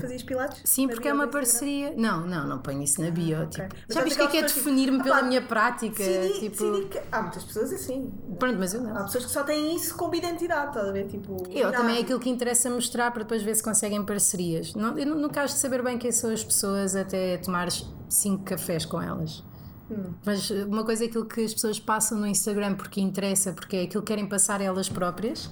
fazias 0.01 0.23
pilates? 0.23 0.61
Sim, 0.65 0.87
Na 0.87 0.93
porque 0.93 1.09
é 1.09 1.13
uma 1.13 1.27
parceria. 1.27 1.93
Não, 1.97 2.27
não, 2.27 2.47
não 2.47 2.59
ponho 2.59 2.83
isso 2.83 3.01
na 3.01 3.11
bio. 3.11 3.47
Tipo, 3.47 3.69
Mas 3.87 3.95
já 3.95 4.01
há 4.01 4.05
viste 4.05 4.17
o 4.17 4.21
que 4.21 4.25
é 4.27 4.31
que 4.31 4.37
é 4.39 4.49
que- 4.49 4.55
definir-me 4.55 5.03
pela 5.03 5.23
minha 5.23 5.41
prática? 5.43 6.03
Decidi, 6.03 6.41
tipo, 6.41 6.65
decidi 6.73 6.87
que... 6.89 6.99
Há 7.11 7.23
muitas 7.23 7.45
pessoas 7.45 7.73
assim. 7.73 8.13
pronto, 8.39 8.59
mas 8.59 8.75
eu 8.75 8.83
não. 8.83 8.97
Há 8.97 9.05
pessoas 9.05 9.25
que 9.27 9.31
só 9.31 9.43
têm 9.43 9.75
isso 9.77 9.97
como 9.97 10.15
identidade, 10.15 10.69
estás 10.69 10.89
a 10.89 10.93
ver? 10.93 11.07
Tipo, 11.07 11.37
Eu 11.51 11.71
já- 11.71 11.79
também 11.79 11.97
é 11.97 12.01
aquilo 12.01 12.21
que 12.21 12.29
interessa 12.29 12.69
mostrar 12.71 13.11
para 13.11 13.23
depois 13.23 13.43
ver 13.43 13.55
se 13.55 13.63
conseguem 13.63 14.05
parcerias. 14.05 14.75
Não, 14.75 14.99
eu 14.99 15.07
não 15.07 15.29
quero 15.29 15.49
saber 15.49 15.83
bem 15.83 15.97
quem 15.99 16.13
são 16.13 16.31
as 16.33 16.43
pessoas 16.45 16.95
até 16.97 17.39
tomar 17.39 17.69
cinco 18.09 18.45
cafés 18.45 18.85
com 18.85 19.01
elas. 19.01 19.43
Hum. 19.91 20.13
Mas 20.25 20.51
uh, 20.51 20.67
uma 20.67 20.85
coisa 20.85 21.05
é 21.05 21.07
aquilo 21.07 21.25
que 21.25 21.43
as 21.45 21.55
pessoas 21.55 21.81
passam 21.81 22.19
no 22.19 22.27
Instagram 22.27 22.75
porque 22.75 23.01
interessa, 23.01 23.53
porque 23.53 23.77
é 23.77 23.83
aquilo 23.85 24.03
que 24.03 24.09
querem 24.09 24.27
passar 24.29 24.61
elas 24.61 24.89
próprias. 24.89 25.51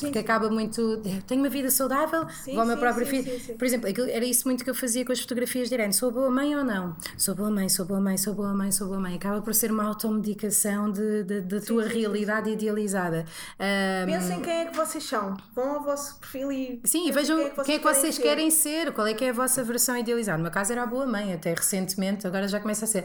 Porque 0.00 0.18
acaba 0.18 0.48
muito. 0.50 1.00
Tenho 1.26 1.40
uma 1.40 1.48
vida 1.48 1.70
saudável, 1.70 2.26
Sim, 2.44 2.52
vou 2.52 2.60
ao 2.60 2.66
meu 2.66 2.76
sim, 2.76 2.80
próprio 2.80 3.06
sim, 3.06 3.22
filho. 3.22 3.38
sim, 3.38 3.44
sim. 3.46 3.56
Por 3.56 3.64
exemplo, 3.64 3.88
era 4.08 4.24
isso 4.24 4.46
muito 4.46 4.64
que 4.64 4.70
eu 4.70 4.74
fazia 4.74 5.04
com 5.04 5.12
as 5.12 5.20
fotografias 5.20 5.68
de 5.68 5.74
Irene. 5.74 5.92
Sou 5.92 6.10
boa 6.10 6.30
mãe 6.30 6.54
ou 6.56 6.64
não? 6.64 6.96
Sou 7.16 7.34
boa 7.34 7.50
mãe, 7.50 7.68
sou 7.68 7.84
boa 7.84 8.00
mãe, 8.00 8.16
sou 8.16 8.34
boa 8.34 8.54
mãe, 8.54 8.72
sou 8.72 8.86
boa 8.88 9.00
mãe. 9.00 9.16
Acaba 9.16 9.42
por 9.42 9.54
ser 9.54 9.70
uma 9.70 9.84
automedicação 9.84 10.90
da 10.90 11.60
tua 11.60 11.86
realidade 11.86 12.50
idealizada. 12.50 13.24
Ahm, 13.58 14.06
Pensem 14.06 14.40
quem 14.40 14.52
é 14.52 14.64
que 14.66 14.76
vocês 14.76 15.04
são. 15.04 15.36
Vão 15.54 15.76
ao 15.76 15.82
vosso 15.82 16.18
perfil 16.18 16.52
e. 16.52 16.80
Sim, 16.84 17.08
e 17.08 17.12
vejam 17.12 17.50
quem 17.64 17.76
é 17.76 17.78
que 17.78 17.84
vocês 17.84 18.14
ser. 18.14 18.22
querem 18.22 18.50
ser, 18.50 18.92
qual 18.92 19.06
é 19.06 19.14
que 19.14 19.24
é 19.24 19.30
a 19.30 19.32
vossa 19.32 19.62
versão 19.64 19.96
idealizada. 19.96 20.38
No 20.38 20.44
meu 20.44 20.52
caso 20.52 20.72
era 20.72 20.82
a 20.82 20.86
boa 20.86 21.06
mãe, 21.06 21.32
até 21.32 21.52
recentemente, 21.54 22.26
agora 22.26 22.46
já 22.48 22.60
começa 22.60 22.84
a 22.84 22.88
ser. 22.88 23.04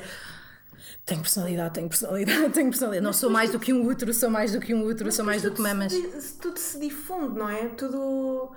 Tenho 1.05 1.21
personalidade, 1.21 1.73
tenho 1.75 1.87
personalidade, 1.87 2.49
tenho 2.53 2.69
personalidade. 2.69 3.03
Não 3.03 3.13
sou 3.13 3.29
mais 3.29 3.51
do 3.51 3.59
que 3.59 3.71
um 3.71 3.85
útero, 3.85 4.11
sou 4.13 4.29
mais 4.29 4.51
do 4.53 4.59
que 4.59 4.73
um 4.73 4.83
útero, 4.83 5.11
sou 5.11 5.23
mais 5.23 5.43
do 5.43 5.51
que 5.51 5.61
mamas. 5.61 5.93
Se, 5.93 6.33
tudo 6.41 6.57
se 6.57 6.79
difunde, 6.79 7.37
não 7.37 7.47
é? 7.47 7.67
Tudo. 7.69 8.51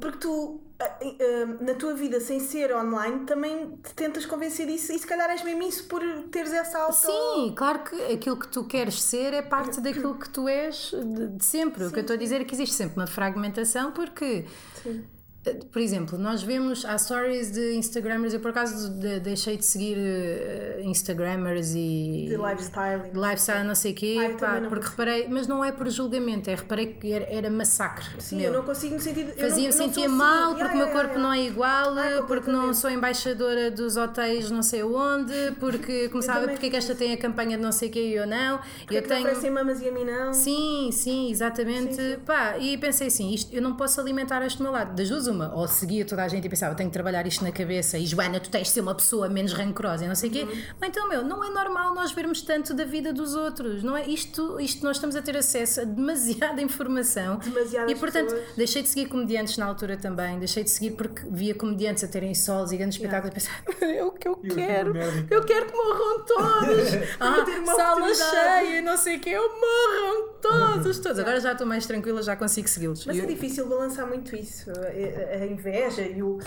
Porque 0.00 0.16
tu, 0.16 0.62
ah, 0.80 0.84
ah, 1.02 1.62
na 1.62 1.74
tua 1.74 1.92
vida 1.92 2.18
sem 2.18 2.40
ser 2.40 2.74
online, 2.74 3.26
também 3.26 3.76
te 3.84 3.92
tentas 3.92 4.24
convencer 4.24 4.66
disso 4.66 4.92
e 4.92 4.98
se 4.98 5.06
calhar 5.06 5.28
és 5.30 5.44
mesmo 5.44 5.62
isso 5.62 5.84
por 5.84 6.00
teres 6.32 6.54
essa 6.54 6.78
auto. 6.78 6.94
Sim, 6.96 7.52
claro 7.54 7.80
que 7.84 7.94
aquilo 8.14 8.38
que 8.38 8.48
tu 8.48 8.64
queres 8.64 9.02
ser 9.02 9.34
é 9.34 9.42
parte 9.42 9.82
daquilo 9.82 10.18
que 10.18 10.30
tu 10.30 10.48
és 10.48 10.90
de, 10.90 11.44
sempre. 11.44 11.84
o 11.84 11.90
que 11.92 11.98
eu 11.98 12.00
estou 12.00 12.14
a 12.14 12.18
dizer 12.18 12.40
é 12.40 12.44
que 12.44 12.54
existe 12.54 12.74
sempre 12.74 12.96
uma 12.96 13.06
fragmentação, 13.06 13.92
porque. 13.92 14.46
eh, 14.86 15.00
Por 15.70 15.80
exemplo, 15.82 16.16
nós 16.18 16.42
vemos 16.42 16.84
há 16.86 16.96
stories 16.96 17.52
de 17.52 17.74
Instagrammers, 17.74 18.32
eu 18.32 18.40
por 18.40 18.50
acaso 18.50 18.88
de- 18.98 19.20
deixei 19.20 19.56
de 19.58 19.64
seguir 19.66 19.96
eh, 19.98 20.80
Instagrammers 20.84 21.74
e 21.74 22.26
De 22.30 22.36
lifestyle. 22.36 23.10
de 23.12 23.18
lifestyle, 23.18 23.64
não 23.66 23.74
sei 23.74 23.92
o 23.92 23.94
quê, 23.94 24.34
pá, 24.40 24.62
porque 24.68 24.86
reparei, 24.88 25.28
mas 25.28 25.46
não 25.46 25.62
é 25.64 25.70
por 25.70 25.88
julgamento, 25.90 26.48
é 26.48 26.54
reparei 26.54 26.86
que 26.94 27.12
era, 27.12 27.26
era 27.30 27.50
massacre. 27.50 28.06
Sim, 28.20 28.36
meu. 28.36 28.46
eu 28.46 28.52
não 28.54 28.62
consigo 28.62 28.94
eu 28.94 29.26
não- 29.26 29.34
Fazia-me 29.36 29.72
sentir 29.72 30.00
sou 30.00 30.08
mal 30.08 30.52
assim. 30.52 30.58
porque 30.58 30.64
Yeah, 30.64 30.74
o 30.74 30.76
meu 30.78 30.86
yeah, 30.86 30.92
corpo 31.02 31.18
yeah. 31.18 31.22
não 31.22 31.32
é 31.32 31.46
igual, 31.46 31.98
Ai, 31.98 32.22
porque 32.26 32.50
não 32.50 32.72
sou 32.72 32.90
embaixadora 32.90 33.70
dos 33.70 33.96
hotéis 33.98 34.50
não 34.50 34.62
sei 34.62 34.82
onde, 34.82 35.52
porque 35.60 36.08
começava 36.10 36.48
porque 36.48 36.66
é 36.66 36.70
que 36.70 36.76
esta 36.76 36.94
tem 36.94 37.12
a 37.12 37.16
campanha 37.18 37.56
de 37.58 37.62
não 37.62 37.72
sei 37.72 37.88
o 37.88 37.92
quê 37.92 38.00
e 38.00 38.14
eu 38.14 38.26
não. 38.26 38.58
Porque 38.78 38.94
é 38.96 38.98
eu 38.98 39.02
que 39.02 39.08
te 39.08 39.14
tenho. 39.14 39.26
oferecem 39.26 39.50
mamas 39.50 39.80
e 39.82 39.88
a 39.88 39.92
mim 39.92 40.04
não. 40.04 40.32
Sim, 40.32 40.88
sim, 40.92 41.30
exatamente. 41.30 42.00
Pá, 42.24 42.56
e 42.58 42.78
pensei 42.78 43.08
assim, 43.08 43.32
isto, 43.34 43.54
eu 43.54 43.60
não 43.60 43.74
posso 43.76 44.00
alimentar 44.00 44.44
este 44.46 44.62
meu 44.62 44.72
lado. 44.72 44.94
Das 44.94 45.08
duas, 45.08 45.33
uma, 45.34 45.54
ou 45.54 45.66
seguia 45.66 46.04
toda 46.04 46.22
a 46.22 46.28
gente 46.28 46.46
e 46.46 46.48
pensava, 46.48 46.74
tenho 46.74 46.88
que 46.88 46.94
trabalhar 46.94 47.26
isto 47.26 47.42
na 47.44 47.52
cabeça 47.52 47.98
e 47.98 48.06
Joana, 48.06 48.40
tu 48.40 48.48
tens 48.48 48.68
de 48.68 48.74
ser 48.74 48.80
uma 48.80 48.94
pessoa 48.94 49.28
menos 49.28 49.52
rancorosa 49.52 50.04
e 50.04 50.08
não 50.08 50.14
sei 50.14 50.30
o 50.30 50.32
quê. 50.32 50.42
Uhum. 50.42 50.62
Ou 50.80 50.88
então, 50.88 51.08
meu, 51.08 51.24
não 51.24 51.44
é 51.44 51.50
normal 51.50 51.94
nós 51.94 52.12
vermos 52.12 52.42
tanto 52.42 52.72
da 52.72 52.84
vida 52.84 53.12
dos 53.12 53.34
outros, 53.34 53.82
não 53.82 53.96
é? 53.96 54.06
Isto, 54.08 54.60
isto 54.60 54.84
nós 54.84 54.96
estamos 54.96 55.16
a 55.16 55.22
ter 55.22 55.36
acesso 55.36 55.80
a 55.80 55.84
demasiada 55.84 56.62
informação. 56.62 57.38
Demasiadas 57.38 57.90
e 57.90 57.94
portanto, 57.94 58.30
pessoas. 58.30 58.56
deixei 58.56 58.82
de 58.82 58.88
seguir 58.88 59.08
comediantes 59.08 59.56
na 59.56 59.66
altura 59.66 59.96
também, 59.96 60.38
deixei 60.38 60.62
de 60.62 60.70
seguir 60.70 60.92
porque 60.92 61.22
via 61.30 61.54
comediantes 61.54 62.04
a 62.04 62.08
terem 62.08 62.34
solos 62.34 62.72
e 62.72 62.76
grandes 62.76 62.96
espetáculos 62.96 63.30
e 63.30 63.34
pensava, 63.34 63.84
é 63.84 64.04
o 64.04 64.12
que 64.12 64.28
eu 64.28 64.38
Eu 64.42 64.54
quero, 64.54 64.96
eu 65.30 65.44
quero 65.44 65.66
que 65.66 65.72
morram 65.72 66.24
todos. 66.24 66.88
ah, 67.20 67.74
sala 67.76 68.14
cheia, 68.14 68.82
não 68.82 68.96
sei 68.96 69.16
o 69.16 69.20
quê, 69.20 69.30
eu 69.30 69.42
morram 69.42 70.34
todos, 70.40 70.98
todos. 71.00 71.18
Agora 71.18 71.40
já 71.40 71.52
estou 71.52 71.66
mais 71.66 71.86
tranquila, 71.86 72.22
já 72.22 72.36
consigo 72.36 72.68
segui-los. 72.68 73.06
Mas 73.06 73.18
é 73.18 73.26
difícil 73.26 73.66
balançar 73.66 74.06
muito 74.06 74.34
isso, 74.36 74.70
a 75.32 75.46
inveja 75.46 76.02
e 76.02 76.22
o. 76.22 76.38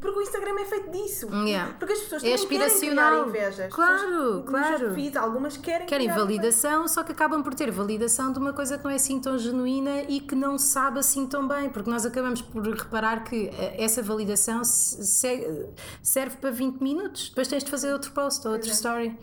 Porque 0.00 0.18
o 0.18 0.22
Instagram 0.22 0.60
é 0.60 0.64
feito 0.64 0.90
disso. 0.90 1.26
Yeah. 1.46 1.74
Porque 1.78 1.92
as 1.94 2.00
pessoas 2.00 2.22
É 2.24 2.30
também 2.30 2.46
querem 2.48 2.64
aspiracional. 2.66 3.24
criar 3.24 3.28
inveja. 3.48 3.68
Claro, 3.68 4.42
claro. 4.46 4.94
algumas 5.20 5.56
querem. 5.56 5.86
Querem 5.86 6.08
validação, 6.08 6.86
só 6.88 7.02
que 7.02 7.12
acabam 7.12 7.42
por 7.42 7.54
ter 7.54 7.70
validação 7.70 8.32
de 8.32 8.38
uma 8.38 8.52
coisa 8.52 8.78
que 8.78 8.84
não 8.84 8.90
é 8.90 8.94
assim 8.96 9.20
tão 9.20 9.38
genuína 9.38 10.02
e 10.08 10.20
que 10.20 10.34
não 10.34 10.58
sabe 10.58 10.98
assim 10.98 11.26
tão 11.26 11.46
bem, 11.46 11.68
porque 11.70 11.90
nós 11.90 12.04
acabamos 12.06 12.42
por 12.42 12.62
reparar 12.66 13.24
que 13.24 13.48
eh, 13.58 13.76
essa 13.84 14.02
validação 14.02 14.64
se- 14.64 15.04
se- 15.06 15.66
serve 16.02 16.36
para 16.36 16.50
20 16.50 16.80
minutos, 16.80 17.28
depois 17.30 17.48
tens 17.48 17.64
de 17.64 17.70
fazer 17.70 17.92
outro 17.92 18.10
post 18.12 18.46
ou 18.46 18.54
outra 18.54 18.70
story. 18.70 19.18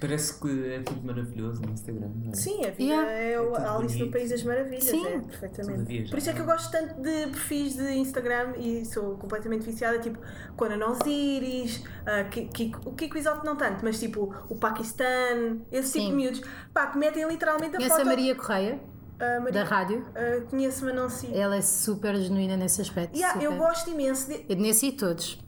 Parece 0.00 0.38
que 0.40 0.72
é 0.74 0.80
tudo 0.80 1.06
maravilhoso 1.06 1.62
no 1.62 1.72
Instagram, 1.72 2.08
não 2.22 2.30
é? 2.32 2.34
Sim, 2.34 2.64
a 2.64 2.70
vida 2.70 2.82
Yeah. 2.82 3.10
é 3.12 3.40
o 3.40 3.52
tudo 3.52 3.56
Alice 3.66 3.94
no 3.94 3.98
bonito. 4.00 4.12
País 4.12 4.30
das 4.30 4.42
Maravilhas, 4.42 4.84
Sim. 4.84 5.06
é, 5.06 5.18
perfeitamente. 5.20 6.10
Por 6.10 6.18
isso 6.18 6.30
é 6.30 6.32
que 6.34 6.40
eu 6.40 6.44
gosto 6.44 6.70
tanto 6.70 7.00
de 7.00 7.26
perfis 7.28 7.76
de 7.76 7.92
Instagram 7.94 8.54
e 8.58 8.84
sou 8.84 9.16
completamente 9.16 9.64
viciada, 9.64 9.98
tipo 9.98 10.18
Conan 10.56 10.84
Osiris, 10.86 11.82
ah, 12.04 12.24
Ki- 12.24 12.48
Kiko- 12.48 12.90
o 12.90 12.92
Kiko 12.94 13.16
Isoto 13.16 13.44
não 13.46 13.56
tanto, 13.56 13.82
mas 13.84 13.98
tipo 13.98 14.34
o 14.48 14.54
Paquistão, 14.56 15.62
esse 15.72 15.92
tipo 15.92 16.04
Sim. 16.04 16.10
de 16.10 16.16
miúdos, 16.16 16.40
pá, 16.74 16.86
que 16.88 16.98
metem 16.98 17.26
literalmente 17.26 17.74
a 17.76 17.78
Conhece 17.78 17.92
a 17.94 17.96
foto. 17.96 18.06
Maria 18.06 18.34
Correia, 18.34 18.80
Ah, 19.18 19.40
Maria- 19.40 19.52
da 19.52 19.64
rádio? 19.64 20.06
ah, 20.14 20.42
conheço, 20.50 20.84
mas 20.84 20.94
não 20.94 21.08
sigo. 21.08 21.34
Ela 21.34 21.56
é 21.56 21.62
super 21.62 22.14
genuína 22.16 22.56
nesse 22.56 22.82
aspecto. 22.82 23.16
Yeah, 23.16 23.42
eu 23.42 23.56
gosto 23.56 23.90
imenso 23.90 24.28
de, 24.28 24.44
Eu 24.48 24.56
e 24.88 24.92
todos. 24.92 25.38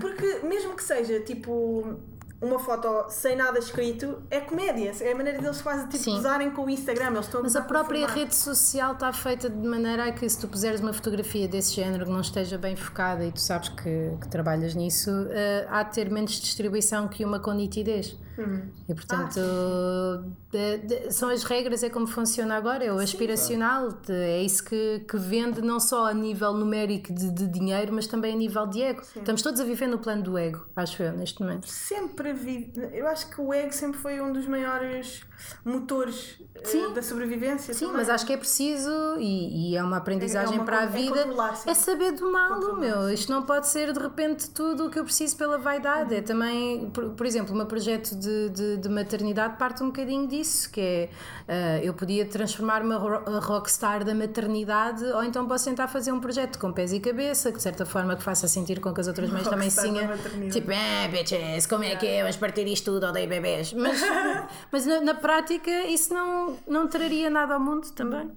Porque 0.00 0.40
mesmo 0.46 0.74
que 0.76 0.82
seja 0.84 1.20
tipo 1.20 1.96
uma 2.40 2.58
foto 2.58 3.06
sem 3.10 3.34
nada 3.36 3.58
escrito, 3.58 4.22
é 4.30 4.40
comédia. 4.40 4.92
É 5.00 5.12
a 5.12 5.16
maneira 5.16 5.40
deles 5.40 5.60
quase 5.60 5.84
tipo 5.88 6.04
Sim. 6.04 6.14
gozarem 6.16 6.50
com 6.50 6.64
o 6.64 6.70
Instagram. 6.70 7.08
Eles 7.08 7.26
estão 7.26 7.42
Mas 7.42 7.56
a 7.56 7.62
própria 7.62 8.00
formato. 8.00 8.18
rede 8.18 8.34
social 8.34 8.92
está 8.92 9.12
feita 9.12 9.50
de 9.50 9.66
maneira 9.66 10.04
a 10.04 10.12
que 10.12 10.28
se 10.28 10.38
tu 10.38 10.46
puseres 10.46 10.80
uma 10.80 10.92
fotografia 10.92 11.48
desse 11.48 11.74
género 11.74 12.04
que 12.06 12.12
não 12.12 12.20
esteja 12.20 12.56
bem 12.56 12.76
focada 12.76 13.24
e 13.24 13.32
tu 13.32 13.40
sabes 13.40 13.68
que, 13.70 14.12
que 14.20 14.28
trabalhas 14.28 14.74
nisso, 14.74 15.10
eh, 15.30 15.66
há 15.68 15.82
de 15.82 15.94
ter 15.94 16.10
menos 16.10 16.32
distribuição 16.32 17.08
que 17.08 17.24
uma 17.24 17.40
com 17.40 17.52
nitidez. 17.52 18.16
Uhum. 18.38 18.70
E 18.88 18.94
portanto, 18.94 19.40
Ah, 19.40 20.22
de- 20.50 20.78
de- 20.78 21.12
são 21.12 21.28
as 21.28 21.42
regras, 21.42 21.82
é 21.82 21.90
como 21.90 22.06
funciona 22.06 22.54
agora, 22.56 22.84
é 22.84 22.92
o 22.92 22.98
aspiracional, 22.98 23.90
de- 23.92 24.12
é 24.12 24.42
isso 24.42 24.64
que, 24.64 25.00
que 25.08 25.16
vende 25.16 25.60
não 25.60 25.80
só 25.80 26.06
a 26.06 26.14
nível 26.14 26.52
numérico 26.54 27.12
de, 27.12 27.30
dinheiro, 27.48 27.92
mas 27.92 28.06
também 28.06 28.34
a 28.34 28.36
nível 28.36 28.66
de 28.66 28.80
ego. 28.82 29.02
Estamos 29.16 29.42
todos 29.42 29.60
a 29.60 29.64
viver 29.64 29.86
no 29.88 29.98
plano 29.98 30.22
do 30.22 30.38
ego, 30.38 30.66
acho 30.76 31.02
eu, 31.02 31.12
neste 31.12 31.40
momento. 31.42 31.66
Sempre 31.68 32.32
vi. 32.32 32.72
Eu 32.92 33.06
acho 33.08 33.28
que 33.28 33.40
o 33.40 33.52
ego 33.52 33.72
sempre 33.72 33.98
foi 33.98 34.20
um 34.20 34.32
dos 34.32 34.46
maiores 34.46 35.22
motores 35.64 36.36
eh, 36.54 36.60
Sim. 36.64 36.92
da 36.92 37.02
sobrevivência. 37.02 37.72
Sim, 37.74 37.86
também. 37.86 37.96
mas 38.00 38.08
acho 38.10 38.26
que 38.26 38.32
é 38.32 38.36
preciso 38.36 38.90
e, 39.18 39.72
e 39.72 39.76
é 39.76 39.82
uma 39.82 39.96
aprendizagem 39.98 40.54
É 40.54 40.58
uma 40.58 40.64
para 40.64 40.80
a 40.80 40.82
é 40.84 40.86
vida. 40.86 41.24
sim. 41.56 41.70
É 41.70 41.74
saber 41.74 42.12
domá-lo, 42.12 42.54
Controlar, 42.54 42.78
meu. 42.80 43.10
Isto 43.10 43.32
não 43.32 43.42
pode 43.42 43.68
ser 43.68 43.92
de 43.92 43.98
repente 44.00 44.50
tudo 44.50 44.86
o 44.86 44.90
que 44.90 44.98
eu 44.98 45.04
preciso 45.04 45.36
pela 45.36 45.58
vaidade. 45.58 46.12
Uhum. 46.12 46.18
É 46.18 46.22
também, 46.22 46.90
por, 46.90 47.10
por 47.10 47.26
exemplo, 47.26 47.52
o 47.54 47.56
meu 47.56 47.66
projeto 47.66 48.14
de, 48.16 48.50
de, 48.50 48.76
de 48.78 48.88
maternidade 48.88 49.56
parte 49.56 49.82
um 49.82 49.86
bocadinho 49.86 50.26
disso, 50.26 50.70
que 50.70 50.80
é 50.80 51.10
ah, 51.48 51.78
eu 51.82 51.94
podia 51.94 52.24
transformar-me 52.26 52.92
a 52.94 52.98
ro- 52.98 53.22
a 53.36 53.38
rockstar 53.40 54.04
da 54.04 54.14
maternidade, 54.14 55.04
ou 55.04 55.22
então 55.24 55.46
posso 55.46 55.64
tentar 55.64 55.88
fazer 55.88 56.12
um 56.12 56.20
projeto 56.20 56.58
com 56.58 56.72
pés 56.72 56.92
e 56.92 57.00
cabeça, 57.00 57.50
que 57.50 57.56
de 57.58 57.62
certa 57.62 57.86
forma 57.86 58.16
que 58.16 58.22
faça 58.22 58.46
sentir 58.48 58.80
com 58.80 58.92
que 58.92 59.00
as 59.00 59.06
outras 59.08 59.28
mães 59.30 59.44
também 59.44 59.68
Rockstar 59.68 59.84
sinham. 59.84 60.06
maternidade. 60.08 60.52
Tipo, 60.52 60.70
ah, 60.72 61.08
bitches, 61.08 61.66
como 61.66 61.84
é 61.84 61.96
que 61.96 62.06
é? 62.06 62.20
Vamos 62.22 62.36
partir 62.36 62.66
isto 62.66 62.92
tudo, 62.92 63.06
odeio 63.06 63.28
bebês. 63.28 63.72
Mas, 63.72 64.00
mas 64.72 64.86
na, 64.86 65.00
na 65.00 65.14
prática 65.32 65.70
isso 65.84 66.14
não, 66.14 66.56
não 66.66 66.88
traria 66.88 67.28
nada 67.28 67.52
ao 67.52 67.60
mundo 67.60 67.90
também. 67.92 68.30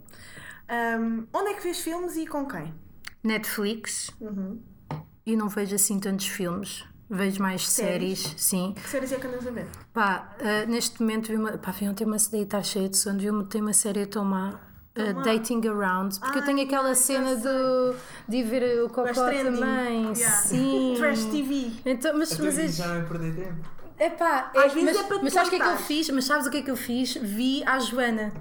Ahm, 0.68 1.24
onde 1.34 1.52
é 1.52 1.54
que 1.54 1.64
vês 1.64 1.80
filmes 1.80 2.18
e 2.18 2.28
com 2.28 2.46
quem? 2.46 2.74
Netflix 3.24 4.12
Uhum. 4.20 4.60
e 5.26 5.38
não 5.38 5.48
vejo 5.48 5.74
assim 5.76 5.98
tantos 6.00 6.28
filmes. 6.28 6.84
Vejo 7.10 7.42
mais 7.42 7.68
séries, 7.68 8.20
Séries? 8.20 8.42
sim. 8.42 8.74
Que 8.76 8.90
séries 8.90 9.12
é 9.14 9.16
que 9.18 9.28
andas 9.28 9.46
a 9.48 9.52
ver? 9.52 9.68
Pá, 9.94 10.36
ah, 10.40 10.66
neste 10.66 11.02
momento 11.02 11.28
vi 11.30 11.36
uma. 11.38 11.58
Pá, 11.58 11.72
vi 11.72 11.88
ontem 11.88 12.06
uma 12.06 12.18
série, 12.20 12.44
estar 12.44 12.64
cheia 12.64 12.88
de 12.90 12.96
sono, 12.98 13.20
vi 13.20 13.30
uma, 13.30 13.44
tem 13.46 13.62
uma 13.62 13.74
série 13.74 14.04
a 14.04 14.08
tomar. 14.08 14.70
ah, 14.96 15.22
Dating 15.24 15.62
Around, 15.68 16.20
porque 16.20 16.40
eu 16.40 16.42
Ah, 16.44 16.46
tenho 16.46 16.62
aquela 16.64 16.94
cena 16.96 17.36
do, 17.38 17.96
de 18.30 18.38
ir 18.38 18.44
ver 18.44 18.84
o 18.84 18.90
Cocó 18.90 19.14
também. 19.30 20.04
Yeah. 20.14 20.38
Sim. 20.42 20.96
Trash 20.98 21.24
TV. 21.26 21.72
Então, 21.86 22.18
mas, 22.18 22.32
Então 22.34 22.46
mas 22.46 22.58
isso 22.58 22.82
é- 22.82 22.86
já 22.86 22.88
não 22.88 22.96
é 23.02 23.04
perder 23.04 23.36
tempo. 23.36 23.70
Epá, 24.02 24.52
Às 24.56 24.64
é, 24.64 24.68
vezes 24.70 24.84
mas, 24.84 24.98
é 24.98 25.04
para 25.04 25.22
mas 25.22 25.34
sabes 25.34 25.48
o 25.48 25.52
que 25.52 25.56
é 25.58 25.60
que 25.60 25.68
eu 25.70 25.78
fiz? 25.78 26.10
Mas 26.10 26.26
sabes 26.26 26.48
o 26.48 26.50
que 26.50 26.58
é 26.58 26.62
que 26.64 26.72
eu 26.72 26.76
fiz? 26.76 27.14
Vi 27.14 27.64
a 27.68 27.78
Joana. 27.78 28.34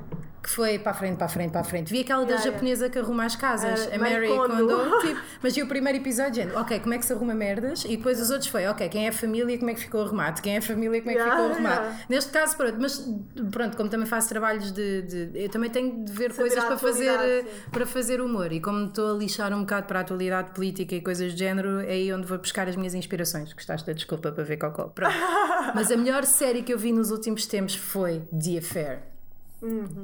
Que 0.43 0.49
foi 0.49 0.79
para 0.79 0.93
a 0.93 0.95
frente, 0.95 1.17
para 1.19 1.27
a 1.27 1.29
frente, 1.29 1.51
para 1.53 1.61
a 1.61 1.65
frente. 1.65 1.93
Vi 1.93 2.01
aquela 2.01 2.21
da 2.25 2.29
Yeah, 2.31 2.45
yeah. 2.45 2.53
japonesa 2.57 2.89
que 2.89 2.99
arruma 2.99 3.25
as 3.27 3.37
casas, 3.37 3.89
Ah, 3.93 3.95
a 3.95 3.99
Mary 3.99 4.29
Kondo. 4.29 4.57
Kondo. 4.57 5.01
Tipo, 5.07 5.21
mas 5.43 5.55
vi 5.55 5.63
o 5.63 5.67
primeiro 5.69 5.99
episódio 5.99 6.33
dizendo, 6.33 6.57
ok, 6.59 6.81
como 6.81 6.95
é 6.95 6.99
que 6.99 7.05
se 7.05 7.13
arruma 7.13 7.35
merdas? 7.35 7.85
E 7.85 7.97
depois 7.97 8.19
os 8.21 8.31
outros 8.31 8.49
foi, 8.49 8.67
ok, 8.67 8.89
quem 8.89 9.05
é 9.05 9.09
a 9.11 9.13
família, 9.13 9.59
como 9.59 9.71
é 9.71 9.75
que 9.75 9.81
ficou 9.81 10.01
arrumado? 10.03 10.41
Quem 10.41 10.55
é 10.55 10.59
a 10.59 10.63
família, 10.63 11.01
como 11.01 11.11
é 11.11 11.15
que 11.15 11.21
Yeah, 11.21 11.37
ficou 11.43 11.53
arrumado? 11.55 11.83
yeah. 11.85 12.05
Neste 12.09 12.31
caso, 12.33 12.57
pronto, 12.57 12.77
mas 12.81 13.07
pronto, 13.51 13.77
como 13.77 13.91
também 13.91 14.07
faço 14.07 14.29
trabalhos 14.31 14.73
de. 14.73 15.03
de- 15.03 15.31
eu 15.45 15.49
também 15.51 15.69
tenho 15.69 16.05
de 16.05 16.13
ver 16.13 16.33
Saber 16.33 16.49
coisas 16.49 16.65
para 16.65 16.79
fazer, 16.79 17.19
sim. 17.45 17.49
para 17.71 17.85
fazer 17.87 18.21
humor. 18.23 18.51
E 18.51 18.61
como 18.61 18.87
estou 18.87 19.15
a 19.15 19.19
lixar 19.19 19.53
um 19.53 19.61
bocado 19.61 19.87
para 19.89 19.99
a 19.99 20.03
atualidade 20.03 20.55
política 20.55 20.95
e 20.95 21.03
coisas 21.03 21.33
do 21.35 21.39
género, 21.39 21.81
é 21.81 21.93
aí 21.93 22.13
onde 22.15 22.27
vou 22.27 22.39
buscar 22.39 22.67
as 22.67 22.77
minhas 22.77 22.95
inspirações. 22.95 23.53
Gostaste 23.53 23.87
da 23.87 23.93
desculpa 23.93 24.33
para 24.33 24.43
ver 24.45 24.57
Cocó. 24.57 24.85
Pronto. 24.85 25.13
Mas 25.75 25.91
a 25.91 25.97
melhor 25.99 26.25
série 26.25 26.63
que 26.63 26.73
eu 26.73 26.79
vi 26.79 26.93
nos 26.93 27.11
últimos 27.11 27.45
tempos 27.47 27.75
foi 27.75 28.23
The 28.33 28.59
Affair. 28.59 29.10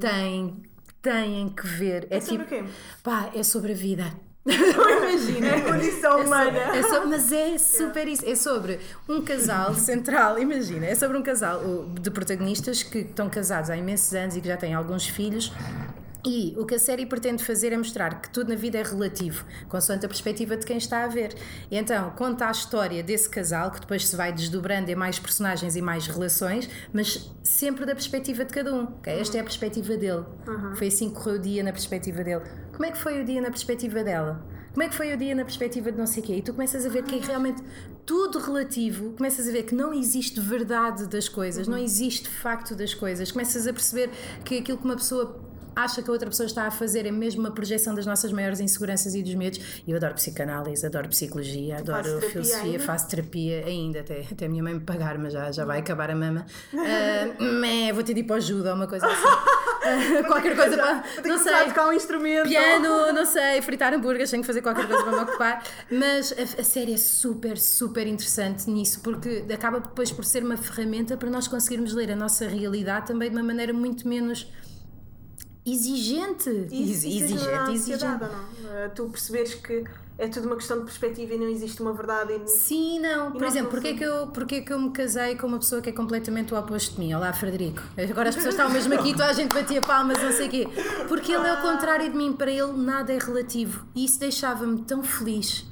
Tem, 0.01 0.63
têm 1.03 1.49
que 1.49 1.67
ver. 1.67 2.07
É, 2.11 2.17
Uhum. 2.17 2.21
sobre 2.23 2.45
tipo. 2.45 2.55
o 2.57 2.65
quê? 2.65 2.71
Pá, 3.03 3.31
é 3.35 3.43
sobre 3.43 3.73
a 3.73 3.75
vida. 3.77 4.05
Imagina, 4.47 5.47
é 5.49 5.55
a 5.57 5.61
condição 5.65 6.21
humana. 6.25 6.59
É 6.59 6.83
so- 6.83 7.07
mas 7.09 7.33
é 7.33 7.59
super 7.59 8.07
isso. 8.07 8.25
É 8.25 8.35
sobre 8.37 8.79
um 9.09 9.21
casal 9.23 9.75
central, 9.75 10.39
imagina, 10.39 10.87
é 10.87 10.95
sobre 10.95 11.17
um 11.19 11.23
casal 11.23 11.61
de 12.01 12.11
protagonistas 12.13 12.83
que 12.83 12.99
estão 12.99 13.29
casados 13.29 13.71
há 13.71 13.77
imensos 13.77 14.15
anos 14.15 14.37
e 14.37 14.41
que 14.41 14.47
já 14.47 14.57
têm 14.57 14.73
alguns 14.75 15.07
filhos. 15.09 15.53
E 16.27 16.55
o 16.59 16.67
que 16.67 16.75
a 16.75 16.79
série 16.79 17.07
pretende 17.07 17.45
fazer 17.45 17.73
é 17.73 17.77
mostrar 17.77 18.21
que 18.21 18.29
tudo 18.31 18.49
na 18.49 18.57
vida 18.57 18.77
é 18.77 18.83
relativo, 18.83 19.45
consoante 19.69 20.05
a 20.05 20.09
perspectiva 20.09 20.57
de 20.57 20.67
quem 20.67 20.77
está 20.77 21.05
a 21.05 21.07
ver. 21.07 21.37
Então 21.71 22.11
conta 22.11 22.49
a 22.49 22.51
história 22.51 23.01
desse 23.01 23.31
casal, 23.31 23.71
que 23.71 23.81
depois 23.81 24.09
se 24.09 24.17
vai 24.17 24.33
desdobrando 24.33 24.91
em 24.91 24.97
mais 24.97 25.21
personagens 25.21 25.77
e 25.77 25.83
mais 25.83 26.09
relações, 26.09 26.69
mas 26.93 27.33
sempre 27.45 27.87
da 27.87 27.95
perspectiva 27.95 28.45
de 28.45 28.53
cada 28.53 28.75
um. 28.75 28.85
ok? 28.85 29.13
Esta 29.21 29.39
é 29.39 29.41
a 29.41 29.45
perspectiva 29.45 29.97
dele. 29.97 30.25
Foi 30.75 30.89
assim 30.89 31.11
que 31.11 31.15
correu 31.15 31.37
o 31.37 31.39
dia 31.39 31.63
na 31.63 31.71
perspectiva 31.71 32.25
dele. 32.25 32.43
Como 32.73 32.85
é 32.85 32.91
que 32.91 32.99
foi 32.99 33.23
o 33.23 33.25
dia 33.25 33.41
na 33.41 33.49
perspectiva 33.49 34.03
dela? 34.03 34.45
Como 34.73 34.83
é 34.83 34.89
que 34.89 34.95
foi 34.95 35.15
o 35.15 35.17
dia 35.17 35.35
na 35.35 35.45
perspectiva 35.45 35.91
de 35.91 35.97
não 35.97 36.07
sei 36.07 36.23
o 36.23 36.27
quê? 36.27 36.35
E 36.35 36.43
tu 36.43 36.53
começas 36.53 36.85
a 36.85 36.89
ver 36.89 37.03
que 37.05 37.15
é 37.15 37.19
realmente 37.19 37.63
tudo 38.05 38.39
relativo, 38.39 39.13
começas 39.13 39.49
a 39.49 39.51
ver 39.51 39.63
que 39.63 39.75
não 39.75 39.95
existe 39.95 40.39
verdade 40.39 41.07
das 41.07 41.31
coisas, 41.31 41.67
não 41.67 41.79
existe 41.79 42.29
facto 42.29 42.75
das 42.75 42.93
coisas, 42.93 43.33
começas 43.33 43.67
a 43.67 43.73
perceber 43.73 44.11
que 44.45 44.59
aquilo 44.59 44.77
que 44.77 44.85
uma 44.85 44.97
pessoa 44.97 45.46
acha 45.77 46.03
que 46.03 46.09
a 46.09 46.13
outra 46.13 46.29
pessoa 46.31 46.47
está 46.47 46.67
a 46.67 46.71
fazer 46.71 47.05
é 47.07 47.11
mesmo 47.11 47.41
uma 47.41 47.51
projeção 47.51 47.95
das 47.95 48.07
nossas 48.07 48.33
maiores 48.33 48.59
inseguranças 48.61 49.15
e 49.15 49.23
dos 49.23 49.35
medos. 49.35 49.83
Eu 49.87 49.97
adoro 49.97 50.15
psicanálise, 50.15 50.85
adoro 50.87 51.09
psicologia, 51.09 51.79
adoro 51.79 52.21
filosofia, 52.23 52.73
ainda? 52.73 52.79
faço 52.79 53.09
terapia 53.09 53.65
ainda, 53.67 54.01
até, 54.01 54.27
até 54.33 54.47
a 54.47 54.49
minha 54.49 54.63
mãe 54.63 54.75
me 54.75 54.81
pagar, 54.81 55.19
mas 55.19 55.35
já, 55.35 55.53
já 55.53 55.67
vai 55.67 55.81
acabar 55.81 56.11
a 56.11 56.17
mama. 56.17 56.47
Mé, 57.61 57.93
vou 57.93 58.03
ter 58.03 58.15
de 58.15 58.21
ir 58.21 58.25
para 58.25 58.37
ajuda 58.37 58.71
ou 58.71 58.77
uma 58.77 58.87
coisa 58.87 59.07
assim. 59.07 59.27
Ah, 59.87 60.25
qualquer 60.27 60.57
coisa 60.57 60.77
para. 60.77 61.05
Não 61.25 61.39
sei. 61.39 61.65
tocar 61.67 61.87
um 61.87 61.93
instrumento. 61.93 62.49
Piano, 62.49 63.13
não 63.15 63.25
sei, 63.25 63.63
fritar 63.63 63.95
hambúrgueres, 63.95 64.29
tenho 64.29 64.43
que 64.43 64.47
fazer 64.47 64.61
qualquer 64.61 64.85
coisa 64.85 65.05
para 65.05 65.13
me 65.13 65.23
ocupar. 65.23 65.63
Mas 65.89 66.33
a, 66.33 66.61
a 66.61 66.65
série 66.65 66.95
é 66.95 66.97
super, 66.97 67.57
super 67.57 68.05
interessante 68.05 68.69
nisso, 68.69 68.99
porque 69.01 69.45
acaba 69.55 69.79
depois 69.79 70.11
por 70.11 70.25
ser 70.25 70.43
uma 70.43 70.57
ferramenta 70.57 71.17
para 71.17 71.31
nós 71.31 71.47
conseguirmos 71.47 71.93
ler 71.93 72.11
a 72.11 72.17
nossa 72.17 72.49
realidade 72.49 73.07
também 73.07 73.31
de 73.31 73.37
uma 73.37 73.45
maneira 73.45 73.73
muito 73.73 74.09
menos 74.09 74.51
exigente. 75.67 76.49
Ex- 76.49 77.05
exigente, 77.05 77.35
ansiedade, 77.35 77.73
exigente. 77.75 78.05
não? 78.05 78.91
Tu 78.95 79.05
perceberes 79.07 79.55
que 79.55 79.85
é 80.19 80.29
tudo 80.29 80.47
uma 80.47 80.57
questão 80.57 80.79
de 80.79 80.85
perspectiva 80.85 81.35
e 81.35 81.39
não 81.39 81.49
existe 81.49 81.83
uma 81.83 81.93
verdade. 81.93 82.33
E... 82.33 82.49
Sim, 82.49 83.01
não. 83.01 83.33
Por 83.33 83.41
nós 83.41 83.51
exemplo, 83.51 83.73
não 83.75 83.81
porquê 83.83 83.95
que, 83.95 84.05
eu, 84.05 84.27
porquê 84.29 84.61
que 84.63 84.73
eu 84.73 84.79
me 84.79 84.91
casei 84.91 85.37
com 85.37 85.47
uma 85.47 85.59
pessoa 85.59 85.83
que 85.83 85.91
é 85.91 85.93
completamente 85.93 86.55
o 86.55 86.59
oposto 86.59 86.95
de 86.95 87.01
mim? 87.01 87.13
Olá, 87.13 87.33
Frederico. 87.33 87.83
Agora 88.11 88.31
as 88.31 88.35
pessoas 88.35 88.55
estavam 88.55 88.73
mesmo 88.73 88.95
aqui, 88.95 89.13
toda 89.13 89.27
a 89.27 89.33
gente 89.33 89.53
batia 89.53 89.83
palmas, 89.83 90.23
não 90.23 90.33
sei 90.33 90.47
o 90.47 90.51
quê. 90.51 90.69
Porque 91.09 91.33
ele 91.33 91.47
é 91.47 91.53
o 91.53 91.61
contrário 91.61 92.11
de 92.11 92.17
mim. 92.17 92.33
Para 92.33 92.51
ele, 92.51 92.73
nada 92.73 93.13
é 93.13 93.19
relativo. 93.19 93.87
E 93.95 94.05
isso 94.05 94.19
deixava-me 94.19 94.83
tão 94.83 95.03
feliz 95.03 95.67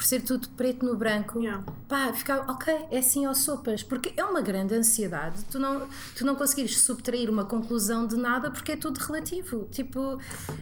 por 0.00 0.06
ser 0.06 0.22
tudo 0.22 0.48
preto 0.56 0.82
no 0.86 0.96
branco. 0.96 1.38
Yeah. 1.38 1.62
Pá, 1.86 2.10
ficava, 2.14 2.50
ok, 2.50 2.74
é 2.90 2.98
assim 3.00 3.26
ao 3.26 3.34
sopas. 3.34 3.82
Porque 3.82 4.14
é 4.16 4.24
uma 4.24 4.40
grande 4.40 4.74
ansiedade. 4.74 5.44
Tu 5.50 5.58
não, 5.58 5.86
tu 6.16 6.24
não 6.24 6.34
conseguires 6.34 6.78
subtrair 6.80 7.28
uma 7.28 7.44
conclusão 7.44 8.06
de 8.06 8.16
nada 8.16 8.50
porque 8.50 8.72
é 8.72 8.76
tudo 8.76 8.96
relativo. 8.96 9.68
Tipo, 9.70 10.18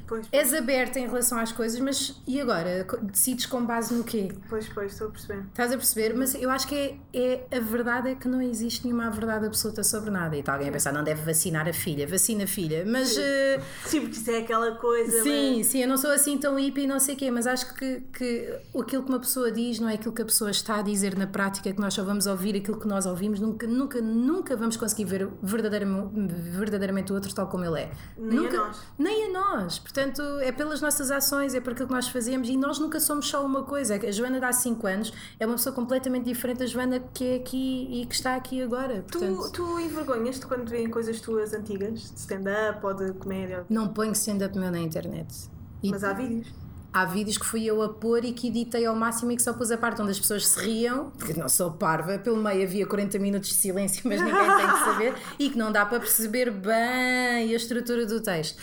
Pois, 0.09 0.26
és 0.32 0.53
aberta 0.53 0.99
em 0.99 1.07
relação 1.07 1.39
às 1.39 1.53
coisas, 1.53 1.78
mas 1.78 2.20
e 2.26 2.41
agora? 2.41 2.84
Decides 3.03 3.47
com 3.47 3.64
base 3.64 3.95
no 3.95 4.03
quê? 4.03 4.32
pois, 4.51 4.68
pois, 4.70 4.91
estou 4.93 5.07
a 5.07 5.11
perceber. 5.12 5.45
Estás 5.51 5.70
a 5.70 5.76
perceber? 5.76 6.14
Mas 6.16 6.34
eu 6.34 6.51
acho 6.51 6.66
que 6.66 6.74
é, 6.74 6.99
é- 7.14 7.57
a 7.57 7.61
verdade 7.61 8.09
é 8.09 8.14
que 8.16 8.26
não 8.26 8.43
existe 8.43 8.84
nenhuma 8.86 9.09
verdade 9.09 9.47
absoluta 9.47 9.84
sobre 9.84 10.11
nada. 10.11 10.34
E 10.34 10.41
está 10.41 10.55
alguém 10.55 10.68
a 10.68 10.72
pensar, 10.72 10.93
não 10.93 11.05
deve 11.05 11.22
vacinar 11.22 11.68
a 11.68 11.72
filha, 11.72 12.09
vacina 12.09 12.43
a 12.43 12.47
filha. 12.49 12.84
Mas 12.84 13.16
eh, 13.16 13.61
Sim, 13.84 14.01
porque 14.01 14.16
isso 14.16 14.30
é 14.32 14.39
aquela 14.39 14.72
coisa. 14.72 15.22
sim, 15.22 15.62
sim, 15.62 15.80
eu 15.82 15.89
não 15.89 15.97
sou 15.97 16.11
assim 16.11 16.36
tão 16.39 16.59
hippie 16.59 16.82
e 16.82 16.86
não 16.89 16.99
sei 16.99 17.14
o 17.14 17.18
quê, 17.18 17.30
mas 17.30 17.47
acho 17.47 17.72
que, 17.74 18.01
que 18.12 18.59
aquilo 18.76 19.05
que 19.05 19.09
uma 19.09 19.20
pessoa 19.20 19.28
diz 19.53 19.79
não 19.79 19.89
é 19.89 19.95
aquilo 19.95 20.12
que 20.12 20.22
a 20.22 20.24
pessoa 20.24 20.51
está 20.51 20.76
a 20.76 20.83
dizer 20.83 21.16
na 21.16 21.26
prática, 21.26 21.72
que 21.72 21.81
nós 21.81 21.95
só 21.95 22.03
vamos 22.03 22.26
ouvir 22.26 22.57
aquilo 22.57 22.79
que 22.79 22.87
nós 22.87 23.07
ouvimos, 23.07 23.41
nunca, 23.41 23.66
nunca, 23.66 24.01
nunca 24.01 24.57
vamos 24.57 24.76
conseguir 24.76 25.05
ver 25.05 25.29
verdadeiramente, 25.43 26.35
verdadeiramente 26.35 27.12
o 27.12 27.14
outro 27.14 27.35
tal 27.35 27.47
como 27.49 27.64
ele 27.64 27.83
é. 27.83 27.91
Nem 28.16 28.39
a 28.39 28.43
nunca, 28.43 28.57
nós. 28.57 28.83
Nem 28.99 29.24
a 29.26 29.33
nós. 29.33 29.79
Portanto, 29.79 30.22
é 30.41 30.53
pelas 30.53 30.81
nossas 30.81 31.11
ações, 31.11 31.55
é 31.55 31.61
por 31.61 31.72
aquilo 31.72 31.89
que 31.89 31.95
nós 31.95 32.09
fazemos 32.09 32.49
e 32.49 32.57
nós 32.57 32.79
nunca 32.79 33.01
somos 33.01 33.29
só 33.29 33.45
uma 33.45 33.62
coisa. 33.62 33.97
A 33.97 34.11
Joana 34.11 34.39
de 34.39 34.45
há 34.45 34.53
5 34.53 34.87
anos 34.87 35.12
é 35.39 35.47
uma 35.47 35.57
pessoa 35.57 35.74
completamente 35.74 36.24
diferente 36.24 36.59
da 36.59 36.66
Joana 36.66 37.01
que 37.01 37.24
é 37.24 37.37
aqui 37.37 37.89
e 37.91 38.07
que 38.07 38.14
está 38.14 38.37
aqui 38.37 38.62
agora. 38.62 39.05
Tu, 39.11 39.18
Portanto, 39.18 39.53
tu 39.53 39.81
envergonhas-te 39.81 40.47
quando 40.47 40.64
te 40.64 40.70
veem 40.70 40.89
coisas 40.89 41.20
tuas 41.20 41.53
antigas, 41.53 42.12
de 42.12 42.20
stand-up 42.20 42.85
ou 42.85 42.95
de 42.95 43.12
comédia, 43.12 43.64
não 43.68 43.89
ponho 43.89 44.12
stand-up 44.12 44.57
meu 44.59 44.70
na 44.70 44.81
internet. 44.81 45.51
E 45.83 45.91
mas 45.91 46.03
há 46.03 46.12
vídeos. 46.12 46.67
Há 46.99 47.05
vídeos 47.05 47.38
que 47.38 47.46
fui 47.46 47.64
eu 47.64 47.80
a 47.80 47.88
pôr 47.88 48.24
e 48.24 48.32
que 48.32 48.49
editei 48.49 48.84
ao 48.84 48.96
máximo 48.96 49.30
e 49.30 49.36
que 49.36 49.42
só 49.42 49.53
pus 49.53 49.70
a 49.70 49.78
parte 49.78 50.03
onde 50.03 50.11
as 50.11 50.18
pessoas 50.18 50.44
se 50.44 50.61
riam, 50.61 51.12
porque 51.16 51.32
não 51.32 51.49
sou 51.49 51.70
parva, 51.70 52.18
pelo 52.18 52.36
meio 52.36 52.64
havia 52.64 52.84
40 52.84 53.20
minutos 53.20 53.51
de 53.51 53.55
silêncio, 53.55 54.03
mas 54.05 54.20
ninguém 54.20 54.57
tem 54.57 54.66
que 54.66 54.84
saber, 54.84 55.14
e 55.38 55.49
que 55.49 55.57
não 55.57 55.70
dá 55.70 55.86
para 55.86 56.01
perceber 56.01 56.51
bem 56.51 56.74
a 56.74 57.55
estrutura 57.55 58.05
do 58.05 58.20
texto. 58.20 58.61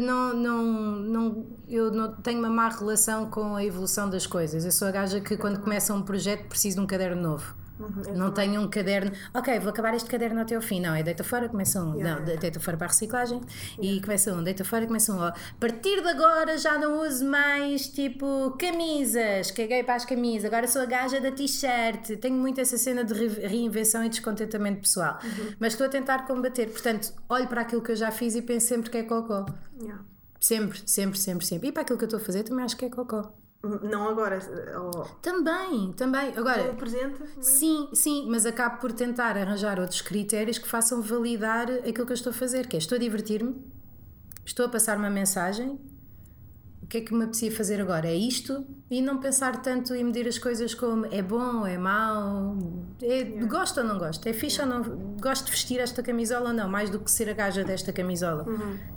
Não, 0.00 0.34
não, 0.34 0.64
não, 0.64 1.46
eu 1.68 1.92
não 1.92 2.12
tenho 2.16 2.40
uma 2.40 2.50
má 2.50 2.68
relação 2.68 3.30
com 3.30 3.54
a 3.54 3.64
evolução 3.64 4.10
das 4.10 4.26
coisas. 4.26 4.64
Eu 4.64 4.72
sou 4.72 4.88
a 4.88 4.90
gaja 4.90 5.20
que 5.20 5.36
quando 5.36 5.60
começa 5.60 5.94
um 5.94 6.02
projeto 6.02 6.48
preciso 6.48 6.78
de 6.78 6.82
um 6.82 6.86
caderno 6.86 7.22
novo. 7.22 7.54
Não 8.14 8.30
tenho 8.30 8.60
um 8.60 8.68
caderno, 8.68 9.10
ok, 9.32 9.58
vou 9.58 9.70
acabar 9.70 9.94
este 9.94 10.08
caderno 10.08 10.40
até 10.40 10.54
ao 10.54 10.62
fim. 10.62 10.80
Não, 10.80 10.94
é 10.94 11.02
deita 11.02 11.24
fora, 11.24 11.48
começa 11.48 11.82
um. 11.82 11.94
Yeah, 11.94 12.20
não, 12.20 12.20
yeah. 12.26 12.40
deita 12.40 12.60
fora 12.60 12.76
para 12.76 12.86
a 12.86 12.90
reciclagem 12.90 13.40
e 13.80 14.00
começa 14.00 14.32
um, 14.32 14.42
deita 14.42 14.64
fora 14.64 14.86
começa 14.86 15.12
um. 15.12 15.22
A 15.22 15.34
partir 15.58 16.00
de 16.00 16.08
agora 16.08 16.56
já 16.56 16.78
não 16.78 17.02
uso 17.02 17.24
mais 17.24 17.88
tipo 17.88 18.52
camisas, 18.58 19.50
caguei 19.50 19.82
para 19.82 19.96
as 19.96 20.04
camisas, 20.04 20.44
agora 20.44 20.68
sou 20.68 20.82
a 20.82 20.86
gaja 20.86 21.20
da 21.20 21.30
t-shirt. 21.32 22.16
Tenho 22.20 22.36
muito 22.36 22.60
essa 22.60 22.78
cena 22.78 23.04
de 23.04 23.12
re- 23.14 23.46
reinvenção 23.46 24.04
e 24.04 24.08
descontentamento 24.08 24.80
pessoal, 24.80 25.18
mas 25.58 25.72
estou 25.72 25.86
a 25.86 25.90
tentar 25.90 26.26
combater. 26.26 26.66
Portanto, 26.70 27.12
olho 27.28 27.48
para 27.48 27.62
aquilo 27.62 27.82
que 27.82 27.90
eu 27.92 27.96
já 27.96 28.10
fiz 28.10 28.34
e 28.34 28.42
penso 28.42 28.68
sempre 28.68 28.90
que 28.90 28.98
é 28.98 29.02
cocó. 29.02 29.46
Yeah. 29.80 30.02
Sempre, 30.38 30.80
sempre, 30.86 31.18
sempre, 31.18 31.46
sempre. 31.46 31.68
E 31.68 31.72
para 31.72 31.82
aquilo 31.82 31.98
que 31.98 32.04
eu 32.04 32.06
estou 32.08 32.20
a 32.20 32.22
fazer 32.22 32.42
também 32.44 32.64
acho 32.64 32.76
que 32.76 32.84
é 32.84 32.90
cocó. 32.90 33.32
Não 33.82 34.08
agora, 34.08 34.38
ou 34.78 35.04
Também, 35.22 35.92
também. 35.92 36.36
Agora, 36.36 36.64
ou 36.64 36.74
presente. 36.74 37.16
Sim, 37.40 37.88
sim, 37.92 38.26
mas 38.28 38.44
acabo 38.44 38.78
por 38.78 38.92
tentar 38.92 39.36
arranjar 39.36 39.80
outros 39.80 40.00
critérios 40.02 40.58
que 40.58 40.68
façam 40.68 41.00
validar 41.00 41.70
aquilo 41.70 42.06
que 42.06 42.12
eu 42.12 42.14
estou 42.14 42.30
a 42.30 42.34
fazer, 42.34 42.66
que 42.66 42.76
é 42.76 42.78
estou 42.78 42.96
a 42.96 42.98
divertir-me, 42.98 43.56
estou 44.44 44.66
a 44.66 44.68
passar 44.68 44.96
uma 44.98 45.10
mensagem, 45.10 45.78
o 46.84 46.86
que 46.86 46.98
é 46.98 47.00
que 47.00 47.14
me 47.14 47.24
apetecia 47.24 47.50
fazer 47.50 47.80
agora? 47.80 48.06
É 48.06 48.14
isto? 48.14 48.66
E 48.90 49.00
não 49.00 49.16
pensar 49.18 49.62
tanto 49.62 49.94
em 49.94 50.04
medir 50.04 50.28
as 50.28 50.36
coisas 50.36 50.74
como 50.74 51.06
é 51.06 51.22
bom, 51.22 51.66
é 51.66 51.78
mau, 51.78 52.58
é, 53.02 53.24
gosto 53.46 53.80
ou 53.80 53.86
não 53.86 53.98
gosto, 53.98 54.28
é 54.28 54.34
fixe 54.34 54.60
ou 54.60 54.66
não, 54.66 54.82
gosto 55.18 55.46
de 55.46 55.50
vestir 55.50 55.80
esta 55.80 56.02
camisola 56.02 56.50
ou 56.50 56.54
não, 56.54 56.68
mais 56.68 56.90
do 56.90 57.00
que 57.00 57.10
ser 57.10 57.30
a 57.30 57.32
gaja 57.32 57.64
desta 57.64 57.90
camisola. 57.90 58.44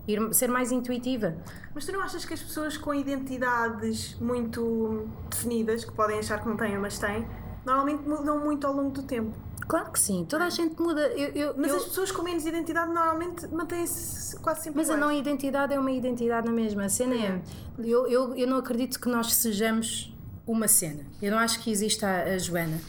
Ir, 0.06 0.20
ser 0.34 0.50
mais 0.50 0.70
intuitiva. 0.70 1.38
Mas 1.74 1.86
tu 1.86 1.94
não 1.94 2.02
achas 2.02 2.26
que 2.26 2.34
as 2.34 2.44
pessoas 2.44 2.76
com 2.76 2.94
identidades 2.94 4.18
muito 4.20 5.08
definidas, 5.30 5.86
que 5.86 5.94
podem 5.94 6.20
achar 6.20 6.42
que 6.42 6.50
não 6.50 6.58
têm, 6.58 6.78
mas 6.78 7.00
têm, 7.00 7.26
normalmente 7.66 8.04
mudam 8.08 8.38
muito 8.38 8.68
ao 8.68 8.74
longo 8.74 8.92
do 8.92 9.04
tempo? 9.04 9.47
Claro 9.68 9.92
que 9.92 10.00
sim, 10.00 10.26
toda 10.28 10.46
a 10.46 10.50
gente 10.50 10.80
muda. 10.82 11.02
Eu, 11.10 11.30
eu- 11.30 11.54
Mas 11.58 11.72
eu- 11.72 11.78
as 11.78 11.84
pessoas 11.86 12.12
com 12.12 12.22
menos 12.22 12.46
identidade 12.46 12.92
normalmente 12.92 13.48
mantêm-se 13.48 14.38
quase 14.40 14.62
sempre 14.64 14.80
Mas 14.80 14.90
a 14.90 14.96
não 14.98 15.12
identidade 15.12 15.74
é 15.74 15.80
uma 15.80 15.92
identidade 15.92 16.46
na 16.48 16.54
mesma. 16.54 16.86
A 16.86 16.90
cena 16.90 17.16
é. 17.16 17.42
Eu, 17.80 18.08
eu, 18.08 18.36
eu 18.36 18.48
não 18.48 18.58
acredito 18.58 19.00
que 19.00 19.10
nós 19.10 19.34
sejamos 19.34 20.16
uma 20.46 20.68
cena. 20.68 21.04
Eu 21.22 21.32
não 21.32 21.38
acho 21.40 21.60
que 21.62 21.70
exista 21.70 22.08
a, 22.08 22.24
a 22.24 22.38
Joana. 22.38 22.80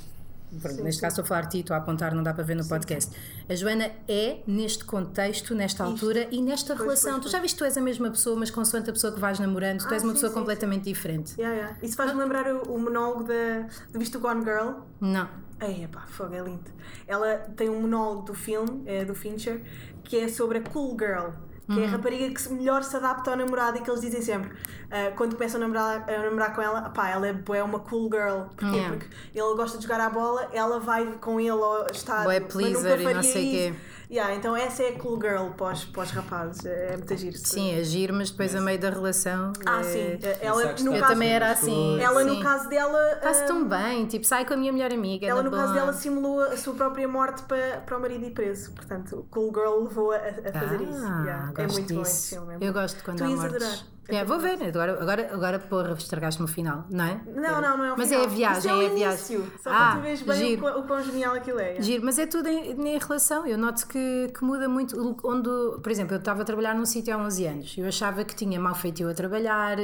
Pronto, 0.62 0.82
neste 0.82 1.02
caso 1.02 1.12
estou 1.20 1.24
a 1.24 1.26
falar 1.26 1.40
de 1.42 1.50
ti, 1.50 1.58
estou 1.60 1.74
a 1.74 1.78
apontar, 1.78 2.14
não 2.14 2.22
dá 2.22 2.32
para 2.32 2.42
ver 2.42 2.54
no 2.54 2.66
podcast. 2.66 3.14
A 3.50 3.54
Joana 3.54 3.90
é 4.08 4.38
neste 4.46 4.82
contexto, 4.82 5.54
nesta 5.54 5.84
altura 5.84 6.26
e 6.30 6.40
nesta 6.40 6.74
relação. 6.74 7.14
pois, 7.14 7.24
Tu 7.26 7.30
já 7.32 7.38
viste 7.40 7.54
que 7.54 7.58
tu 7.58 7.64
és 7.66 7.76
a 7.76 7.80
mesma 7.82 8.08
pessoa, 8.10 8.34
mas 8.34 8.50
consoante 8.50 8.88
a 8.88 8.92
pessoa 8.94 9.12
que 9.12 9.20
vais 9.20 9.38
namorando, 9.38 9.80
tu 9.80 9.88
Ah, 9.90 9.94
és 9.94 10.02
uma 10.02 10.10
sim, 10.10 10.14
pessoa 10.14 10.32
sim, 10.32 10.38
completamente 10.38 10.84
diferente. 10.84 11.34
Yeah, 11.38 11.54
yeah. 11.54 11.76
Isso 11.82 11.96
faz-me 11.96 12.18
lembrar 12.18 12.46
o, 12.50 12.62
o 12.72 12.78
monólogo 12.78 13.24
da. 13.24 13.66
de 13.92 13.98
Visto 13.98 14.18
Gone 14.20 14.42
Girl? 14.42 14.70
Não. 15.00 15.28
Ei, 15.60 15.88
pá, 15.90 16.06
fogo, 16.06 16.34
é 16.34 16.40
lindo. 16.40 16.70
Ela 17.06 17.36
tem 17.56 17.68
um 17.68 17.80
monólogo 17.80 18.22
do 18.22 18.34
filme, 18.34 18.82
é, 18.86 19.04
do 19.04 19.14
Fincher, 19.14 19.62
que 20.04 20.16
é 20.16 20.28
sobre 20.28 20.58
a 20.58 20.62
cool 20.62 20.96
girl. 20.98 21.30
Que 21.70 21.82
é 21.82 21.84
a 21.84 21.88
rapariga 21.88 22.34
que 22.34 22.50
melhor 22.50 22.82
se 22.82 22.96
adapta 22.96 23.30
ao 23.30 23.36
namorado 23.36 23.76
e 23.76 23.82
que 23.82 23.90
eles 23.90 24.00
dizem 24.00 24.22
sempre, 24.22 24.50
ah, 24.90 25.12
quando 25.14 25.36
começam 25.36 25.60
a 25.60 25.68
namorar, 25.68 26.08
a 26.08 26.22
namorar 26.22 26.54
com 26.54 26.62
ela, 26.62 26.88
pá, 26.88 27.10
ela 27.10 27.26
é, 27.26 27.32
bué 27.34 27.62
uma 27.62 27.78
cool 27.80 28.08
girl. 28.10 28.44
Porquê? 28.56 28.74
Yeah. 28.74 28.96
Porque 28.96 29.06
ele 29.34 29.54
gosta 29.54 29.76
de 29.76 29.82
jogar 29.82 30.00
à 30.00 30.08
bola, 30.08 30.48
ela 30.54 30.80
vai 30.80 31.04
com 31.20 31.38
ele 31.38 31.50
ao 31.50 31.86
estádio. 31.92 32.24
Mas 32.24 32.50
pleaser 32.50 33.02
e 33.02 33.12
não 33.12 33.22
sei 33.22 33.50
quê. 33.50 33.68
isso. 33.68 33.97
Yeah, 34.10 34.34
então 34.34 34.56
essa 34.56 34.82
é 34.82 34.88
a 34.94 34.98
cool 34.98 35.20
girl 35.20 35.50
para 35.56 35.74
os, 35.74 35.84
para 35.84 36.02
os 36.02 36.10
rapazes. 36.12 36.64
É 36.64 36.96
muito 36.96 37.14
giro. 37.14 37.36
Sim, 37.36 37.78
agir, 37.78 38.10
mas 38.10 38.30
depois 38.30 38.54
a 38.54 38.60
meio 38.60 38.78
da 38.78 38.88
relação. 38.88 39.52
Ah, 39.66 39.80
é- 39.80 39.84
sim. 39.84 40.18
Ela, 40.40 40.72
no 40.80 40.94
Eu 40.94 41.00
caso, 41.00 41.12
também 41.12 41.30
era 41.30 41.50
assim. 41.50 42.00
ela, 42.00 42.20
sim. 42.22 42.26
no 42.30 42.42
caso 42.42 42.68
dela. 42.70 43.12
Está-se 43.12 43.42
ah, 43.42 43.46
tão 43.46 43.68
bem, 43.68 44.06
tipo, 44.06 44.24
sai 44.24 44.46
com 44.46 44.54
a 44.54 44.56
minha 44.56 44.72
melhor 44.72 44.92
amiga. 44.92 45.26
Ela, 45.26 45.42
no 45.42 45.50
caso 45.50 45.64
boa. 45.64 45.74
dela, 45.74 45.92
simulou 45.92 46.40
a 46.40 46.56
sua 46.56 46.72
própria 46.74 47.06
morte 47.06 47.42
para, 47.42 47.82
para 47.84 47.98
o 47.98 48.00
marido 48.00 48.24
ir 48.24 48.30
preso. 48.30 48.72
Portanto, 48.72 49.26
Cool 49.30 49.52
Girl 49.54 49.82
levou 49.84 50.10
a, 50.12 50.16
a 50.16 50.52
fazer 50.58 50.80
isso. 50.80 51.04
Ah, 51.06 51.22
Yeah, 51.26 51.52
É 51.58 51.66
muito 51.66 51.94
bom 51.94 52.02
disso. 52.02 52.02
esse 52.02 52.28
filme. 52.36 52.54
é 52.54 52.66
Eu 52.68 52.72
gosto 52.72 53.04
quando 53.04 53.18
Tu 53.18 53.24
há 53.24 53.28
mortes. 53.28 53.54
adorar. 53.56 53.78
É, 54.08 54.24
vou 54.24 54.38
ver, 54.38 54.58
agora, 54.62 55.00
agora, 55.02 55.30
agora 55.34 55.58
porra, 55.58 55.92
estragaste-me 55.92 56.46
o 56.48 56.48
final, 56.52 56.86
não 56.88 57.04
é? 57.04 57.20
Não, 57.26 57.60
não, 57.60 57.76
não 57.76 57.84
é 57.84 57.92
o 57.92 57.98
Mas 57.98 58.08
final. 58.08 58.22
é 58.22 58.26
a 58.26 58.28
viagem, 58.28 58.70
é, 58.70 58.74
é 58.74 58.86
a 58.86 58.88
viagem. 58.94 59.36
início, 59.36 59.52
Só 59.62 59.70
Ah, 59.70 59.74
para 59.90 59.96
tu 59.96 60.02
veres 60.02 60.22
bem 60.22 60.36
giro. 60.36 60.66
o, 60.66 60.82
quão- 60.84 61.02
genial 61.02 61.34
aquilo 61.34 61.60
é. 61.60 61.80
Giro, 61.80 62.04
mas 62.04 62.18
é 62.18 62.26
tudo 62.26 62.48
em, 62.48 62.70
em 62.94 62.98
relação. 62.98 63.46
Eu 63.46 63.58
noto 63.58 63.86
que, 63.86 64.32
que 64.34 64.42
muda 64.42 64.66
muito. 64.68 64.96
Onde, 65.22 65.50
por 65.82 65.92
exemplo, 65.92 66.14
eu 66.14 66.18
estava 66.18 66.40
a 66.40 66.44
trabalhar 66.44 66.74
num 66.74 66.86
sítio 66.86 67.14
há 67.14 67.18
11 67.18 67.46
anos. 67.46 67.74
Eu 67.76 67.86
achava 67.86 68.24
que 68.24 68.34
tinha 68.34 68.58
mau 68.58 68.74
feito 68.74 69.02
eu 69.02 69.10
a 69.10 69.14
trabalhar, 69.14 69.76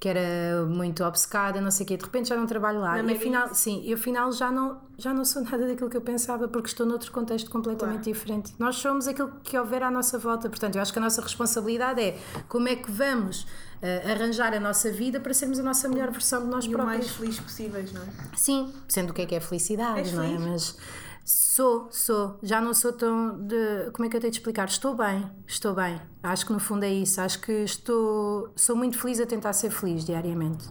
que 0.00 0.08
era 0.08 0.66
muito 0.66 1.04
obcecada, 1.04 1.60
não 1.60 1.70
sei 1.70 1.84
o 1.84 1.88
quê. 1.88 1.96
De 1.96 2.04
repente 2.04 2.28
já 2.28 2.36
não 2.36 2.46
trabalho 2.46 2.80
lá. 2.80 3.00
Na 3.00 3.12
e 3.12 3.16
afinal, 3.16 3.54
sim, 3.54 3.82
e 3.84 3.92
afinal 3.92 4.32
já 4.32 4.50
não, 4.50 4.80
já 5.00 5.14
não 5.14 5.24
sou 5.24 5.42
nada 5.42 5.66
daquilo 5.66 5.88
que 5.90 5.96
eu 5.96 6.00
pensava, 6.00 6.46
porque 6.46 6.68
estou 6.68 6.86
noutro 6.86 7.10
contexto 7.10 7.50
completamente 7.50 8.02
Claro. 8.04 8.12
diferente. 8.12 8.52
Nós 8.58 8.76
somos 8.76 9.08
aquilo 9.08 9.32
que 9.42 9.58
houver 9.58 9.82
à 9.82 9.90
nossa 9.90 10.18
volta. 10.18 10.48
Portanto, 10.48 10.76
eu 10.76 10.82
acho 10.82 10.92
que 10.92 10.98
a 10.98 11.02
nossa 11.02 11.20
responsabilidade 11.22 12.00
é 12.00 12.18
como 12.48 12.68
é 12.68 12.76
que 12.76 12.90
vamos 12.90 13.46
eh, 13.82 14.12
arranjar 14.12 14.52
a 14.52 14.60
nossa 14.60 14.90
vida 14.92 15.18
para 15.18 15.32
sermos 15.32 15.58
a 15.58 15.62
nossa 15.62 15.88
melhor 15.88 16.10
versão 16.10 16.42
de 16.42 16.48
nós 16.48 16.64
E 16.66 16.68
o 16.68 16.72
próprios. 16.72 16.98
mais 16.98 17.10
feliz 17.16 17.40
possíveis, 17.40 17.92
não 17.92 18.02
é? 18.02 18.06
Sim, 18.36 18.72
sendo 18.86 19.10
o 19.10 19.14
que 19.14 19.22
é 19.22 19.26
que 19.26 19.34
é 19.34 19.40
felicidade, 19.40 20.00
És 20.00 20.12
não 20.12 20.22
é? 20.22 20.28
feliz? 20.28 20.44
Mas 20.46 20.76
sou, 21.24 21.88
sou. 21.90 22.38
Já 22.42 22.60
não 22.60 22.74
sou 22.74 22.92
tão 22.92 23.38
de. 23.40 23.90
Como 23.94 24.04
é 24.06 24.10
que 24.10 24.16
eu 24.16 24.20
tenho 24.20 24.30
de 24.30 24.36
explicar? 24.38 24.68
Estou 24.68 24.94
bem, 24.94 25.30
estou 25.46 25.72
bem. 25.74 25.98
Acho 26.22 26.44
que 26.46 26.52
no 26.52 26.60
fundo 26.60 26.84
é 26.84 26.90
isso. 26.92 27.20
Acho 27.22 27.40
que 27.40 27.52
estou. 27.64 28.52
Sou 28.54 28.76
muito 28.76 28.98
feliz 28.98 29.18
a 29.18 29.24
tentar 29.24 29.54
ser 29.54 29.70
feliz 29.70 30.04
diariamente. 30.04 30.68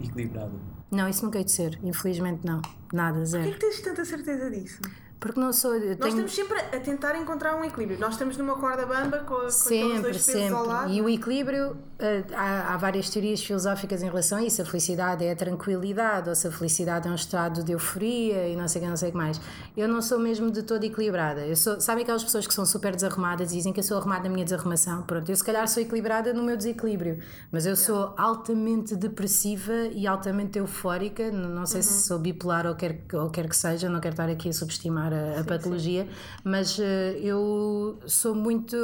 Equilibrado. 0.00 0.52
Não, 0.90 1.08
isso 1.08 1.24
nunca 1.24 1.38
hei 1.38 1.44
de 1.44 1.52
ser. 1.52 1.78
Infelizmente, 1.82 2.44
não. 2.44 2.60
Nada, 2.92 3.20
Por 3.20 3.28
que 3.30 3.36
é 3.36 3.40
zero. 3.42 3.52
que 3.52 3.58
tens 3.60 3.80
tanta 3.80 4.04
certeza 4.04 4.50
disso? 4.50 4.80
Porque 5.20 5.38
não 5.38 5.52
sou. 5.52 5.74
Eu 5.76 5.90
Nós 5.90 5.98
tenho... 5.98 6.26
estamos 6.26 6.34
sempre 6.34 6.58
a 6.76 6.80
tentar 6.80 7.14
encontrar 7.16 7.54
um 7.54 7.62
equilíbrio. 7.62 8.00
Nós 8.00 8.12
estamos 8.14 8.38
numa 8.38 8.56
corda 8.56 8.86
bamba 8.86 9.18
com, 9.18 9.34
com 9.34 9.50
Sempre, 9.50 10.00
dois 10.00 10.24
pesos 10.24 10.50
ao 10.52 10.66
lado. 10.66 10.80
sempre. 10.88 10.96
E 10.96 11.02
o 11.02 11.08
equilíbrio, 11.10 11.76
eh, 11.98 12.24
há, 12.34 12.72
há 12.72 12.76
várias 12.78 13.10
teorias 13.10 13.42
filosóficas 13.44 14.02
em 14.02 14.06
relação 14.06 14.38
a 14.38 14.42
isso. 14.42 14.62
A 14.62 14.64
felicidade 14.64 15.22
é 15.22 15.32
a 15.32 15.36
tranquilidade, 15.36 16.30
ou 16.30 16.34
se 16.34 16.48
a 16.48 16.50
felicidade 16.50 17.06
é 17.06 17.10
um 17.10 17.14
estado 17.14 17.62
de 17.62 17.72
euforia 17.72 18.48
e 18.48 18.56
não 18.56 18.66
sei 18.66 18.80
o 18.80 18.84
que, 18.84 18.90
não 18.90 18.96
sei 18.96 19.10
que 19.10 19.16
mais. 19.18 19.38
Eu 19.76 19.88
não 19.88 20.00
sou 20.00 20.18
mesmo 20.18 20.50
de 20.50 20.62
todo 20.62 20.84
equilibrada. 20.84 21.42
Eu 21.46 21.54
sou, 21.54 21.78
sabem 21.82 22.02
aquelas 22.02 22.24
pessoas 22.24 22.46
que 22.46 22.54
são 22.54 22.64
super 22.64 22.94
desarrumadas 22.94 23.52
e 23.52 23.56
dizem 23.56 23.74
que 23.74 23.80
eu 23.80 23.84
sou 23.84 23.98
arrumada 23.98 24.22
na 24.26 24.30
minha 24.30 24.44
desarrumação? 24.44 25.02
Pronto, 25.02 25.28
eu 25.30 25.36
se 25.36 25.44
calhar 25.44 25.68
sou 25.68 25.82
equilibrada 25.82 26.32
no 26.32 26.42
meu 26.42 26.56
desequilíbrio, 26.56 27.18
mas 27.52 27.66
eu 27.66 27.76
sou 27.76 28.14
altamente 28.16 28.96
depressiva 28.96 29.74
e 29.92 30.06
altamente 30.06 30.58
eufórica. 30.58 31.30
Não 31.30 31.66
sei 31.66 31.80
Uhum. 31.80 31.82
se 31.82 32.06
sou 32.08 32.18
bipolar 32.18 32.66
ou 32.66 32.74
quer, 32.74 33.02
ou 33.12 33.28
quer 33.28 33.46
que 33.48 33.56
seja, 33.56 33.88
não 33.90 34.00
quero 34.00 34.14
estar 34.14 34.28
aqui 34.30 34.48
a 34.48 34.52
subestimar 34.52 35.09
a, 35.12 35.40
a 35.40 35.44
patologia, 35.44 36.06
mas 36.44 36.78
eh, 36.78 37.18
eu 37.22 37.98
sou 38.06 38.34
muito 38.34 38.76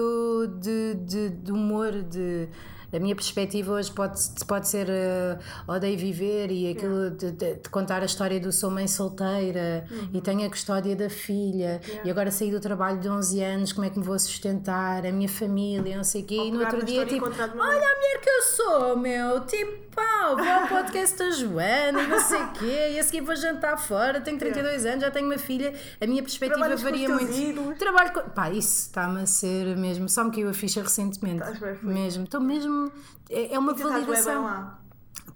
de, 0.60 0.94
de, 0.94 1.28
de 1.30 1.52
humor, 1.52 1.92
de. 1.92 2.48
A 2.92 3.00
minha 3.00 3.16
perspectiva 3.16 3.72
hoje 3.72 3.90
pode, 3.90 4.18
pode 4.46 4.68
ser 4.68 4.86
uh, 4.88 5.70
odeio 5.70 5.98
viver 5.98 6.52
e 6.52 6.70
aquilo 6.70 7.10
de, 7.10 7.32
de- 7.32 7.54
de 7.56 7.68
contar 7.68 8.00
a 8.00 8.06
história 8.06 8.38
do 8.38 8.52
sou 8.52 8.70
mãe 8.70 8.86
solteira 8.86 9.84
Uhum. 9.90 10.08
e 10.14 10.20
tenho 10.20 10.46
a 10.46 10.48
custódia 10.48 10.94
da 10.94 11.10
filha 11.10 11.80
e 12.04 12.10
agora 12.10 12.30
saí 12.30 12.50
do 12.50 12.60
trabalho 12.60 12.98
de 13.00 13.08
11 13.08 13.42
anos, 13.42 13.72
como 13.72 13.86
é 13.86 13.90
que 13.90 13.98
me 13.98 14.04
vou 14.04 14.16
sustentar, 14.18 15.04
a 15.04 15.10
minha 15.12 15.28
família, 15.28 15.96
não 15.96 16.04
sei 16.04 16.22
o 16.22 16.24
quê. 16.26 16.36
Ou 16.38 16.46
E 16.46 16.50
no 16.52 16.60
outro 16.60 16.84
dia, 16.84 17.04
tipo, 17.04 17.26
olha 17.26 17.34
a 17.34 17.96
mulher 17.96 18.20
que 18.22 18.30
eu 18.30 18.42
sou, 18.42 18.96
meu, 18.96 19.40
tipo, 19.46 19.86
pá, 19.94 20.34
vou 20.36 20.48
ao 20.48 20.68
podcast 20.68 21.18
da 21.18 21.30
Joana 21.30 22.02
e 22.02 22.06
não 22.06 22.20
sei 22.20 22.40
o 22.40 22.52
quê, 22.52 22.90
e 22.92 22.98
a 22.98 23.02
seguir 23.02 23.20
vou 23.22 23.34
jantar 23.34 23.76
fora, 23.78 24.20
tenho 24.20 24.38
32 24.38 24.86
anos, 24.86 25.00
já 25.00 25.10
tenho 25.10 25.26
uma 25.26 25.38
filha, 25.38 25.74
a 26.00 26.06
minha 26.06 26.15
perspectiva 26.22 26.58
Trabalhas 26.58 26.82
varia 26.82 27.08
muito. 27.08 27.32
ídolos. 27.32 27.78
Trabalho 27.78 28.12
com. 28.12 28.20
Pá, 28.30 28.50
isso 28.50 28.82
está-me 28.82 29.22
a 29.22 29.26
ser 29.26 29.76
mesmo. 29.76 30.08
Só 30.08 30.24
me 30.24 30.30
caiu 30.30 30.48
a 30.50 30.54
ficha 30.54 30.82
recentemente. 30.82 31.42
Estás 31.42 31.58
bem. 31.58 31.78
Mesmo. 31.82 32.24
Estou 32.24 32.40
mesmo. 32.40 32.90
É, 33.30 33.54
é 33.54 33.58
uma 33.58 33.72
E 33.72 33.74
tu 33.74 33.82
estás 33.82 33.94
bem 33.94 34.04
validação. 34.06 34.44
lá. 34.44 34.78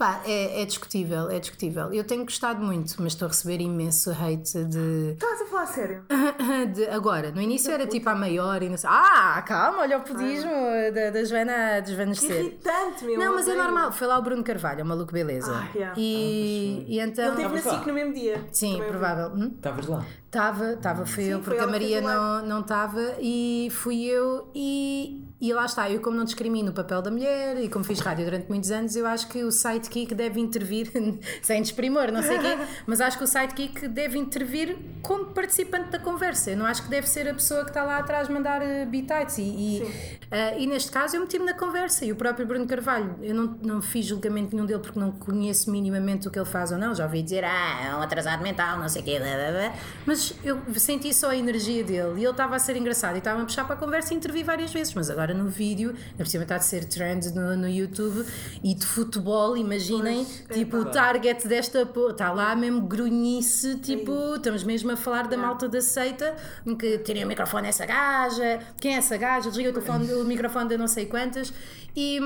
Pá, 0.00 0.22
é, 0.24 0.62
é 0.62 0.64
discutível, 0.64 1.28
é 1.28 1.38
discutível. 1.38 1.92
Eu 1.92 2.02
tenho 2.02 2.24
gostado 2.24 2.64
muito, 2.64 2.94
mas 3.00 3.12
estou 3.12 3.26
a 3.26 3.28
receber 3.28 3.60
imenso 3.60 4.10
hate 4.10 4.64
de. 4.64 5.10
Estás 5.12 5.42
a 5.42 5.44
falar 5.44 5.66
sério? 5.66 6.04
de 6.74 6.86
agora, 6.86 7.30
no 7.30 7.38
início 7.38 7.70
era 7.70 7.86
tipo 7.86 8.08
a 8.08 8.14
maior 8.14 8.62
e 8.62 8.70
não 8.70 8.78
sei. 8.78 8.88
Ah, 8.90 9.44
calma, 9.46 9.82
olha 9.82 9.98
o 9.98 10.00
podismo 10.00 10.50
da, 10.94 11.10
da 11.10 11.22
Joana 11.22 11.80
desvanecer. 11.80 12.46
Irritante, 12.46 13.04
meu. 13.04 13.18
Não, 13.18 13.34
mas 13.34 13.46
é 13.46 13.54
normal. 13.54 13.92
Foi 13.92 14.06
lá 14.06 14.18
o 14.18 14.22
Bruno 14.22 14.42
Carvalho, 14.42 14.84
o 14.84 14.88
maluco 14.88 15.12
beleza. 15.12 15.52
Ah, 15.52 15.68
yeah. 15.74 15.94
E, 15.98 16.86
e 16.88 16.98
então. 16.98 17.34
Ele 17.34 17.36
teve 17.36 17.54
na? 17.56 17.60
SIC 17.60 17.86
no 17.86 17.92
mesmo 17.92 18.14
dia. 18.14 18.42
Sim, 18.50 18.72
Também 18.76 18.88
provável. 18.88 19.32
Hum? 19.34 19.52
Estavas 19.54 19.86
lá? 19.86 20.06
Estava, 20.24 20.72
estava, 20.72 21.04
fui 21.04 21.24
eu, 21.24 21.42
foi 21.42 21.56
porque 21.56 21.60
a 21.62 21.66
Maria 21.66 22.00
não 22.00 22.60
estava 22.60 23.16
e 23.20 23.68
fui 23.70 24.04
eu 24.04 24.50
e, 24.54 25.29
e 25.40 25.54
lá 25.54 25.64
está, 25.64 25.90
eu 25.90 26.00
como 26.00 26.16
não 26.16 26.24
discrimino 26.24 26.70
o 26.70 26.74
papel 26.74 27.00
da 27.00 27.10
mulher 27.10 27.56
e 27.62 27.68
como 27.68 27.82
fiz 27.82 27.98
rádio 28.00 28.26
durante 28.26 28.46
muitos 28.48 28.70
anos, 28.70 28.94
eu 28.94 29.06
acho 29.06 29.26
que 29.28 29.42
o 29.42 29.50
sidekick 29.50 30.14
deve 30.14 30.38
intervir, 30.38 30.90
sem 31.40 31.62
desprimor, 31.62 32.12
não 32.12 32.22
sei 32.22 32.36
o 32.36 32.40
quê, 32.40 32.58
mas 32.86 33.00
acho 33.00 33.16
que 33.16 33.24
o 33.24 33.26
sidekick 33.26 33.88
deve 33.88 34.18
intervir 34.18 34.76
como 35.00 35.26
participante 35.26 35.90
da 35.90 35.98
conversa, 35.98 36.50
eu 36.50 36.58
não 36.58 36.66
acho 36.66 36.82
que 36.82 36.90
deve 36.90 37.08
ser 37.08 37.26
a 37.26 37.32
pessoa 37.32 37.64
que 37.64 37.70
está 37.70 37.82
lá 37.82 37.96
atrás 37.96 38.28
mandar 38.28 38.60
uh, 38.60 38.86
bitites. 38.86 39.38
E, 39.38 39.42
e, 39.42 40.20
ah, 40.30 40.58
e 40.58 40.66
neste 40.66 40.92
caso 40.92 41.16
eu 41.16 41.22
meti-me 41.22 41.46
na 41.46 41.54
conversa 41.54 42.04
e 42.04 42.12
o 42.12 42.16
próprio 42.16 42.46
Bruno 42.46 42.66
Carvalho, 42.66 43.16
eu 43.22 43.34
não, 43.34 43.58
não 43.62 43.82
fiz 43.82 44.04
julgamento 44.04 44.54
nenhum 44.54 44.66
dele 44.66 44.80
porque 44.80 44.98
não 44.98 45.10
conheço 45.10 45.70
minimamente 45.70 46.28
o 46.28 46.30
que 46.30 46.38
ele 46.38 46.46
faz 46.46 46.70
ou 46.70 46.76
não, 46.76 46.94
já 46.94 47.04
ouvi 47.04 47.22
dizer, 47.22 47.44
ah, 47.44 47.86
é 47.86 47.96
um 47.96 48.02
atrasado 48.02 48.42
mental, 48.42 48.78
não 48.78 48.88
sei 48.90 49.00
o 49.00 49.04
quê, 49.06 49.18
blá, 49.18 49.28
blá, 49.28 49.50
blá. 49.50 49.72
mas 50.04 50.34
eu 50.44 50.60
senti 50.76 51.14
só 51.14 51.30
a 51.30 51.36
energia 51.36 51.82
dele 51.82 52.20
e 52.20 52.24
ele 52.24 52.30
estava 52.30 52.56
a 52.56 52.58
ser 52.58 52.76
engraçado 52.76 53.14
e 53.14 53.18
estava 53.18 53.40
a 53.40 53.44
puxar 53.44 53.64
para 53.64 53.74
a 53.74 53.78
conversa 53.78 54.12
e 54.12 54.16
intervi 54.18 54.42
várias 54.42 54.70
vezes, 54.70 54.92
mas 54.92 55.08
agora 55.08 55.29
no 55.34 55.48
vídeo, 55.48 55.92
na 56.12 56.24
por 56.24 56.26
cima 56.26 56.42
está 56.44 56.56
a 56.56 56.60
ser 56.60 56.84
trend 56.84 57.32
no, 57.34 57.56
no 57.56 57.68
YouTube 57.68 58.24
e 58.62 58.74
de 58.74 58.84
futebol, 58.86 59.56
imaginem, 59.56 60.24
Pois, 60.24 60.44
é 60.50 60.52
tipo 60.54 60.76
o 60.78 60.84
target 60.84 61.46
desta, 61.48 61.88
está 62.10 62.32
lá 62.32 62.54
mesmo 62.56 62.82
grunhice, 62.82 63.76
tipo, 63.76 64.36
estamos 64.36 64.62
mesmo 64.64 64.90
a 64.92 64.96
falar 64.96 65.26
da 65.28 65.36
malta 65.36 65.68
da 65.68 65.80
seita, 65.80 66.34
em 66.66 66.76
que 66.76 66.98
tirem 66.98 67.24
o 67.24 67.28
microfone 67.28 67.66
a 67.66 67.70
essa 67.70 67.86
gaja, 67.86 68.60
quem 68.80 68.94
é 68.94 68.98
essa 68.98 69.16
gaja, 69.16 69.48
desliga 69.48 69.70
o, 69.70 69.72
telefone, 69.72 70.12
o 70.12 70.24
microfone 70.24 70.68
de 70.68 70.76
não 70.76 70.88
sei 70.88 71.06
quantas 71.06 71.52
e. 71.96 72.20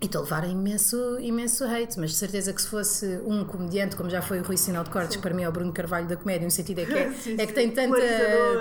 E 0.00 0.06
estou 0.06 0.22
a 0.22 0.24
levar 0.24 0.48
imenso, 0.50 1.16
imenso 1.20 1.64
hate, 1.64 1.96
mas 2.00 2.10
de 2.10 2.16
certeza 2.16 2.52
que 2.52 2.60
se 2.60 2.66
fosse 2.66 3.06
um 3.24 3.44
comediante, 3.44 3.94
como 3.94 4.10
já 4.10 4.20
foi 4.20 4.40
o 4.40 4.42
Rui 4.42 4.56
Sinal 4.56 4.82
de 4.82 4.90
Cortes, 4.90 5.14
que 5.14 5.22
para 5.22 5.32
mim 5.32 5.44
é 5.44 5.48
o 5.48 5.52
Bruno 5.52 5.72
Carvalho 5.72 6.08
da 6.08 6.16
comédia, 6.16 6.44
no 6.44 6.50
sentido 6.50 6.80
é 6.80 6.84
que, 6.86 6.92
é, 6.92 7.12
Sim, 7.22 7.34
é 7.34 7.46
que 7.46 7.46
sim. 7.46 7.54
tem 7.54 7.70
tanta. 7.70 7.96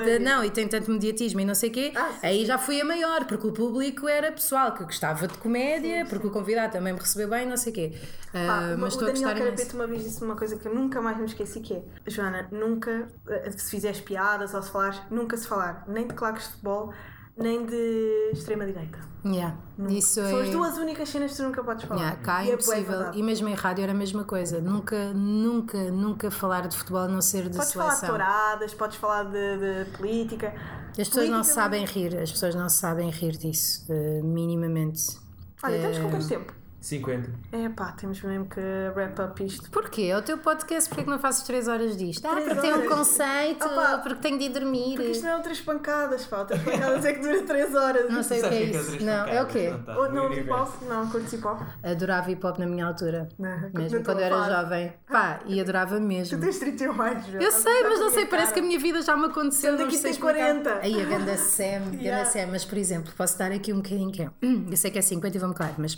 De- 0.06 0.20
não, 0.20 0.46
e 0.46 0.52
tem 0.52 0.68
tanto 0.68 0.92
mediatismo 0.92 1.40
e 1.40 1.46
não 1.46 1.56
sei 1.56 1.70
o 1.72 1.74
quê, 1.74 1.94
Ah, 1.96 2.12
sim, 2.12 2.28
aí 2.28 2.46
já 2.46 2.60
fui 2.60 2.80
a 2.80 2.86
maior, 2.86 3.26
porque 3.26 3.48
o 3.48 3.51
público 3.52 4.08
era 4.08 4.32
pessoal 4.32 4.74
que 4.74 4.84
gostava 4.84 5.28
de 5.28 5.38
comédia, 5.38 6.06
porque 6.10 6.28
o 6.28 6.32
convidado 6.32 6.74
também 6.74 6.94
me 6.94 7.00
recebeu 7.00 7.30
bem, 7.30 7.46
não 7.48 7.58
sei 7.58 7.72
o 7.72 7.76
quê. 7.76 7.94
Pá, 8.32 8.40
Ah, 8.40 8.74
o- 8.76 8.78
mas 8.80 8.96
o 8.96 9.00
Daniel. 9.06 9.36
Carapeto 9.36 9.76
uma 9.76 9.88
vez 9.88 10.04
disse 10.04 10.24
uma 10.24 10.36
coisa 10.36 10.56
que 10.58 10.68
eu 10.68 10.74
nunca 10.74 11.02
mais 11.02 11.18
me 11.18 11.26
esqueci 11.26 11.60
que 11.60 11.74
é 11.74 11.84
Joana, 12.10 12.48
nunca, 12.52 13.08
eh, 13.28 13.52
se 13.52 13.70
fizeres 13.72 14.00
piadas 14.02 14.54
ou 14.54 14.62
se 14.62 14.70
falares, 14.72 15.00
nunca 15.10 15.36
se 15.38 15.48
falar 15.48 15.84
nem 15.88 16.08
de 16.08 16.14
claques 16.14 16.44
de 16.46 16.50
futebol, 16.52 16.94
nem 17.42 17.66
de 17.66 18.30
extrema-direita. 18.34 19.00
Yeah, 19.24 19.56
Isso 19.90 20.16
São 20.16 20.40
é. 20.40 20.42
as 20.44 20.50
duas 20.50 20.78
únicas 20.80 21.08
cenas 21.10 21.32
que 21.32 21.38
tu 21.38 21.44
nunca 21.44 21.64
podes 21.64 21.84
falar. 21.86 22.00
Yeah, 22.02 22.22
cá 22.24 22.44
E 22.44 22.50
é 22.50 22.54
é 22.54 22.56
bué 22.58 22.64
impossível. 22.64 22.84
verdade. 22.98 23.20
E 23.20 23.24
mesmo 23.24 23.48
em 23.48 23.54
rádio 23.54 23.84
era 23.84 23.92
a 23.92 23.96
mesma 23.96 24.24
coisa. 24.24 24.60
Nunca, 24.60 25.14
nunca, 25.14 25.78
nunca 25.92 26.32
falar 26.32 26.68
de 26.68 26.76
futebol 26.76 27.02
a 27.02 27.08
não 27.08 27.22
ser 27.22 27.48
de 27.50 27.56
Podes 27.58 27.72
falar 27.74 27.90
de 27.94 28.00
seleção. 28.00 28.10
touradas, 28.18 28.74
podes 28.74 28.98
falar 28.98 29.24
de, 29.26 29.86
de 29.86 29.92
política. 29.98 30.54
As 30.92 31.08
pessoas 31.08 31.30
não 31.30 31.38
Política- 31.42 31.54
sabem 31.56 31.86
rir, 31.86 32.18
as 32.18 32.32
pessoas 32.32 32.56
não 32.56 32.68
sabem 32.68 33.10
rir 33.12 33.38
disso, 33.38 33.86
eh, 33.92 34.22
minimamente. 34.24 35.20
Olha, 35.64 35.76
estamos 35.76 35.98
com 36.00 36.08
Eh, 36.08 36.10
quanto 36.12 36.28
tempo? 36.28 36.54
50. 36.82 37.30
É 37.52 37.70
pá, 37.70 37.92
temos 37.92 38.20
mesmo 38.24 38.46
que 38.48 38.60
wrap 38.96 39.20
up 39.22 39.46
isto. 39.46 39.70
Porquê? 39.70 40.04
É 40.04 40.18
o 40.18 40.22
teu 40.24 40.40
podcast, 40.40 40.90
porquê 40.90 41.04
que 41.04 41.10
não 41.12 41.20
fazes 41.20 41.44
3 41.44 41.68
horas 41.68 41.96
disto? 41.96 42.26
Ah, 42.26 42.32
Três 42.32 42.48
porque 42.48 42.62
tem 42.62 42.74
um 42.74 42.88
conceito, 42.90 43.66
Opa, 43.66 44.00
porque 44.00 44.16
tenho 44.22 44.40
de 44.40 44.46
ir 44.46 44.50
dormir. 44.50 44.96
Porque 44.96 45.12
isto 45.12 45.24
não 45.24 45.38
é 45.38 45.40
três 45.42 45.62
pancadas, 45.62 46.26
pá. 46.26 46.44
Três 46.44 46.62
pancadas 46.64 47.06
é 47.06 47.14
que 47.14 47.20
dura 47.20 47.44
três 47.44 47.76
horas. 47.76 48.10
Não 48.12 48.24
sei 48.24 48.40
o 48.40 48.42
que 48.44 48.50
Sabes 48.50 48.62
é 48.62 48.72
que 48.72 48.78
isso. 48.78 48.88
três 48.94 49.04
Não, 49.04 49.26
é 49.28 49.44
o 49.44 49.46
quê? 49.46 49.70
não 49.70 49.84
tá? 49.84 49.94
No 49.94 50.10
não, 50.10 50.34
hip 50.34 50.50
hop? 50.50 50.82
Não, 50.90 51.08
curto 51.10 51.36
hip 51.36 51.46
hop. 51.48 51.62
Adorava 51.84 52.32
hip 52.32 52.46
hop 52.48 52.58
na 52.58 52.66
minha 52.66 52.86
altura. 52.88 53.30
Não, 53.38 53.70
Mesmo 53.76 53.98
não 54.00 54.04
quando 54.04 54.20
eu 54.20 54.26
era 54.26 54.44
jovem. 54.62 54.94
Pá, 55.08 55.40
e 55.46 55.62
adorava 55.62 55.98
Tu 55.98 56.02
mesmo. 56.02 56.40
tens 56.40 56.58
31 56.58 57.00
anos, 57.00 57.26
Joana. 57.28 57.44
Eu 57.44 57.52
sei, 57.52 57.84
mas 57.84 58.00
não 58.00 58.10
sei, 58.10 58.26
Cara. 58.26 58.30
parece 58.38 58.54
que 58.54 58.60
a 58.60 58.64
minha 58.64 58.80
vida 58.80 59.02
já 59.04 59.16
me 59.16 59.26
aconteceu. 59.28 59.70
Sendo 59.72 59.80
não 59.82 59.86
aqui 59.86 59.96
explicar. 59.98 60.20
40. 60.20 60.74
Aí 60.82 61.00
a 61.00 61.06
ganda 61.06 61.38
Sam, 61.38 61.64
ganda 61.92 61.98
Yeah. 62.02 62.26
Sam, 62.30 62.48
mas 62.52 62.66
por 62.66 62.78
exemplo, 62.80 63.14
posso 63.16 63.38
dar 63.38 63.52
aqui 63.52 63.72
um 63.72 63.78
bocadinho 63.78 64.12
que 64.12 64.24
é. 64.24 64.30
Eu 64.72 64.76
sei 64.78 64.90
que 64.90 64.98
é 64.98 65.02
50 65.04 65.38
e 65.38 65.40
vou-me 65.40 65.54
calar, 65.54 65.76
mas. 65.78 65.96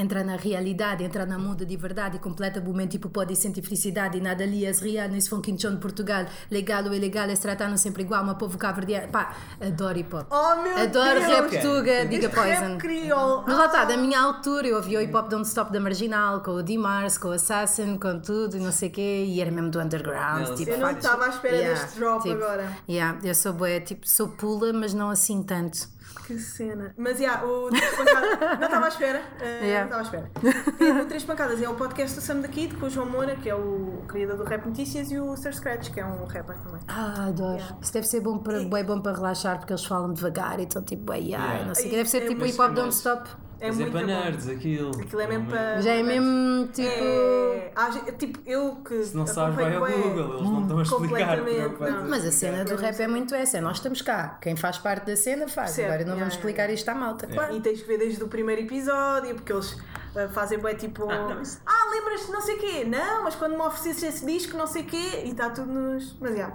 Entra 0.00 0.24
na 0.24 0.36
realidade, 0.36 1.04
entra 1.04 1.26
na 1.26 1.38
mundo 1.38 1.66
de 1.66 1.76
verdade, 1.76 2.18
completa 2.18 2.58
o 2.58 2.62
momento 2.62 2.92
tipo 2.92 3.10
pode 3.10 3.36
sentir 3.36 3.60
felicidade, 3.60 4.18
nada 4.18 4.44
ali 4.44 4.64
é 4.64 4.72
real, 4.72 5.08
nesse 5.10 5.28
funking 5.28 5.58
chão 5.58 5.74
de 5.74 5.80
Portugal, 5.80 6.24
legal 6.50 6.84
ou 6.84 6.94
ilegal, 6.94 7.28
é 7.28 7.34
tratado 7.34 7.76
sempre 7.76 8.02
igual, 8.04 8.22
uma 8.22 8.34
povo 8.34 8.56
caverdiano, 8.56 9.08
pá, 9.08 9.34
adoro 9.60 9.98
hip 9.98 10.14
hop. 10.14 10.26
Oh 10.30 10.62
meu 10.62 10.78
Adoro 10.78 11.20
Deus! 11.20 11.26
rap 11.26 11.60
tuga, 11.60 12.06
diga 12.06 12.30
Poison. 12.30 12.48
Rap 12.48 12.78
crioulo. 12.78 13.44
Mas 13.46 13.58
lá 13.58 13.66
está, 13.66 13.84
da 13.84 13.96
minha 13.98 14.18
altura 14.18 14.68
eu 14.68 14.76
ouvia 14.76 15.00
o 15.00 15.02
hip 15.02 15.14
hop 15.14 15.28
Don't 15.28 15.46
Stop 15.46 15.70
da 15.70 15.80
Marginal, 15.80 16.40
com 16.40 16.52
o 16.52 16.62
D-Mars, 16.62 17.18
com 17.18 17.28
o 17.28 17.32
Assassin, 17.32 17.98
com 17.98 18.20
tudo 18.20 18.56
e 18.56 18.60
não 18.60 18.72
sei 18.72 18.88
o 18.88 18.92
quê, 18.92 19.24
e 19.26 19.38
era 19.38 19.50
mesmo 19.50 19.70
do 19.70 19.80
underground. 19.80 20.48
Não, 20.48 20.54
tipo, 20.54 20.70
Eu 20.70 20.78
não 20.78 20.90
estava 20.92 21.26
à 21.26 21.28
espera 21.28 21.56
deste 21.58 21.98
drop 21.98 22.30
agora. 22.30 22.72
Yeah, 22.88 23.18
eu 23.22 23.34
sou 23.34 23.52
boa, 23.52 23.78
tipo, 23.80 24.08
sou 24.08 24.28
pula, 24.28 24.72
mas 24.72 24.94
não 24.94 25.10
assim 25.10 25.42
tanto. 25.42 25.99
Que 26.26 26.38
cena. 26.38 26.94
Mas 26.96 27.18
já, 27.18 27.44
o 27.44 27.68
Três 27.70 27.94
Pancadas. 27.96 28.40
não 28.60 28.66
estava 28.66 28.84
à 28.84 28.88
espera. 28.88 29.22
eh, 29.40 29.60
Yeah. 29.66 29.90
Não 29.90 30.00
estava 30.02 30.20
à 30.22 30.22
espera. 30.22 31.02
o 31.02 31.06
Três 31.06 31.24
Pancadas 31.24 31.62
é 31.62 31.68
o 31.68 31.74
podcast 31.74 32.16
do 32.16 32.22
Sam 32.22 32.40
da 32.40 32.48
Kid 32.48 32.76
com 32.76 32.86
o 32.86 32.90
João 32.90 33.08
Moura, 33.08 33.36
que 33.36 33.48
é 33.48 33.54
o 33.54 34.02
criador 34.08 34.36
do 34.36 34.44
Rap 34.44 34.64
Notícias, 34.66 35.10
e 35.10 35.18
o 35.18 35.36
Sir 35.36 35.52
Scratch, 35.54 35.90
que 35.90 36.00
é 36.00 36.04
um 36.06 36.24
rapper 36.26 36.56
também. 36.58 36.80
Ah, 36.88 37.26
adoro. 37.28 37.54
Yeah. 37.56 37.76
Isso 37.82 37.92
deve 37.92 38.06
ser 38.06 38.20
bom 38.20 38.38
para, 38.38 38.60
bem 38.64 38.84
bom 38.84 39.00
para 39.00 39.12
relaxar, 39.16 39.58
porque 39.58 39.72
eles 39.72 39.84
falam 39.84 40.12
devagar 40.12 40.58
e 40.60 40.64
estão 40.64 40.82
tipo, 40.82 41.04
bué, 41.04 41.18
yeah, 41.18 41.44
Yeah. 41.46 41.66
não 41.66 41.74
sei 41.74 41.86
o 41.86 41.90
quê. 41.90 41.96
Deve 41.96 42.08
ser 42.10 42.22
É 42.22 42.28
tipo 42.28 42.44
hip 42.46 42.60
hop. 42.60 42.72
Don't 42.74 42.94
Stop. 42.94 43.28
É 43.60 43.66
Mas 43.66 43.76
é 43.76 43.82
muito 43.82 43.92
para 43.92 44.00
bom. 44.00 44.06
nerds 44.06 44.48
aquilo. 44.48 44.90
Aquilo 45.00 45.20
é 45.20 45.26
mesmo 45.26 45.46
para. 45.46 45.80
Já 45.82 45.92
é 45.92 46.02
mesmo 46.02 46.66
tipo. 46.68 46.88
É, 46.88 47.72
há 47.76 47.90
tipo, 48.12 48.38
eu 48.46 48.76
que. 48.76 49.04
Se 49.04 49.14
não 49.16 49.26
sabes, 49.26 49.54
vai 49.54 49.76
ao 49.76 49.84
acompanho 49.84 50.02
bué- 50.02 50.08
Google, 50.22 50.38
eles 50.38 50.50
não 50.50 50.62
estão 50.62 50.78
a 50.78 50.82
explicar. 50.82 51.38
completamente, 51.38 51.60
é 51.60 51.68
não. 51.68 51.76
vais 51.98 52.08
Mas 52.10 52.24
a 52.26 52.32
cena 52.32 52.64
do 52.64 52.76
rap 52.76 53.00
é 53.00 53.06
muito 53.08 53.34
essa, 53.34 53.60
nós 53.60 53.76
estamos 53.76 54.00
cá. 54.00 54.38
Quem 54.40 54.56
faz 54.56 54.78
parte 54.78 55.06
da 55.06 55.14
cena 55.16 55.46
faz. 55.46 55.72
Percebe, 55.72 55.88
Agora 55.88 55.98
não 56.00 56.06
yeah, 56.14 56.20
vamos 56.20 56.34
explicar 56.34 56.70
isto 56.70 56.88
à 56.88 56.94
malta. 56.94 57.28
E 57.52 57.60
tens 57.60 57.82
que 57.82 57.86
ver 57.86 57.98
desde 57.98 58.22
o 58.24 58.28
primeiro 58.28 58.62
episódio, 58.62 59.34
porque 59.34 59.52
eles 59.52 59.76
ah, 60.16 60.28
fazem 60.28 60.58
bem 60.58 60.74
tipo. 60.76 61.04
Ah, 61.10 61.14
Ah, 61.14 61.34
não, 61.34 61.42
isso- 61.42 61.60
lembras-te 61.92 62.26
de 62.26 62.32
não 62.32 62.40
sei 62.40 62.54
o 62.56 62.58
quê? 62.58 62.84
Não, 62.86 63.24
mas 63.24 63.34
quando 63.34 63.52
me 63.56 63.62
oferecesse 63.62 64.06
esse 64.06 64.24
disco, 64.24 64.56
não 64.56 64.66
sei 64.66 64.82
o 64.82 64.86
quê, 64.86 65.22
e 65.24 65.30
está 65.32 65.50
tudo 65.50 65.70
nos. 65.70 66.16
Mas 66.18 66.36
já. 66.36 66.50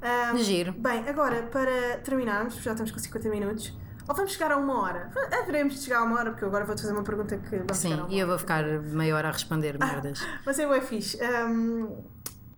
Ah, 0.00 0.32
Giro. 0.36 0.72
Bem, 0.72 1.06
agora 1.08 1.42
para 1.50 1.98
terminarmos, 2.04 2.54
já 2.62 2.70
estamos 2.72 2.92
com 2.92 2.98
50 2.98 3.28
minutos, 3.28 3.72
ou 4.08 4.14
vamos 4.14 4.32
chegar 4.32 4.52
a 4.52 4.56
uma 4.56 4.80
hora? 4.82 5.10
Haveremos 5.42 5.74
de 5.74 5.80
chegar 5.80 6.00
a 6.00 6.04
uma 6.04 6.18
hora, 6.18 6.30
porque 6.30 6.44
eu 6.44 6.48
agora 6.48 6.64
vou-te 6.64 6.82
fazer 6.82 6.92
uma 6.92 7.02
pergunta 7.02 7.36
que 7.36 7.56
vamos 7.58 7.76
Sim, 7.76 8.06
e 8.08 8.18
eu 8.18 8.26
vou 8.26 8.38
ficar 8.38 8.64
meia 8.64 9.14
hora 9.16 9.28
a 9.28 9.32
responder 9.32 9.78
merdas. 9.78 10.20
Mas 10.44 10.58
é 10.58 10.68
bem 10.68 10.80
fixe. 10.80 11.22
Ahm, 11.22 11.88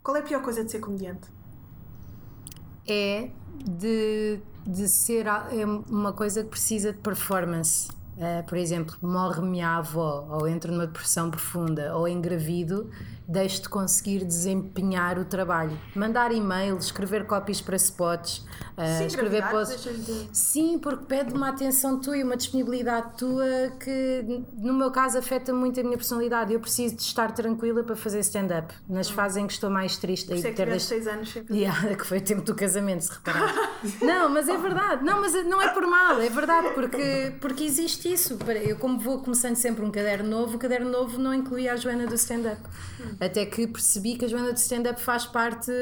qual 0.02 0.16
é 0.16 0.20
a 0.20 0.22
pior 0.22 0.42
coisa 0.42 0.64
de 0.64 0.70
ser 0.70 0.80
comediante? 0.80 1.28
é 2.88 3.28
de, 3.64 4.40
de 4.66 4.88
ser 4.88 5.26
é 5.26 5.66
uma 5.66 6.12
coisa 6.12 6.42
que 6.42 6.48
precisa 6.48 6.92
de 6.92 6.98
performance. 6.98 7.88
Eh, 8.16 8.42
por 8.42 8.56
exemplo, 8.56 8.96
morre 9.02 9.42
minha 9.42 9.76
avó, 9.76 10.26
ou 10.30 10.48
entro 10.48 10.72
numa 10.72 10.86
depressão 10.86 11.30
profunda, 11.30 11.94
ou 11.94 12.08
engravido, 12.08 12.90
deixo 13.28 13.60
de 13.62 13.68
conseguir 13.68 14.24
desempenhar 14.24 15.18
o 15.18 15.24
trabalho. 15.24 15.78
Mandar 15.94 16.32
e-mails, 16.32 16.86
escrever 16.86 17.26
copies 17.26 17.60
para 17.60 17.76
spots, 17.76 18.42
eh, 18.76 18.98
Sim, 18.98 19.06
escrever 19.06 19.46
posts. 19.50 19.82
de- 20.06 20.28
Sim, 20.32 20.78
porque 20.78 21.04
pede 21.04 21.34
uma 21.34 21.50
atenção 21.50 22.00
tua 22.00 22.16
e 22.16 22.22
uma 22.24 22.36
disponibilidade 22.38 23.18
tua 23.18 23.44
que, 23.78 24.24
no 24.56 24.72
meu 24.72 24.90
caso, 24.90 25.18
afeta 25.18 25.52
muito 25.52 25.78
a 25.78 25.82
minha 25.82 25.96
personalidade. 25.98 26.54
Eu 26.54 26.60
preciso 26.60 26.96
de 26.96 27.02
estar 27.02 27.30
tranquila 27.32 27.82
para 27.84 27.94
fazer 27.96 28.20
stand-up. 28.20 28.72
Nas 28.88 29.10
fases 29.10 29.36
em 29.36 29.46
que 29.46 29.52
estou 29.52 29.68
mais 29.68 29.98
triste, 29.98 30.28
Por 30.28 30.36
isso 30.36 30.46
é 30.46 30.50
que 30.52 30.64
deixado- 30.64 30.88
6 30.88 31.06
anos 31.06 31.30
sem 31.30 31.44
fazer. 31.44 31.58
Yeah, 31.60 31.94
que 31.96 32.06
foi 32.06 32.18
o 32.18 32.22
tempo 32.22 32.42
do 32.42 32.54
casamento, 32.54 33.02
se 33.02 33.12
reparar. 33.12 33.52
não, 34.00 34.30
mas 34.30 34.48
é 34.48 34.56
verdade. 34.56 35.04
Não, 35.04 35.20
mas 35.20 35.34
não 35.46 35.60
é 35.60 35.68
por 35.68 35.86
mal, 35.86 36.18
é 36.20 36.30
verdade, 36.30 36.70
porque, 36.74 37.34
porque 37.42 37.64
existe 37.64 38.10
isso. 38.10 38.38
Eu, 38.64 38.76
como 38.76 38.98
vou 38.98 39.18
começando 39.22 39.56
sempre 39.56 39.84
um 39.84 39.90
caderno 39.90 40.30
novo, 40.30 40.56
o 40.56 40.58
caderno 40.58 40.90
novo 40.90 41.18
não 41.18 41.34
incluía 41.34 41.74
a 41.74 41.76
Joana 41.76 42.06
do 42.06 42.14
stand-up. 42.14 42.62
Até 43.20 43.44
que 43.46 43.66
percebi 43.66 44.16
que 44.16 44.24
a 44.24 44.28
Joana 44.28 44.52
do 44.52 44.56
stand-up 44.58 45.00
faz 45.00 45.26
parte 45.26 45.72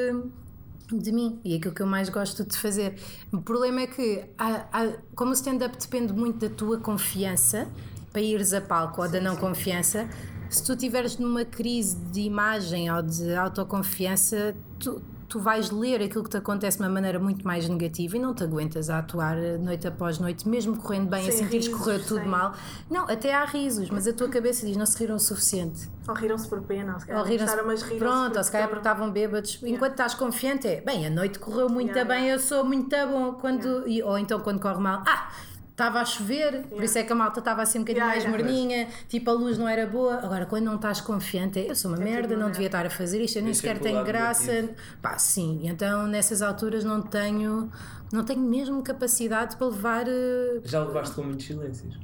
de 0.91 1.11
mim 1.11 1.39
e 1.43 1.53
é 1.53 1.57
aquilo 1.57 1.73
que 1.73 1.81
eu 1.81 1.87
mais 1.87 2.09
gosto 2.09 2.43
de 2.45 2.57
fazer. 2.57 2.95
O 3.31 3.41
problema 3.41 3.81
é 3.81 3.87
que, 3.87 4.23
há- 4.37 4.65
há- 4.71 4.93
como 5.15 5.31
o 5.31 5.33
stand-up 5.33 5.77
depende 5.77 6.13
muito 6.13 6.47
da 6.47 6.53
tua 6.55 6.79
confiança 6.79 7.67
para 8.11 8.21
ires 8.21 8.53
a 8.53 8.61
palco 8.61 9.01
ou 9.01 9.09
da 9.09 9.19
não 9.19 9.35
confiança, 9.35 10.07
se 10.49 10.63
tu 10.63 10.71
estiveres 10.73 11.17
numa 11.17 11.43
crise 11.43 11.95
de 12.11 12.21
imagem 12.21 12.89
ou 12.91 13.01
de 13.03 13.35
autoconfiança, 13.35 14.55
tu, 14.79 15.01
tu 15.27 15.39
vais 15.39 15.69
ler 15.71 16.01
aquilo 16.01 16.23
que 16.23 16.29
te 16.29 16.37
acontece 16.37 16.77
de 16.77 16.83
uma 16.83 16.89
maneira 16.89 17.19
muito 17.19 17.45
mais 17.45 17.67
negativa 17.67 18.15
e 18.15 18.19
não 18.19 18.33
te 18.33 18.43
aguentas 18.43 18.89
a 18.89 18.99
atuar 18.99 19.35
noite 19.59 19.85
após 19.87 20.19
noite, 20.19 20.47
mesmo 20.47 20.77
correndo 20.77 21.09
bem, 21.09 21.27
a 21.27 21.31
Sem 21.31 21.43
sentires 21.43 21.67
que 21.67 21.73
risos, 21.73 21.85
correu 21.85 22.03
tudo 22.03 22.19
sem- 22.21 22.27
mal. 22.29 22.53
Não, 22.89 23.03
até 23.09 23.33
há 23.33 23.43
risos, 23.43 23.89
mas 23.89 24.07
a 24.07 24.13
tua 24.13 24.29
cabeça 24.29 24.65
diz: 24.65 24.77
não 24.77 24.85
se 24.85 24.97
riram 24.97 25.15
o 25.15 25.19
suficiente. 25.19 25.89
Ou 26.07 26.13
riram-se 26.15 26.47
por 26.47 26.61
pena, 26.61 26.93
ou 26.93 26.99
se 26.99 27.05
calhar 27.07 27.21
Ou 27.21 27.27
riram-se- 27.27 27.45
gostaram, 27.45 27.67
mas 27.67 27.81
riram-se 27.81 27.99
Pronto, 27.99 28.37
ou 28.37 28.43
se 28.43 28.51
calhar 28.51 28.67
porque 28.69 28.79
estavam- 28.79 29.11
bêbados. 29.11 29.59
Enquanto 29.63 29.91
estás 29.91 30.13
confiante, 30.13 30.67
é 30.67 30.79
bem, 30.81 31.05
a 31.05 31.09
noite 31.09 31.39
correu 31.39 31.67
muito 31.69 31.89
Yeah, 31.91 32.07
bem, 32.15 32.29
eu 32.29 32.39
sou 32.39 32.63
muito 32.63 32.89
bom. 33.11 33.33
Quando, 33.33 33.87
e- 33.87 34.01
ou 34.01 34.17
então 34.17 34.39
quando 34.39 34.59
corre 34.61 34.79
mal, 34.79 35.03
ah, 35.05 35.29
estava 35.77 35.99
a 36.01 36.05
chover, 36.05 36.63
por 36.63 36.83
isso 36.83 36.97
é 36.97 37.03
que 37.03 37.13
a 37.13 37.15
malta 37.15 37.37
estava 37.37 37.61
assim 37.61 37.77
um 37.77 37.81
bocadinho 37.83 38.03
Yeah, 38.03 38.19
mais 38.19 38.23
yeah. 38.23 38.43
morninha, 38.51 38.87
tipo 39.07 39.29
a 39.29 39.33
luz 39.33 39.59
não 39.59 39.67
era 39.69 39.85
boa. 39.85 40.15
Agora, 40.15 40.47
quando 40.47 40.63
não 40.65 40.75
estás 40.77 40.99
confiante, 40.99 41.59
é, 41.59 41.69
eu 41.69 41.75
sou 41.75 41.91
uma 41.91 41.99
merda, 41.99 42.29
tudo 42.29 42.37
não 42.39 42.47
uma 42.47 42.51
devia 42.51 42.65
estar 42.65 42.83
a 42.83 42.89
fazer 42.89 43.21
isto, 43.21 43.37
eu 43.37 43.43
nem 43.43 43.53
sequer 43.53 43.77
tenho 43.77 44.03
graça. 44.03 44.69
Pá, 45.03 45.19
sim, 45.19 45.61
então 45.65 46.07
nessas 46.07 46.41
alturas 46.41 46.83
não 46.83 46.99
tenho, 47.03 47.71
não 48.11 48.23
tenho 48.25 48.41
mesmo 48.41 48.81
capacidade 48.81 49.55
para 49.55 49.67
levar. 49.67 50.07
eh, 50.07 50.61
Já 50.63 50.83
levaste 50.83 51.13
com 51.15 51.21
muitos 51.21 51.45
silêncios. 51.45 51.95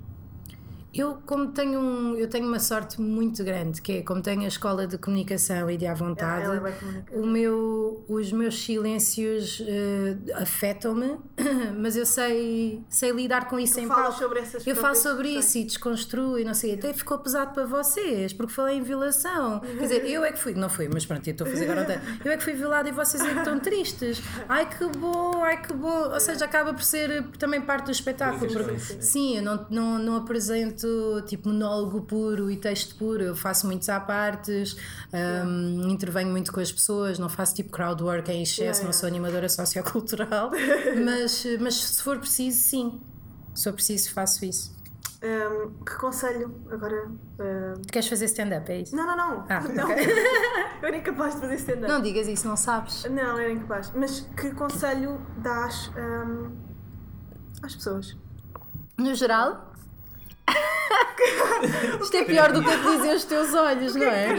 Eu, 0.93 1.17
como 1.25 1.47
tenho, 1.47 1.79
um, 1.79 2.15
eu 2.15 2.27
tenho 2.29 2.47
uma 2.47 2.59
sorte 2.59 3.01
muito 3.01 3.43
grande, 3.43 3.81
que 3.81 3.93
é 3.93 4.01
como 4.03 4.21
tenho 4.21 4.41
a 4.43 4.47
escola 4.47 4.85
de 4.85 4.97
comunicação 4.97 5.69
e 5.69 5.77
de 5.77 5.87
à 5.87 5.93
vontade, 5.93 6.45
é 6.45 7.17
o 7.17 7.25
meu, 7.25 8.05
os 8.07 8.31
meus 8.31 8.63
silêncios 8.63 9.61
eh, 9.67 10.15
afetam-me, 10.35 11.17
mas 11.79 11.95
eu 11.95 12.05
sei, 12.05 12.83
sei 12.89 13.11
lidar 13.11 13.47
com 13.47 13.59
isso 13.59 13.75
Tu 13.75 13.79
em 13.81 13.87
palco. 13.87 14.17
sobre 14.19 14.39
essas 14.39 14.65
Eu 14.67 14.75
falo 14.75 14.95
sobre 14.95 15.23
questões. 15.23 15.45
isso 15.45 15.57
e 15.57 15.63
desconstruo 15.63 16.37
e 16.39 16.43
não 16.45 16.53
sei. 16.53 16.75
Até 16.75 16.93
ficou 16.93 17.17
pesado 17.17 17.53
para 17.53 17.65
vocês, 17.65 18.31
porque 18.33 18.53
falei 18.53 18.77
em 18.77 18.81
violação. 18.83 19.59
Quer 19.61 19.79
dizer, 19.81 20.05
eu 20.05 20.23
é 20.23 20.31
que 20.31 20.39
fui, 20.39 20.53
não 20.53 20.69
fui, 20.69 20.87
mas 20.93 21.05
pronto, 21.05 21.25
eu 21.27 21.31
estou 21.31 21.47
a 21.47 21.49
fazer 21.49 21.63
agora. 21.71 21.79
outra. 21.81 22.01
Eu 22.23 22.31
é 22.31 22.37
que 22.37 22.43
fui 22.43 22.53
violada 22.53 22.87
e 22.87 22.91
vocês 22.91 23.23
é 23.23 23.31
que 23.33 23.39
estão 23.39 23.59
tristes. 23.59 24.21
Ai 24.47 24.69
que 24.69 24.85
bom, 24.97 25.43
ai 25.43 25.61
que 25.61 25.73
bom. 25.73 26.11
Ou 26.13 26.19
seja, 26.19 26.45
acaba 26.45 26.73
por 26.73 26.83
ser 26.83 27.23
também 27.39 27.61
parte 27.61 27.85
do 27.85 27.91
espetáculo. 27.91 28.49
Sim, 28.49 28.57
Porque, 28.57 28.79
sim, 28.79 28.93
sim. 28.93 29.01
sim, 29.01 29.37
eu 29.37 29.41
não, 29.43 29.65
não, 29.69 29.97
não 29.99 30.15
apresento 30.17 30.82
tipo 31.25 31.49
monólogo 31.49 32.01
puro 32.01 32.49
e 32.49 32.57
texto 32.57 32.95
puro, 32.95 33.23
eu 33.23 33.35
faço 33.35 33.65
muitos 33.67 33.89
à 33.89 33.99
partes, 33.99 34.75
hum, 35.45 35.89
intervenho 35.89 36.29
muito 36.31 36.51
com 36.51 36.59
as 36.59 36.71
pessoas, 36.71 37.19
não 37.19 37.29
faço 37.29 37.55
tipo 37.55 37.71
crowd 37.71 38.01
work 38.03 38.31
em 38.31 38.43
excesso, 38.43 38.61
Yeah, 38.61 38.85
não 38.85 38.93
sou 38.93 39.07
animadora 39.07 39.47
sociocultural, 39.49 40.51
mas, 41.03 41.45
mas 41.59 41.75
se 41.75 42.03
for 42.03 42.17
preciso, 42.19 42.57
sim. 42.59 43.01
Se 43.53 43.65
for 43.65 43.73
preciso, 43.73 44.11
faço 44.13 44.43
isso. 44.45 44.73
Um, 45.23 45.71
que 45.85 45.95
conselho 45.95 46.53
agora? 46.69 47.07
um, 47.07 47.81
Queres 47.89 48.09
fazer 48.09 48.25
stand-up? 48.25 48.69
É 48.69 48.81
isso? 48.81 48.93
Não, 48.93 49.05
não, 49.05 49.15
não. 49.15 49.45
Ah, 49.47 49.61
não. 49.61 49.85
ok. 49.89 50.05
eu 50.81 50.87
era 50.87 50.97
incapaz 50.97 51.35
de 51.35 51.41
fazer 51.41 51.55
stand-up. 51.55 51.87
Não 51.87 52.01
digas 52.01 52.27
isso, 52.27 52.45
não 52.45 52.57
sabes. 52.57 53.05
Não, 53.05 53.39
era 53.39 53.49
incapaz. 53.51 53.91
Mas 53.95 54.19
que 54.35 54.51
conselho 54.51 55.21
dás 55.37 55.89
um, 55.97 56.51
às 57.61 57.73
pessoas? 57.73 58.17
No 58.97 59.15
geral. 59.15 59.72
Isto 62.01 62.17
é 62.17 62.25
pior 62.25 62.51
do 62.51 62.61
que 62.63 62.77
dizem 62.77 63.15
os 63.15 63.23
teus 63.23 63.53
olhos, 63.53 63.95
não 63.95 64.05
é? 64.05 64.35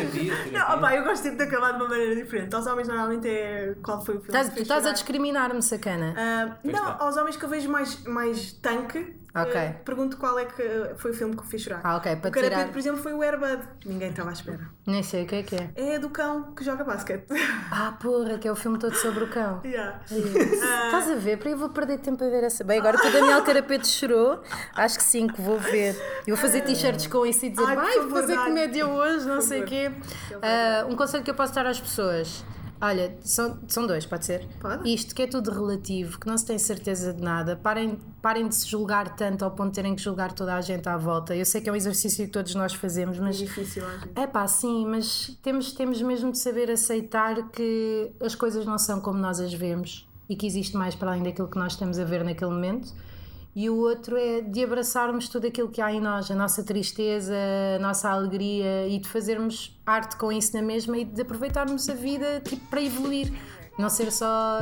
Não, 0.52 0.76
opá, 0.76 0.94
eu 0.94 1.04
gosto 1.04 1.22
sempre 1.22 1.38
de 1.38 1.42
acabar 1.44 1.72
de 1.72 1.76
uma 1.82 1.88
maneira 1.88 2.14
diferente. 2.16 2.54
Aos 2.54 2.66
homens 2.66 2.88
normalmente 2.88 3.28
é 3.28 3.74
qual 3.82 4.04
foi 4.04 4.16
o 4.16 4.20
filme 4.20 4.38
Estás, 4.38 4.48
que 4.50 4.56
tu 4.56 4.62
estás 4.62 4.86
a 4.86 4.92
discriminar-me, 4.92 5.62
sacana. 5.62 6.14
Pois 6.62 6.74
não, 6.74 6.90
está. 6.92 7.04
aos 7.04 7.16
homens 7.16 7.36
que 7.36 7.44
eu 7.44 7.48
vejo 7.48 7.70
mais, 7.70 8.02
mais 8.04 8.52
tanque, 8.52 9.16
Eh, 9.36 9.72
pergunto 9.84 10.16
qual 10.16 10.38
é 10.38 10.44
que 10.44 10.94
foi 10.96 11.10
o 11.10 11.14
filme 11.14 11.34
que 11.36 11.42
me 11.42 11.48
fez 11.48 11.62
chorar. 11.62 11.80
Ah, 11.82 11.96
ok, 11.96 12.16
para 12.16 12.28
o 12.28 12.32
Carapete, 12.32 12.54
tirar- 12.60 12.72
por 12.72 12.78
exemplo, 12.78 13.02
foi 13.02 13.12
o 13.12 13.20
Airbud. 13.22 13.62
Ninguém 13.84 14.10
estava 14.10 14.30
à 14.30 14.32
espera. 14.32 14.60
Nem 14.86 15.02
sei 15.02 15.24
o 15.24 15.26
que 15.26 15.34
é 15.34 15.42
que 15.42 15.56
é. 15.56 15.70
É 15.74 15.98
do 15.98 16.08
cão 16.10 16.54
que 16.54 16.64
joga 16.64 16.84
basquete. 16.84 17.26
Ah, 17.72 17.96
porra, 18.00 18.38
que 18.38 18.46
é 18.46 18.52
o 18.52 18.54
filme 18.54 18.78
todo 18.78 18.94
sobre 18.94 19.24
o 19.24 19.28
cão. 19.28 19.60
yeah. 19.66 20.00
Estás 20.08 21.10
a 21.10 21.16
ver? 21.16 21.38
Para 21.38 21.50
eu 21.50 21.56
vou 21.58 21.68
perder 21.70 21.98
tempo 21.98 22.22
a 22.22 22.28
ver 22.28 22.44
essa. 22.44 22.62
Bem, 22.62 22.78
agora 22.78 22.96
que 22.98 23.08
o 23.08 23.12
Daniel 23.12 23.42
Carapeto 23.42 23.86
chorou, 23.88 24.40
acho 24.76 24.98
que 24.98 25.04
sim, 25.04 25.26
que 25.26 25.40
vou 25.40 25.58
ver. 25.58 25.96
E 26.26 26.30
vou 26.30 26.36
fazer 26.36 26.60
t-shirts 26.60 27.06
com 27.08 27.26
isso 27.26 27.44
e 27.46 27.50
dizer, 27.50 27.74
vai 27.74 27.94
favor, 27.94 28.10
fazer 28.10 28.36
dá-lhe." 28.36 28.48
comédia 28.48 28.86
hoje, 28.86 29.26
não 29.26 29.40
sei 29.40 29.62
o 29.62 29.66
quê. 29.66 29.90
Ah, 30.40 30.86
um 30.88 30.94
conselho 30.94 31.24
que 31.24 31.30
eu 31.30 31.34
posso 31.34 31.52
dar 31.54 31.66
às 31.66 31.80
pessoas. 31.80 32.44
Olha, 32.84 33.16
são, 33.22 33.58
são 33.66 33.86
dois, 33.86 34.04
pode 34.04 34.26
ser? 34.26 34.46
Pode. 34.60 34.92
Isto 34.92 35.14
que 35.14 35.22
é 35.22 35.26
tudo 35.26 35.50
relativo, 35.50 36.18
que 36.20 36.26
não 36.26 36.36
se 36.36 36.44
tem 36.44 36.58
certeza 36.58 37.12
de 37.14 37.22
nada. 37.22 37.56
Parem, 37.56 37.98
parem 38.20 38.46
de 38.46 38.54
se 38.54 38.68
julgar 38.68 39.16
tanto 39.16 39.44
ao 39.44 39.50
ponto 39.50 39.68
de 39.70 39.74
terem 39.76 39.94
que 39.96 40.02
julgar 40.02 40.32
toda 40.32 40.54
a 40.54 40.60
gente 40.60 40.88
à 40.88 40.96
volta. 40.96 41.34
Eu 41.34 41.44
sei 41.46 41.60
que 41.60 41.68
é 41.68 41.72
um 41.72 41.76
exercício 41.76 42.24
que 42.26 42.30
todos 42.30 42.54
nós 42.54 42.74
fazemos, 42.74 43.16
É 43.16 43.20
mas 43.20 43.36
difícil 43.38 43.84
às 43.86 43.92
vezes. 44.00 44.10
é 44.14 44.26
pá, 44.26 44.46
sim, 44.46 44.86
mas 44.86 45.36
temos, 45.42 45.72
temos 45.72 46.02
mesmo 46.02 46.30
de 46.30 46.38
saber 46.38 46.70
aceitar 46.70 47.48
que 47.50 48.12
as 48.20 48.34
coisas 48.34 48.66
não 48.66 48.78
são 48.78 49.00
como 49.00 49.18
nós 49.18 49.40
as 49.40 49.52
vemos 49.54 50.06
e 50.28 50.36
que 50.36 50.46
existe 50.46 50.76
mais 50.76 50.94
para 50.94 51.10
além 51.12 51.22
daquilo 51.22 51.48
que 51.48 51.58
nós 51.58 51.72
estamos 51.72 51.98
a 51.98 52.04
ver 52.04 52.22
naquele 52.24 52.50
momento. 52.50 52.92
E 53.56 53.70
o 53.70 53.76
outro 53.76 54.16
é 54.16 54.40
de 54.40 54.64
abraçarmos 54.64 55.28
tudo 55.28 55.46
aquilo 55.46 55.68
que 55.68 55.80
há 55.80 55.92
em 55.92 56.00
nós, 56.00 56.28
a 56.30 56.34
nossa 56.34 56.62
tristeza, 56.64 57.36
a 57.76 57.78
nossa 57.78 58.10
alegria 58.10 58.88
e 58.88 58.98
de 58.98 59.08
fazermos 59.08 59.78
arte 59.86 60.16
com 60.16 60.32
isso 60.32 60.54
na 60.56 60.62
mesma 60.62 60.98
e 60.98 61.04
de 61.04 61.22
aproveitarmos 61.22 61.88
a 61.88 61.94
vida 61.94 62.40
tipo, 62.44 62.66
para 62.66 62.82
evoluir. 62.82 63.32
Não 63.78 63.88
ser 63.90 64.12
só 64.12 64.58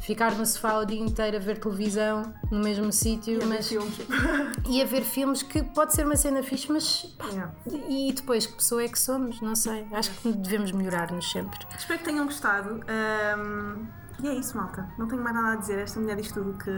ficar 0.00 0.32
no 0.36 0.46
sofá 0.46 0.78
o 0.78 0.84
dia 0.84 1.00
inteiro 1.00 1.36
a 1.36 1.40
ver 1.40 1.58
televisão 1.58 2.32
no 2.50 2.60
mesmo 2.60 2.92
sítio, 2.92 3.40
mas 3.46 3.68
Filmes. 3.68 3.96
e 4.70 4.80
a 4.80 4.84
ver 4.84 5.02
filmes 5.02 5.42
que 5.42 5.62
pode 5.64 5.92
ser 5.94 6.06
uma 6.06 6.14
cena 6.14 6.42
fixe, 6.44 6.70
mas 6.70 7.02
pá, 7.18 7.26
Yeah. 7.26 7.52
e 7.88 8.12
depois 8.12 8.46
que 8.46 8.54
pessoa 8.54 8.82
é 8.84 8.88
que 8.88 8.98
somos? 9.00 9.40
Não 9.40 9.56
sei. 9.56 9.84
Acho 9.92 10.10
que 10.12 10.32
devemos 10.32 10.70
melhorar-nos 10.70 11.28
sempre. 11.30 11.58
Espero 11.76 11.98
que 11.98 12.04
tenham 12.04 12.24
gostado. 12.24 12.80
Ahm, 12.86 13.86
e 14.22 14.28
é 14.28 14.34
isso, 14.34 14.56
malta. 14.56 14.88
Não 14.98 15.06
tenho 15.08 15.22
mais 15.22 15.34
nada 15.34 15.52
a 15.52 15.56
dizer. 15.56 15.78
Esta 15.78 16.00
mulher 16.00 16.16
diz 16.16 16.32
tudo 16.32 16.56
que. 16.58 16.70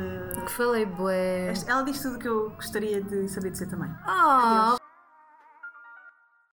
Que 0.45 0.53
falei, 0.53 0.87
bué. 0.87 1.53
Ela 1.67 1.83
diz 1.83 2.01
tudo 2.03 2.19
que 2.19 2.29
eu 2.29 2.51
gostaria 2.51 3.03
de 3.03 3.29
saber 3.29 3.51
dizer 3.51 3.67
também. 3.67 3.91
Oh, 4.07 4.78